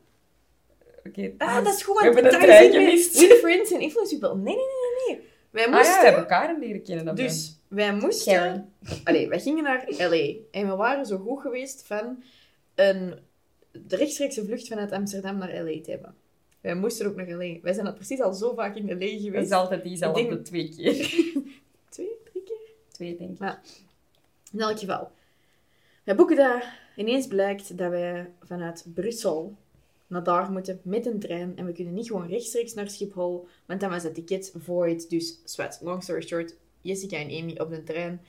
Oké. 1.05 1.33
Ah, 1.39 1.64
dat 1.64 1.75
is 1.75 1.83
gewoon... 1.83 1.99
We 1.99 2.05
hebben 2.05 2.25
een 2.35 2.41
trein 2.41 2.73
gemist. 2.73 3.21
With 3.21 3.33
friends 3.45 3.73
and 3.73 3.83
influence 3.83 4.19
people. 4.19 4.37
Nee, 4.39 4.55
nee, 4.55 4.64
nee, 4.64 5.16
nee. 5.16 5.27
Wij 5.51 5.64
Ah 5.64 5.71
moesten... 5.71 5.93
ja, 5.93 5.99
we 5.99 6.05
hebben 6.07 6.23
elkaar 6.23 6.59
leren 6.59 6.83
kennen. 6.83 7.05
dan. 7.05 7.14
Dus 7.14 7.59
wij 7.69 7.95
moesten... 7.95 8.73
Allee, 9.05 9.29
wij 9.29 9.41
gingen 9.41 9.62
naar 9.64 9.85
L.A. 9.89 10.35
En 10.51 10.69
we 10.69 10.77
waren 10.77 11.07
zo 11.07 11.19
goed 11.19 11.41
geweest 11.41 11.87
van 11.87 12.23
een 12.75 13.19
de 13.71 13.97
rechtstreekse 13.97 14.45
vlucht 14.45 14.69
vanuit 14.69 14.93
Amsterdam 14.93 15.39
naar 15.39 15.55
L.A. 15.62 15.81
te 15.83 15.91
hebben. 15.91 16.14
Wij 16.61 16.75
moesten 16.75 17.07
ook 17.07 17.16
naar 17.16 17.31
L.A. 17.31 17.59
Wij 17.62 17.73
zijn 17.73 17.87
al 17.87 17.95
precies 17.95 18.21
al 18.21 18.33
zo 18.33 18.55
vaak 18.55 18.77
in 18.77 18.87
L.A. 18.87 18.93
Dat 18.99 19.01
is 19.01 19.23
geweest. 19.23 19.53
altijd 19.53 19.83
diezelfde 19.83 20.29
denk- 20.29 20.45
twee 20.45 20.69
keer. 20.77 20.97
Twee, 21.89 22.18
drie 22.30 22.43
keer? 22.43 22.74
Twee, 22.89 23.16
denk 23.16 23.41
ik. 23.41 23.59
In 24.53 24.61
elk 24.61 24.78
geval. 24.78 25.11
Wij 26.05 26.14
boeken 26.14 26.36
daar. 26.36 26.91
Ineens 26.97 27.26
blijkt 27.26 27.78
dat 27.78 27.91
wij 27.91 28.30
vanuit 28.43 28.86
Brussel 28.95 29.57
naar 30.07 30.22
daar 30.22 30.51
moeten 30.51 30.80
met 30.82 31.07
een 31.07 31.18
trein. 31.18 31.57
En 31.57 31.66
we 31.66 31.72
kunnen 31.72 31.95
niet 31.95 32.07
gewoon 32.07 32.26
rechtstreeks 32.26 32.74
naar 32.74 32.91
Schiphol, 32.91 33.47
want 33.66 33.80
dan 33.80 33.91
was 33.91 34.03
het 34.03 34.14
ticket 34.14 34.53
void. 34.57 35.11
Dus, 35.11 35.39
zwart, 35.45 35.78
long 35.82 36.03
story 36.03 36.22
short, 36.22 36.55
Jessica 36.80 37.16
en 37.16 37.41
Amy 37.41 37.59
op 37.59 37.70
de 37.70 37.82
trein. 37.82 38.20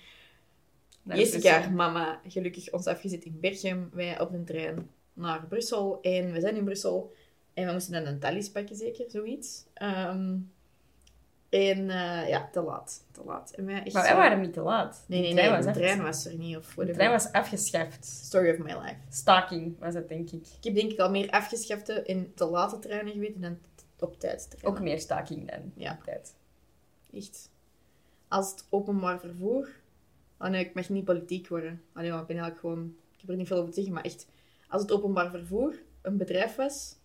Jessica, 1.03 1.69
mama, 1.69 2.21
gelukkig 2.27 2.71
ons 2.71 2.87
afgezet 2.87 3.25
in 3.25 3.39
Berchem. 3.39 3.89
Wij 3.93 4.19
op 4.19 4.31
de 4.31 4.43
trein 4.43 4.89
naar 5.13 5.45
Brussel. 5.47 6.01
En 6.01 6.31
we 6.31 6.39
zijn 6.39 6.55
in 6.55 6.63
Brussel. 6.63 7.13
En 7.53 7.65
we 7.65 7.71
moesten 7.71 7.93
dan 7.93 8.05
een 8.05 8.19
Thalys 8.19 8.49
pakken, 8.49 8.75
zeker, 8.75 9.05
zoiets. 9.11 9.63
Ehm, 9.73 10.37
en 11.49 11.89
eh, 11.89 12.27
ja, 12.29 12.49
te 12.51 12.61
laat. 12.61 13.05
Te 13.11 13.21
laat. 13.25 13.51
En 13.51 13.65
wij 13.65 13.83
echt 13.83 13.93
Maar 13.93 14.01
wij 14.03 14.11
zo- 14.11 14.17
waren 14.17 14.41
niet 14.41 14.53
te 14.53 14.61
laat. 14.61 15.03
Nee, 15.07 15.19
nee, 15.21 15.29
De 15.29 15.35
nee. 15.35 15.43
trein 15.45 15.59
de 15.61 15.65
was 15.65 15.75
trein 15.75 15.99
afgeschaft. 15.99 16.23
was 16.23 16.33
er 16.33 16.39
niet. 16.39 16.57
Of 16.57 16.73
De 16.85 16.93
trein 16.93 17.11
was 17.11 17.31
afgeschaft. 17.31 18.05
Story 18.05 18.49
of 18.49 18.57
my 18.57 18.73
life. 18.73 18.95
Staking 19.09 19.79
was 19.79 19.93
het, 19.93 20.07
denk 20.09 20.29
ik. 20.31 20.47
Ik 20.57 20.63
heb 20.63 20.75
denk 20.75 20.91
ik 20.91 20.99
al 20.99 21.09
meer 21.09 21.29
afgeschafte 21.29 22.01
en 22.01 22.31
te 22.35 22.45
late 22.45 22.79
treinen 22.79 23.13
geweten 23.13 23.41
dan 23.41 23.57
op 23.99 24.19
tijd 24.19 24.57
Ook 24.61 24.79
meer 24.79 24.99
staking 24.99 25.51
dan. 25.51 25.71
Ja. 25.75 25.91
op 25.99 26.03
tijd. 26.03 26.35
Echt. 27.13 27.49
Als 28.27 28.51
het 28.51 28.65
openbaar 28.69 29.19
vervoer... 29.19 29.69
Oh 30.39 30.47
nee, 30.47 30.65
ik 30.65 30.73
mag 30.73 30.89
niet 30.89 31.05
politiek 31.05 31.47
worden. 31.47 31.81
Allee, 31.93 32.09
ik 32.11 32.15
ben 32.17 32.37
eigenlijk 32.37 32.59
gewoon... 32.59 32.95
Ik 33.13 33.19
heb 33.21 33.29
er 33.29 33.35
niet 33.35 33.47
veel 33.47 33.57
over 33.57 33.69
te 33.69 33.75
zeggen, 33.75 33.93
maar 33.93 34.03
echt... 34.03 34.27
Als 34.67 34.81
het 34.81 34.91
openbaar 34.91 35.29
vervoer 35.29 35.73
een 36.01 36.17
bedrijf 36.17 36.55
was... 36.55 36.95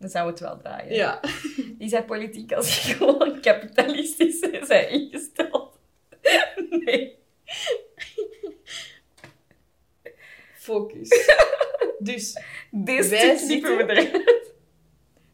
Dan 0.00 0.08
zou 0.10 0.30
het 0.30 0.40
wel 0.40 0.58
draaien. 0.58 0.94
Ja. 0.94 1.20
Die 1.78 1.88
zijn 1.88 2.04
politiek 2.04 2.52
als 2.52 2.82
je 2.86 2.94
gewoon 2.94 3.40
kapitalistisch 3.40 4.38
zijn 4.66 4.88
ingesteld. 4.90 5.78
Nee. 6.84 7.18
Focus. 10.54 11.08
dus, 11.98 12.32
Wij 12.70 13.02
zitten- 13.02 13.62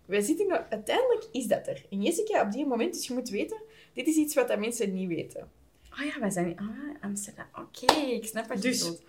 wij 0.07 0.21
zitten... 0.21 0.47
nog- 0.47 0.65
Uiteindelijk 0.71 1.25
is 1.33 1.47
dat 1.47 1.67
er. 1.67 1.83
En 1.91 2.03
Jessica, 2.03 2.43
op 2.43 2.53
die 2.53 2.67
moment, 2.67 2.95
dus 2.95 3.07
je 3.07 3.15
moet 3.15 3.29
weten... 3.29 3.61
Dit 3.93 4.07
is 4.07 4.17
iets 4.17 4.35
wat 4.35 4.49
dat 4.49 4.59
mensen 4.59 4.95
niet 4.95 5.09
weten. 5.09 5.51
Oh 5.93 6.05
ja, 6.15 6.21
wij 6.21 6.31
zijn 6.31 6.59
ah, 6.59 6.69
Amsterdam. 7.05 7.47
Oké, 7.55 7.93
ik 7.95 8.25
snap 8.27 8.47
wat 8.47 8.63
je 8.63 8.69
Dus- 8.69 8.79
bedoelt. 8.79 9.03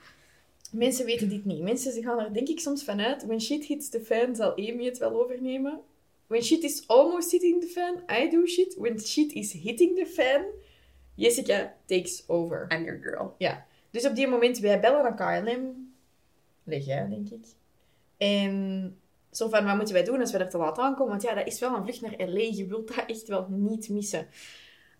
Mensen 0.71 1.05
weten 1.05 1.29
dit 1.29 1.45
niet. 1.45 1.61
Mensen 1.61 1.91
ze 1.91 2.01
gaan 2.01 2.19
er 2.19 2.33
denk 2.33 2.47
ik 2.47 2.59
soms 2.59 2.83
vanuit. 2.83 3.25
When 3.25 3.41
shit 3.41 3.65
hits 3.65 3.89
the 3.89 4.01
fan, 4.01 4.35
zal 4.35 4.51
Amy 4.51 4.85
het 4.85 4.97
wel 4.97 5.23
overnemen. 5.23 5.81
When 6.27 6.43
shit 6.43 6.63
is 6.63 6.87
almost 6.87 7.31
hitting 7.31 7.61
the 7.61 7.67
fan, 7.67 8.19
I 8.19 8.29
do 8.29 8.45
shit. 8.45 8.75
When 8.77 8.99
shit 8.99 9.33
is 9.33 9.51
hitting 9.51 9.95
the 9.95 10.05
fan, 10.05 10.45
Jessica 11.15 11.73
takes 11.85 12.23
over. 12.27 12.67
I'm 12.71 12.83
your 12.83 12.99
girl. 13.01 13.35
Dus 13.91 14.05
op 14.05 14.15
die 14.15 14.27
moment, 14.27 14.59
wij 14.59 14.79
bellen 14.79 15.03
naar 15.03 15.41
KLM. 15.41 15.93
Leg 16.63 16.85
jij, 16.85 17.07
denk 17.09 17.29
ik. 17.29 17.45
En 18.17 18.95
zo 19.31 19.49
van, 19.49 19.65
wat 19.65 19.75
moeten 19.75 19.93
wij 19.93 20.03
doen 20.03 20.19
als 20.19 20.31
we 20.31 20.37
er 20.37 20.49
te 20.49 20.57
laat 20.57 20.77
aankomen? 20.77 21.07
Want 21.07 21.21
ja, 21.21 21.33
dat 21.33 21.47
is 21.47 21.59
wel 21.59 21.75
een 21.75 21.83
vlucht 21.83 22.01
naar 22.01 22.29
L.A. 22.29 22.55
Je 22.55 22.65
wilt 22.67 22.95
dat 22.95 23.05
echt 23.07 23.27
wel 23.27 23.47
niet 23.49 23.89
missen. 23.89 24.27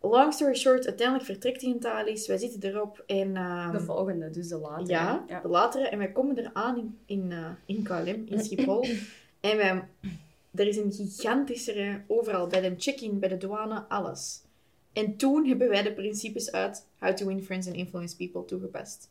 Long 0.02 0.34
story 0.34 0.56
short, 0.56 0.86
uiteindelijk 0.86 1.26
vertrekt 1.28 1.62
hij 1.62 1.70
in 1.72 1.80
Thalys. 1.80 2.28
Wij 2.28 2.38
zitten 2.38 2.70
erop 2.70 3.04
en... 3.06 3.36
ehm, 3.36 3.72
De 3.72 3.80
volgende, 3.80 4.30
dus 4.30 4.48
de 4.48 4.58
latere. 4.58 4.88
ja, 4.92 5.26
ja. 5.28 5.40
de 5.42 5.48
latere. 5.48 5.88
En 5.88 5.98
wij 5.98 6.12
komen 6.12 6.38
eraan 6.38 6.78
in, 6.78 6.98
in, 7.06 7.32
eh, 7.32 7.50
in 7.66 7.84
KLM, 7.84 8.24
in 8.26 8.44
Schiphol. 8.44 8.86
en 9.40 9.58
wij, 9.58 9.88
er 10.56 10.68
is 10.68 10.78
een 10.78 10.92
gigantische 10.92 12.02
overal. 12.08 12.48
Bij 12.48 12.62
de 12.62 12.74
check-in, 12.78 13.20
bij 13.20 13.30
de 13.30 13.38
douane, 13.38 13.86
alles. 13.88 14.42
En 14.94 15.16
toen 15.16 15.46
hebben 15.48 15.70
wij 15.70 15.84
de 15.84 15.94
principes 15.94 16.52
uit 16.52 16.86
How 17.00 17.16
to 17.16 17.26
Win 17.28 17.44
Friends 17.44 17.68
and 17.68 17.76
Influence 17.76 18.16
People 18.16 18.46
toegepast. 18.46 19.10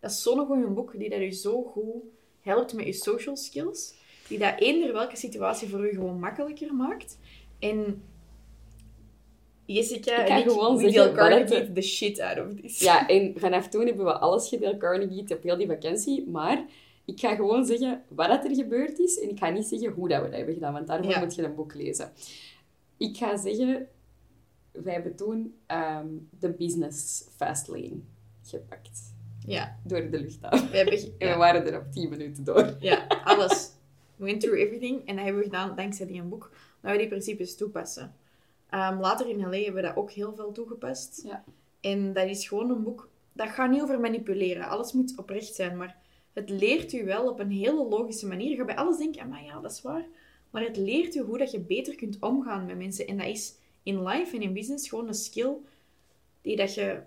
Dat 0.00 0.10
is 0.10 0.22
zo'n 0.22 0.46
goed 0.46 0.74
boek 0.74 0.98
die 0.98 1.10
dat 1.10 1.18
u 1.20 1.30
zo 1.32 1.62
goed 1.62 2.02
helpt 2.40 2.72
met 2.72 2.84
je 2.86 2.92
social 2.92 3.36
skills. 3.36 3.94
Die 4.28 4.38
dat 4.38 4.54
eender 4.58 4.92
welke 4.92 5.16
situatie 5.16 5.68
voor 5.68 5.86
u 5.86 5.94
gewoon 5.94 6.18
makkelijker 6.20 6.74
maakt. 6.74 7.18
En 7.58 8.02
Jessica 9.74 10.26
en 10.26 10.36
ik, 10.38 10.50
gewoon 10.50 10.76
we 10.76 10.82
zeggen 10.90 11.14
deal 11.14 11.28
wat 11.30 11.38
het- 11.38 11.48
Carnegie 11.48 11.72
the 11.72 11.80
shit 11.80 12.20
out 12.20 12.38
of 12.46 12.54
this. 12.60 12.78
Ja, 12.78 13.06
en 13.08 13.34
vanaf 13.36 13.68
toen 13.68 13.86
hebben 13.86 14.04
we 14.04 14.12
alles 14.18 14.48
gedeeld 14.48 14.76
Carnegie 14.78 15.34
op 15.36 15.42
heel 15.42 15.56
die 15.56 15.66
vakantie. 15.66 16.28
Maar 16.28 16.64
ik 17.04 17.20
ga 17.20 17.34
gewoon 17.34 17.64
zeggen 17.66 18.02
wat 18.08 18.44
er 18.44 18.54
gebeurd 18.54 18.98
is. 18.98 19.20
En 19.20 19.30
ik 19.30 19.38
ga 19.38 19.50
niet 19.50 19.66
zeggen 19.66 19.90
hoe 19.92 20.08
dat 20.08 20.18
we 20.22 20.26
dat 20.28 20.36
hebben 20.36 20.54
gedaan, 20.54 20.72
want 20.72 20.86
daarvoor 20.86 21.10
Ja. 21.12 21.18
moet 21.20 21.34
je 21.34 21.42
een 21.42 21.54
boek 21.54 21.74
lezen. 21.74 22.12
Ik 22.96 23.16
ga 23.16 23.36
zeggen, 23.36 23.86
wij 24.72 24.92
hebben 24.92 25.16
toen 25.16 25.54
ehm, 25.66 26.06
de 26.38 26.50
business 26.50 27.24
fastlane 27.36 28.00
gepakt. 28.42 29.00
Ja, 29.46 29.78
Door 29.84 30.10
de 30.10 30.20
luchthaven. 30.20 30.70
we 30.70 30.76
hebben... 30.76 30.98
En 31.18 31.28
we 31.30 31.36
waren 31.36 31.66
er 31.72 31.78
op 31.78 31.92
10 31.92 32.08
minuten 32.10 32.44
door. 32.44 32.76
Ja, 32.80 33.06
alles. 33.24 33.70
We 34.16 34.24
went 34.24 34.40
through 34.40 34.58
everything. 34.60 35.06
En 35.06 35.14
dat 35.16 35.24
hebben 35.24 35.42
we 35.42 35.48
gedaan 35.48 35.76
dankzij 35.76 36.06
die 36.06 36.20
een 36.20 36.28
boek. 36.28 36.50
Dat 36.82 36.92
we 36.92 36.98
die 36.98 37.08
principes 37.08 37.56
toepassen. 37.56 38.14
Ehm, 38.70 39.00
later 39.00 39.28
in 39.28 39.40
LA 39.40 39.56
hebben 39.56 39.74
we 39.74 39.88
dat 39.88 39.96
ook 39.96 40.10
heel 40.10 40.34
veel 40.34 40.52
toegepast. 40.52 41.22
Ja. 41.24 41.44
En 41.80 42.12
dat 42.12 42.28
is 42.28 42.48
gewoon 42.48 42.70
een 42.70 42.82
boek... 42.82 43.08
Dat 43.32 43.48
gaat 43.48 43.70
niet 43.70 43.82
over 43.82 44.00
manipuleren. 44.00 44.68
Alles 44.68 44.92
moet 44.92 45.12
oprecht 45.16 45.54
zijn. 45.54 45.76
Maar 45.76 45.96
het 46.32 46.50
leert 46.50 46.92
u 46.92 47.04
wel 47.04 47.28
op 47.28 47.40
een 47.40 47.50
hele 47.50 47.84
logische 47.88 48.26
manier. 48.26 48.50
Je 48.50 48.56
gaat 48.56 48.66
bij 48.66 48.76
alles 48.76 48.96
denken, 48.96 49.28
maar 49.28 49.44
ja, 49.44 49.60
dat 49.60 49.70
is 49.70 49.82
waar. 49.82 50.06
Maar 50.50 50.62
het 50.62 50.76
leert 50.76 51.14
u 51.14 51.20
hoe 51.20 51.38
dat 51.38 51.50
je 51.50 51.60
beter 51.60 51.94
kunt 51.94 52.16
omgaan 52.20 52.66
met 52.66 52.76
mensen. 52.76 53.06
En 53.06 53.16
dat 53.16 53.26
is 53.26 53.54
in 53.82 54.02
life 54.02 54.36
en 54.36 54.42
in 54.42 54.52
business 54.52 54.88
gewoon 54.88 55.08
een 55.08 55.14
skill 55.14 55.52
die 56.42 56.56
dat 56.56 56.74
je 56.74 57.00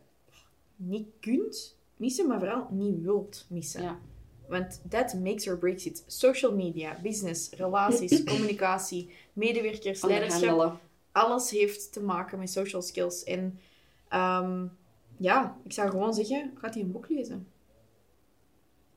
niet 0.76 1.07
kunt 1.20 1.78
missen, 1.97 2.28
maar 2.28 2.39
vooral 2.39 2.68
niet 2.72 3.01
wilt 3.01 3.45
missen. 3.49 3.82
Ja. 3.82 3.99
Want 4.47 4.82
that 4.89 5.14
makes 5.14 5.47
or 5.47 5.57
breaks 5.57 5.86
it. 5.86 6.03
Social 6.07 6.55
media, 6.55 6.97
business, 7.01 7.49
relaties, 7.49 8.24
communicatie, 8.32 9.09
medewerkers, 9.34 10.03
leiderschap. 10.03 10.80
Alles 11.14 11.49
heeft 11.49 11.93
te 11.93 12.01
maken 12.01 12.39
met 12.39 12.51
social 12.51 12.82
skills. 12.82 13.24
En 13.24 13.59
ehm, 14.07 14.68
ja, 15.18 15.57
ik 15.64 15.72
zou 15.74 15.89
gewoon 15.89 16.14
zeggen, 16.14 16.51
gaat 16.55 16.74
hij 16.74 16.84
een 16.84 16.91
boek 16.91 17.09
lezen? 17.09 17.47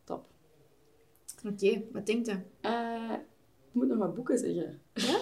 Top. 0.04 0.26
Oké, 1.46 1.82
wat 1.92 2.06
denkt 2.06 2.28
u? 2.28 2.44
Eh, 2.60 3.12
ik 3.68 3.72
moet 3.72 3.88
nog 3.88 3.98
wat 3.98 4.14
boeken 4.14 4.38
zeggen. 4.38 4.80
Ja? 4.92 5.20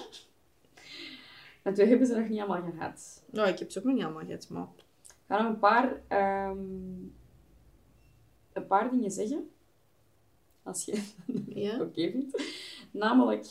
Want 1.62 1.76
we 1.76 1.86
hebben 1.86 2.06
ze 2.06 2.14
nog 2.14 2.28
niet 2.28 2.40
allemaal 2.40 2.70
gehad. 2.72 3.22
Nou, 3.30 3.48
ik 3.48 3.58
heb 3.58 3.70
ze 3.70 3.78
ook 3.78 3.84
nog 3.84 3.94
niet 3.94 4.04
allemaal 4.04 4.24
gehad, 4.24 4.48
maar... 4.48 4.68
Ik 5.06 5.30
ga 5.30 5.42
nog 5.42 5.52
een 5.52 5.58
paar, 5.58 6.02
ehm, 6.08 6.58
een 8.52 8.66
paar 8.66 8.90
dingen 8.90 9.10
zeggen. 9.10 9.50
Als 10.62 10.84
je 10.84 11.12
Ja? 11.64 11.80
oké 11.80 12.10
vindt. 12.10 12.42
Namelijk, 12.90 13.46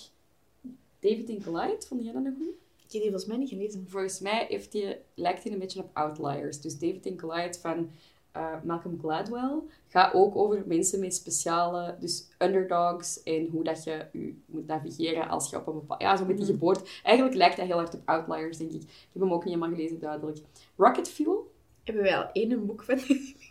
David 1.00 1.30
and 1.30 1.44
Goliath, 1.44 1.88
vond 1.88 2.04
jij 2.04 2.14
dat 2.14 2.24
nog 2.24 2.34
goed? 2.38 2.56
Die 3.02 3.10
volgens 3.10 3.26
mij 3.26 3.38
niet 3.38 3.50
gelezen. 3.50 3.86
Volgens 3.90 4.20
mij 4.20 4.46
heeft 4.50 4.72
die, 4.72 4.96
lijkt 5.14 5.44
hij 5.44 5.52
een 5.52 5.60
beetje 5.60 5.80
op 5.80 5.90
Outliers. 5.94 6.62
Dus 6.62 6.80
David 6.80 7.08
and 7.08 7.22
Goliath 7.22 7.58
van 7.58 7.90
eh, 8.32 8.54
Malcolm 8.64 9.00
Gladwell 9.00 9.60
gaat 9.88 10.14
ook 10.14 10.36
over 10.36 10.64
mensen 10.66 11.00
met 11.00 11.16
speciale, 11.16 11.96
dus 12.00 12.28
underdogs 12.40 13.24
en 13.24 13.48
hoe 13.52 13.64
dat 13.64 13.84
je 13.84 14.06
je 14.12 14.36
moet 14.46 14.68
navigeren 14.68 15.30
als 15.30 15.50
je 15.50 15.58
op 15.58 15.68
een 15.68 15.74
bepaald... 15.74 16.02
Ja, 16.02 16.18
zo 16.18 16.26
met 16.26 16.36
die 16.38 16.46
Mhm. 16.46 16.54
geboorte. 16.54 16.84
Eigenlijk 17.04 17.38
lijkt 17.38 17.58
dat 17.58 17.66
heel 17.66 17.78
hard 17.78 17.94
op 17.94 18.02
Outliers, 18.06 18.58
denk 18.58 18.72
ik. 18.72 18.82
Ik 18.82 19.10
heb 19.14 19.22
hem 19.22 19.34
ook 19.34 19.44
niet 19.46 19.54
helemaal 19.54 19.76
gelezen, 19.76 20.00
duidelijk. 20.00 20.38
Rocket 20.76 21.10
Fuel. 21.10 21.52
Hebben 21.84 22.04
wij 22.04 22.18
al 22.18 22.30
één 22.34 22.66
boek 22.66 22.84
van 22.84 23.00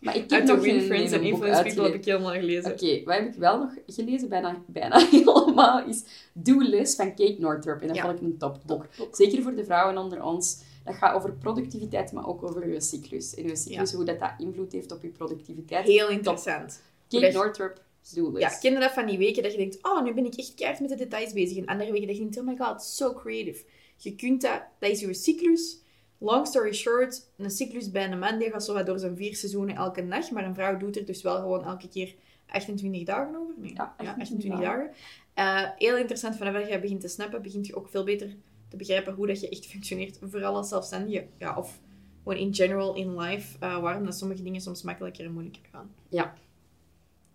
Maar 0.01 0.17
ik 0.17 0.21
heb 0.31 0.33
Uit 0.33 0.47
de 0.47 0.53
nog 0.53 0.63
Win 0.63 0.75
geen 0.79 0.83
Friends 0.83 1.13
en 1.13 1.19
een 1.25 1.31
boek 1.31 1.33
Influence 1.33 1.63
People 1.63 1.83
heb 1.85 1.95
ik 1.95 2.05
helemaal 2.05 2.33
gelezen. 2.33 2.73
Oké, 2.73 3.03
wat 3.05 3.15
heb 3.15 3.27
ik 3.27 3.35
wel 3.35 3.59
nog 3.59 3.71
gelezen? 3.87 4.29
Bijna, 4.29 4.63
bijna 4.67 4.99
helemaal. 5.11 5.87
Is 5.89 6.05
Do 6.33 6.61
Less 6.63 6.95
van 6.97 7.09
Kate 7.15 7.37
Northrup. 7.39 7.81
En 7.81 7.87
dat 7.87 7.97
Ja. 7.97 8.03
vond 8.03 8.17
ik 8.17 8.23
een 8.23 8.39
topboek. 8.39 8.87
Zeker 9.13 9.43
voor 9.43 9.55
de 9.55 9.65
vrouwen 9.65 9.99
onder 9.99 10.23
ons. 10.25 10.63
Dat 10.85 10.95
gaat 10.95 11.15
over 11.15 11.33
productiviteit, 11.33 12.13
maar 12.13 12.27
ook 12.29 12.43
over 12.43 12.69
je 12.69 12.81
cyclus. 12.81 13.35
En 13.35 13.47
je 13.49 13.57
cyclus, 13.57 13.93
hoe 13.93 14.05
dat, 14.05 14.19
dat 14.21 14.33
invloed 14.39 14.73
heeft 14.73 14.93
op 14.93 15.03
je 15.03 15.09
productiviteit. 15.09 15.87
Heel 15.87 16.09
interessant. 16.09 16.83
Kate 17.09 17.23
dat 17.25 17.33
je- 17.33 17.39
Northrup, 17.39 17.81
Do 18.15 18.39
Ja, 18.39 18.81
dat 18.81 18.91
van 18.93 19.07
die 19.07 19.19
weken 19.19 19.43
dat 19.43 19.53
je 19.53 19.59
denkt, 19.59 19.79
oh, 19.83 20.03
nu 20.05 20.15
ben 20.15 20.25
ik 20.25 20.35
echt 20.35 20.55
keihard 20.55 20.81
met 20.81 20.89
de 20.91 20.97
details 20.97 21.33
bezig. 21.33 21.57
En 21.57 21.67
andere 21.67 21.93
weken 21.93 22.07
dat 22.07 22.17
je 22.17 22.23
denkt, 22.23 22.39
oh 22.39 22.47
my 22.47 22.57
god, 22.57 22.83
so 22.83 23.13
creative. 23.13 23.65
Je 23.97 24.15
kunt 24.15 24.41
dat, 24.43 24.63
dat 24.79 24.91
is 24.91 25.01
je 25.01 25.15
cyclus. 25.15 25.82
Long 26.23 26.47
story 26.47 26.73
short, 26.73 27.27
een 27.37 27.51
cyclus 27.51 27.91
bij 27.91 28.11
een 28.11 28.19
man 28.19 28.39
die 28.39 28.51
gaat 28.51 28.65
zo 28.65 28.83
door 28.83 28.99
zijn 28.99 29.17
vier 29.17 29.37
seizoenen 29.37 29.75
elke 29.77 30.09
dag. 30.09 30.31
Maar 30.31 30.45
een 30.45 30.55
vrouw 30.55 30.77
doet 30.77 30.97
er 30.97 31.05
dus 31.05 31.23
wel 31.23 31.37
gewoon 31.37 31.65
elke 31.65 31.89
keer 31.89 32.15
28 32.47 33.05
dagen 33.05 33.37
over. 33.37 33.55
Nee, 33.57 33.75
Ja, 33.75 33.95
28, 33.97 34.21
28 34.21 34.61
dagen. 34.61 34.91
Eh, 35.35 35.71
heel 35.77 35.97
interessant, 35.97 36.37
vanaf 36.37 36.69
je 36.69 36.81
begint 36.81 37.01
te 37.01 37.09
snappen, 37.09 37.43
begint 37.43 37.67
je 37.67 37.77
ook 37.77 37.89
veel 37.89 38.05
beter 38.05 38.37
te 38.69 38.77
begrijpen 38.77 39.15
hoe 39.15 39.27
dat 39.27 39.41
je 39.41 39.49
echt 39.49 39.67
functioneert. 39.67 40.19
Vooral 40.23 40.57
als 40.57 40.69
zelfstandige, 40.69 41.27
ja, 41.39 41.57
of 41.57 41.81
gewoon 42.23 42.39
in 42.39 42.55
general 42.55 42.95
in 42.95 43.19
life, 43.19 43.59
eh, 43.59 43.81
waarom 43.81 44.05
dat 44.05 44.19
sommige 44.19 44.43
dingen 44.43 44.61
soms 44.61 44.83
makkelijker 44.83 45.25
en 45.25 45.33
moeilijker 45.33 45.63
gaan. 45.71 45.95
Ja. 46.09 46.35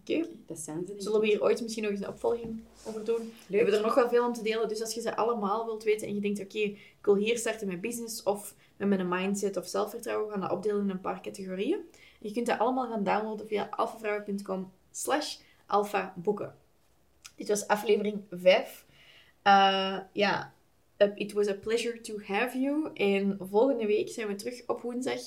Oké. 0.01 0.27
Dat 0.45 0.59
zijn 0.59 0.85
ze. 0.87 0.93
Zullen 0.97 1.19
we 1.19 1.27
hier 1.27 1.41
ooit 1.41 1.61
misschien 1.61 1.83
nog 1.83 1.91
eens 1.91 2.01
een 2.01 2.07
opvolging 2.07 2.59
over 2.85 3.05
doen? 3.05 3.33
We 3.47 3.55
hebben 3.55 3.75
er 3.75 3.81
nog 3.81 3.95
wel 3.95 4.09
veel 4.09 4.25
om 4.25 4.33
te 4.33 4.43
delen, 4.43 4.67
dus 4.67 4.81
als 4.81 4.93
je 4.93 5.01
ze 5.01 5.15
allemaal 5.15 5.65
wilt 5.65 5.83
weten 5.83 6.07
en 6.07 6.15
je 6.15 6.21
denkt, 6.21 6.39
oké, 6.39 6.59
ik 6.59 6.97
wil 7.01 7.15
hier 7.15 7.37
starten 7.37 7.67
met 7.67 7.81
business 7.81 8.23
of 8.23 8.55
met 8.77 8.89
mijn 8.89 9.07
mindset 9.07 9.57
of 9.57 9.67
zelfvertrouwen, 9.67 10.25
we 10.25 10.31
gaan 10.31 10.41
dat 10.41 10.51
opdelen 10.51 10.81
in 10.81 10.89
een 10.89 11.01
paar 11.01 11.21
categorieën. 11.21 11.79
En 11.93 12.27
je 12.27 12.31
kunt 12.31 12.45
dat 12.45 12.59
allemaal 12.59 12.89
gaan 12.89 13.03
downloaden 13.03 13.47
via 13.47 13.67
alfavrouwen.com 13.71 14.71
slash 14.91 15.37
alfaboeken. 15.65 16.55
Dit 17.35 17.47
was 17.47 17.67
aflevering 17.67 18.21
5. 18.31 18.85
Eh, 19.41 19.97
ja, 20.11 20.53
uh, 20.97 21.11
it 21.15 21.33
was 21.33 21.47
a 21.47 21.53
pleasure 21.53 22.01
to 22.01 22.19
have 22.23 22.59
you. 22.59 22.89
En 22.93 23.37
volgende 23.49 23.85
week 23.85 24.09
zijn 24.09 24.27
we 24.27 24.35
terug 24.35 24.63
op 24.67 24.81
woensdag 24.81 25.19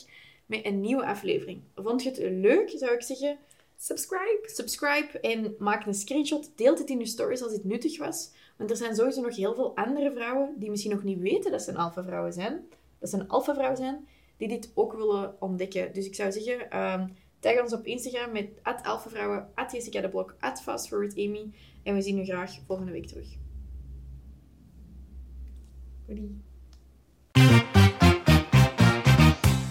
met 0.46 0.64
een 0.64 0.80
nieuwe 0.80 1.06
aflevering. 1.06 1.62
Vond 1.74 2.02
je 2.02 2.08
het 2.08 2.18
leuk, 2.18 2.70
zou 2.70 2.92
ik 2.92 3.02
zeggen? 3.02 3.38
Subscribe. 3.76 4.40
Subscribe 4.42 5.20
en 5.20 5.54
maak 5.58 5.86
een 5.86 5.94
screenshot. 5.94 6.50
Deelt 6.54 6.78
het 6.78 6.90
in 6.90 6.98
je 6.98 7.06
stories 7.06 7.42
als 7.42 7.52
het 7.52 7.64
nuttig 7.64 7.98
was. 7.98 8.30
Want 8.56 8.70
er 8.70 8.76
zijn 8.76 8.94
sowieso 8.94 9.20
nog 9.20 9.36
heel 9.36 9.54
veel 9.54 9.76
andere 9.76 10.12
vrouwen 10.12 10.54
die 10.56 10.70
misschien 10.70 10.90
nog 10.90 11.02
niet 11.02 11.20
weten 11.20 11.50
dat 11.50 11.62
ze 11.62 11.70
een 11.70 11.76
alpha-vrouwen 11.76 12.32
zijn. 12.32 12.68
Dat 13.00 13.10
ze 13.10 13.16
een 13.16 13.28
alpha-vrouw 13.28 13.74
zijn, 13.74 14.08
die 14.36 14.48
dit 14.48 14.70
ook 14.74 14.92
willen 14.92 15.40
ontdekken. 15.40 15.92
Dus 15.92 16.06
ik 16.06 16.14
zou 16.14 16.32
zeggen, 16.32 16.70
ehm, 16.70 17.08
tag 17.40 17.62
ons 17.62 17.72
op 17.72 17.84
Instagram 17.84 18.32
met 18.32 18.48
alphavrouwen, 18.82 19.48
Jessica 19.72 20.00
de 20.00 20.08
Blok, 20.08 20.36
fastforwardamy. 20.62 21.52
En 21.82 21.94
we 21.94 22.02
zien 22.02 22.18
u 22.18 22.24
graag 22.24 22.58
volgende 22.66 22.92
week 22.92 23.06
terug. 23.06 23.28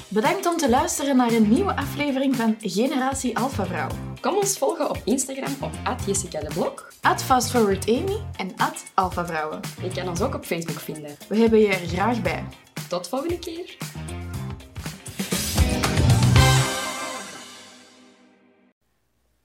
Bedankt 0.08 0.46
om 0.46 0.58
te 0.58 0.70
luisteren 0.70 1.16
naar 1.16 1.32
een 1.32 1.50
nieuwe 1.50 1.76
aflevering 1.76 2.36
van 2.36 2.56
Generatie 2.60 3.38
Alpha 3.38 3.66
Vrouw. 3.66 3.88
Kom 4.22 4.36
ons 4.36 4.58
volgen 4.58 4.90
op 4.90 5.02
Instagram 5.04 5.54
op 5.62 5.98
Jessica 6.06 6.40
de 6.40 6.54
Blok. 6.54 6.94
At 7.02 7.24
FastForwardAmy 7.24 8.18
en 8.38 8.52
at 8.58 8.86
Alpha 8.94 9.26
Vrouwen. 9.26 9.60
Je 9.82 9.90
kan 9.90 10.10
ons 10.10 10.22
ook 10.22 10.36
op 10.36 10.46
Facebook 10.46 10.80
vinden. 10.80 11.16
We 11.28 11.38
hebben 11.38 11.60
je 11.60 11.68
er 11.68 11.88
graag 11.88 12.22
bij. 12.22 12.44
Tot 12.90 13.08
volgende 13.08 13.40
keer. 13.40 13.78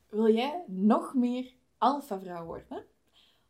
Wil 0.09 0.35
jij 0.35 0.65
nog 0.67 1.15
meer 1.15 1.53
Alpha 1.79 2.21
Vrouw 2.21 2.45
worden? 2.45 2.85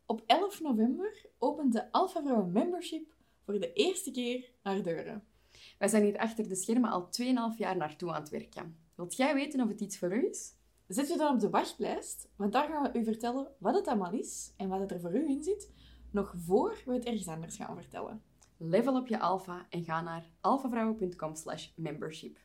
Op 0.05 0.23
11 0.25 0.61
november 0.61 1.25
opent 1.39 1.73
de 1.73 1.91
Alpha 1.91 2.21
Vrouwen 2.21 2.51
Membership 2.51 3.13
voor 3.45 3.59
de 3.59 3.73
eerste 3.73 4.11
keer 4.11 4.51
haar 4.61 4.83
deuren. 4.83 5.23
Wij 5.77 5.87
zijn 5.87 6.03
hier 6.03 6.17
achter 6.17 6.47
de 6.47 6.55
schermen 6.55 6.89
al 6.89 7.09
2,5 7.53 7.57
jaar 7.57 7.77
naartoe 7.77 8.11
aan 8.11 8.21
het 8.21 8.29
werken. 8.29 8.77
Wilt 8.95 9.15
jij 9.15 9.33
weten 9.33 9.61
of 9.61 9.67
het 9.67 9.81
iets 9.81 9.97
voor 9.97 10.15
u 10.15 10.27
is? 10.29 10.53
Zet 10.87 11.07
je 11.07 11.17
dan 11.17 11.33
op 11.33 11.39
de 11.39 11.49
wachtlijst, 11.49 12.29
want 12.35 12.53
daar 12.53 12.67
gaan 12.67 12.91
we 12.91 12.99
u 12.99 13.03
vertellen 13.03 13.47
wat 13.57 13.75
het 13.75 13.87
allemaal 13.87 14.13
is 14.13 14.53
en 14.57 14.69
wat 14.69 14.79
het 14.79 14.91
er 14.91 14.99
voor 14.99 15.15
u 15.15 15.29
in 15.29 15.43
zit, 15.43 15.71
nog 16.11 16.33
voor 16.37 16.77
we 16.85 16.93
het 16.93 17.05
ergens 17.05 17.27
anders 17.27 17.55
gaan 17.55 17.75
vertellen. 17.75 18.21
Level 18.57 18.95
op 18.95 19.07
je 19.07 19.19
alpha 19.19 19.65
en 19.69 19.83
ga 19.83 20.01
naar 20.01 20.29
alphavrouwen.com 20.41 21.35
slash 21.35 21.67
membership. 21.75 22.44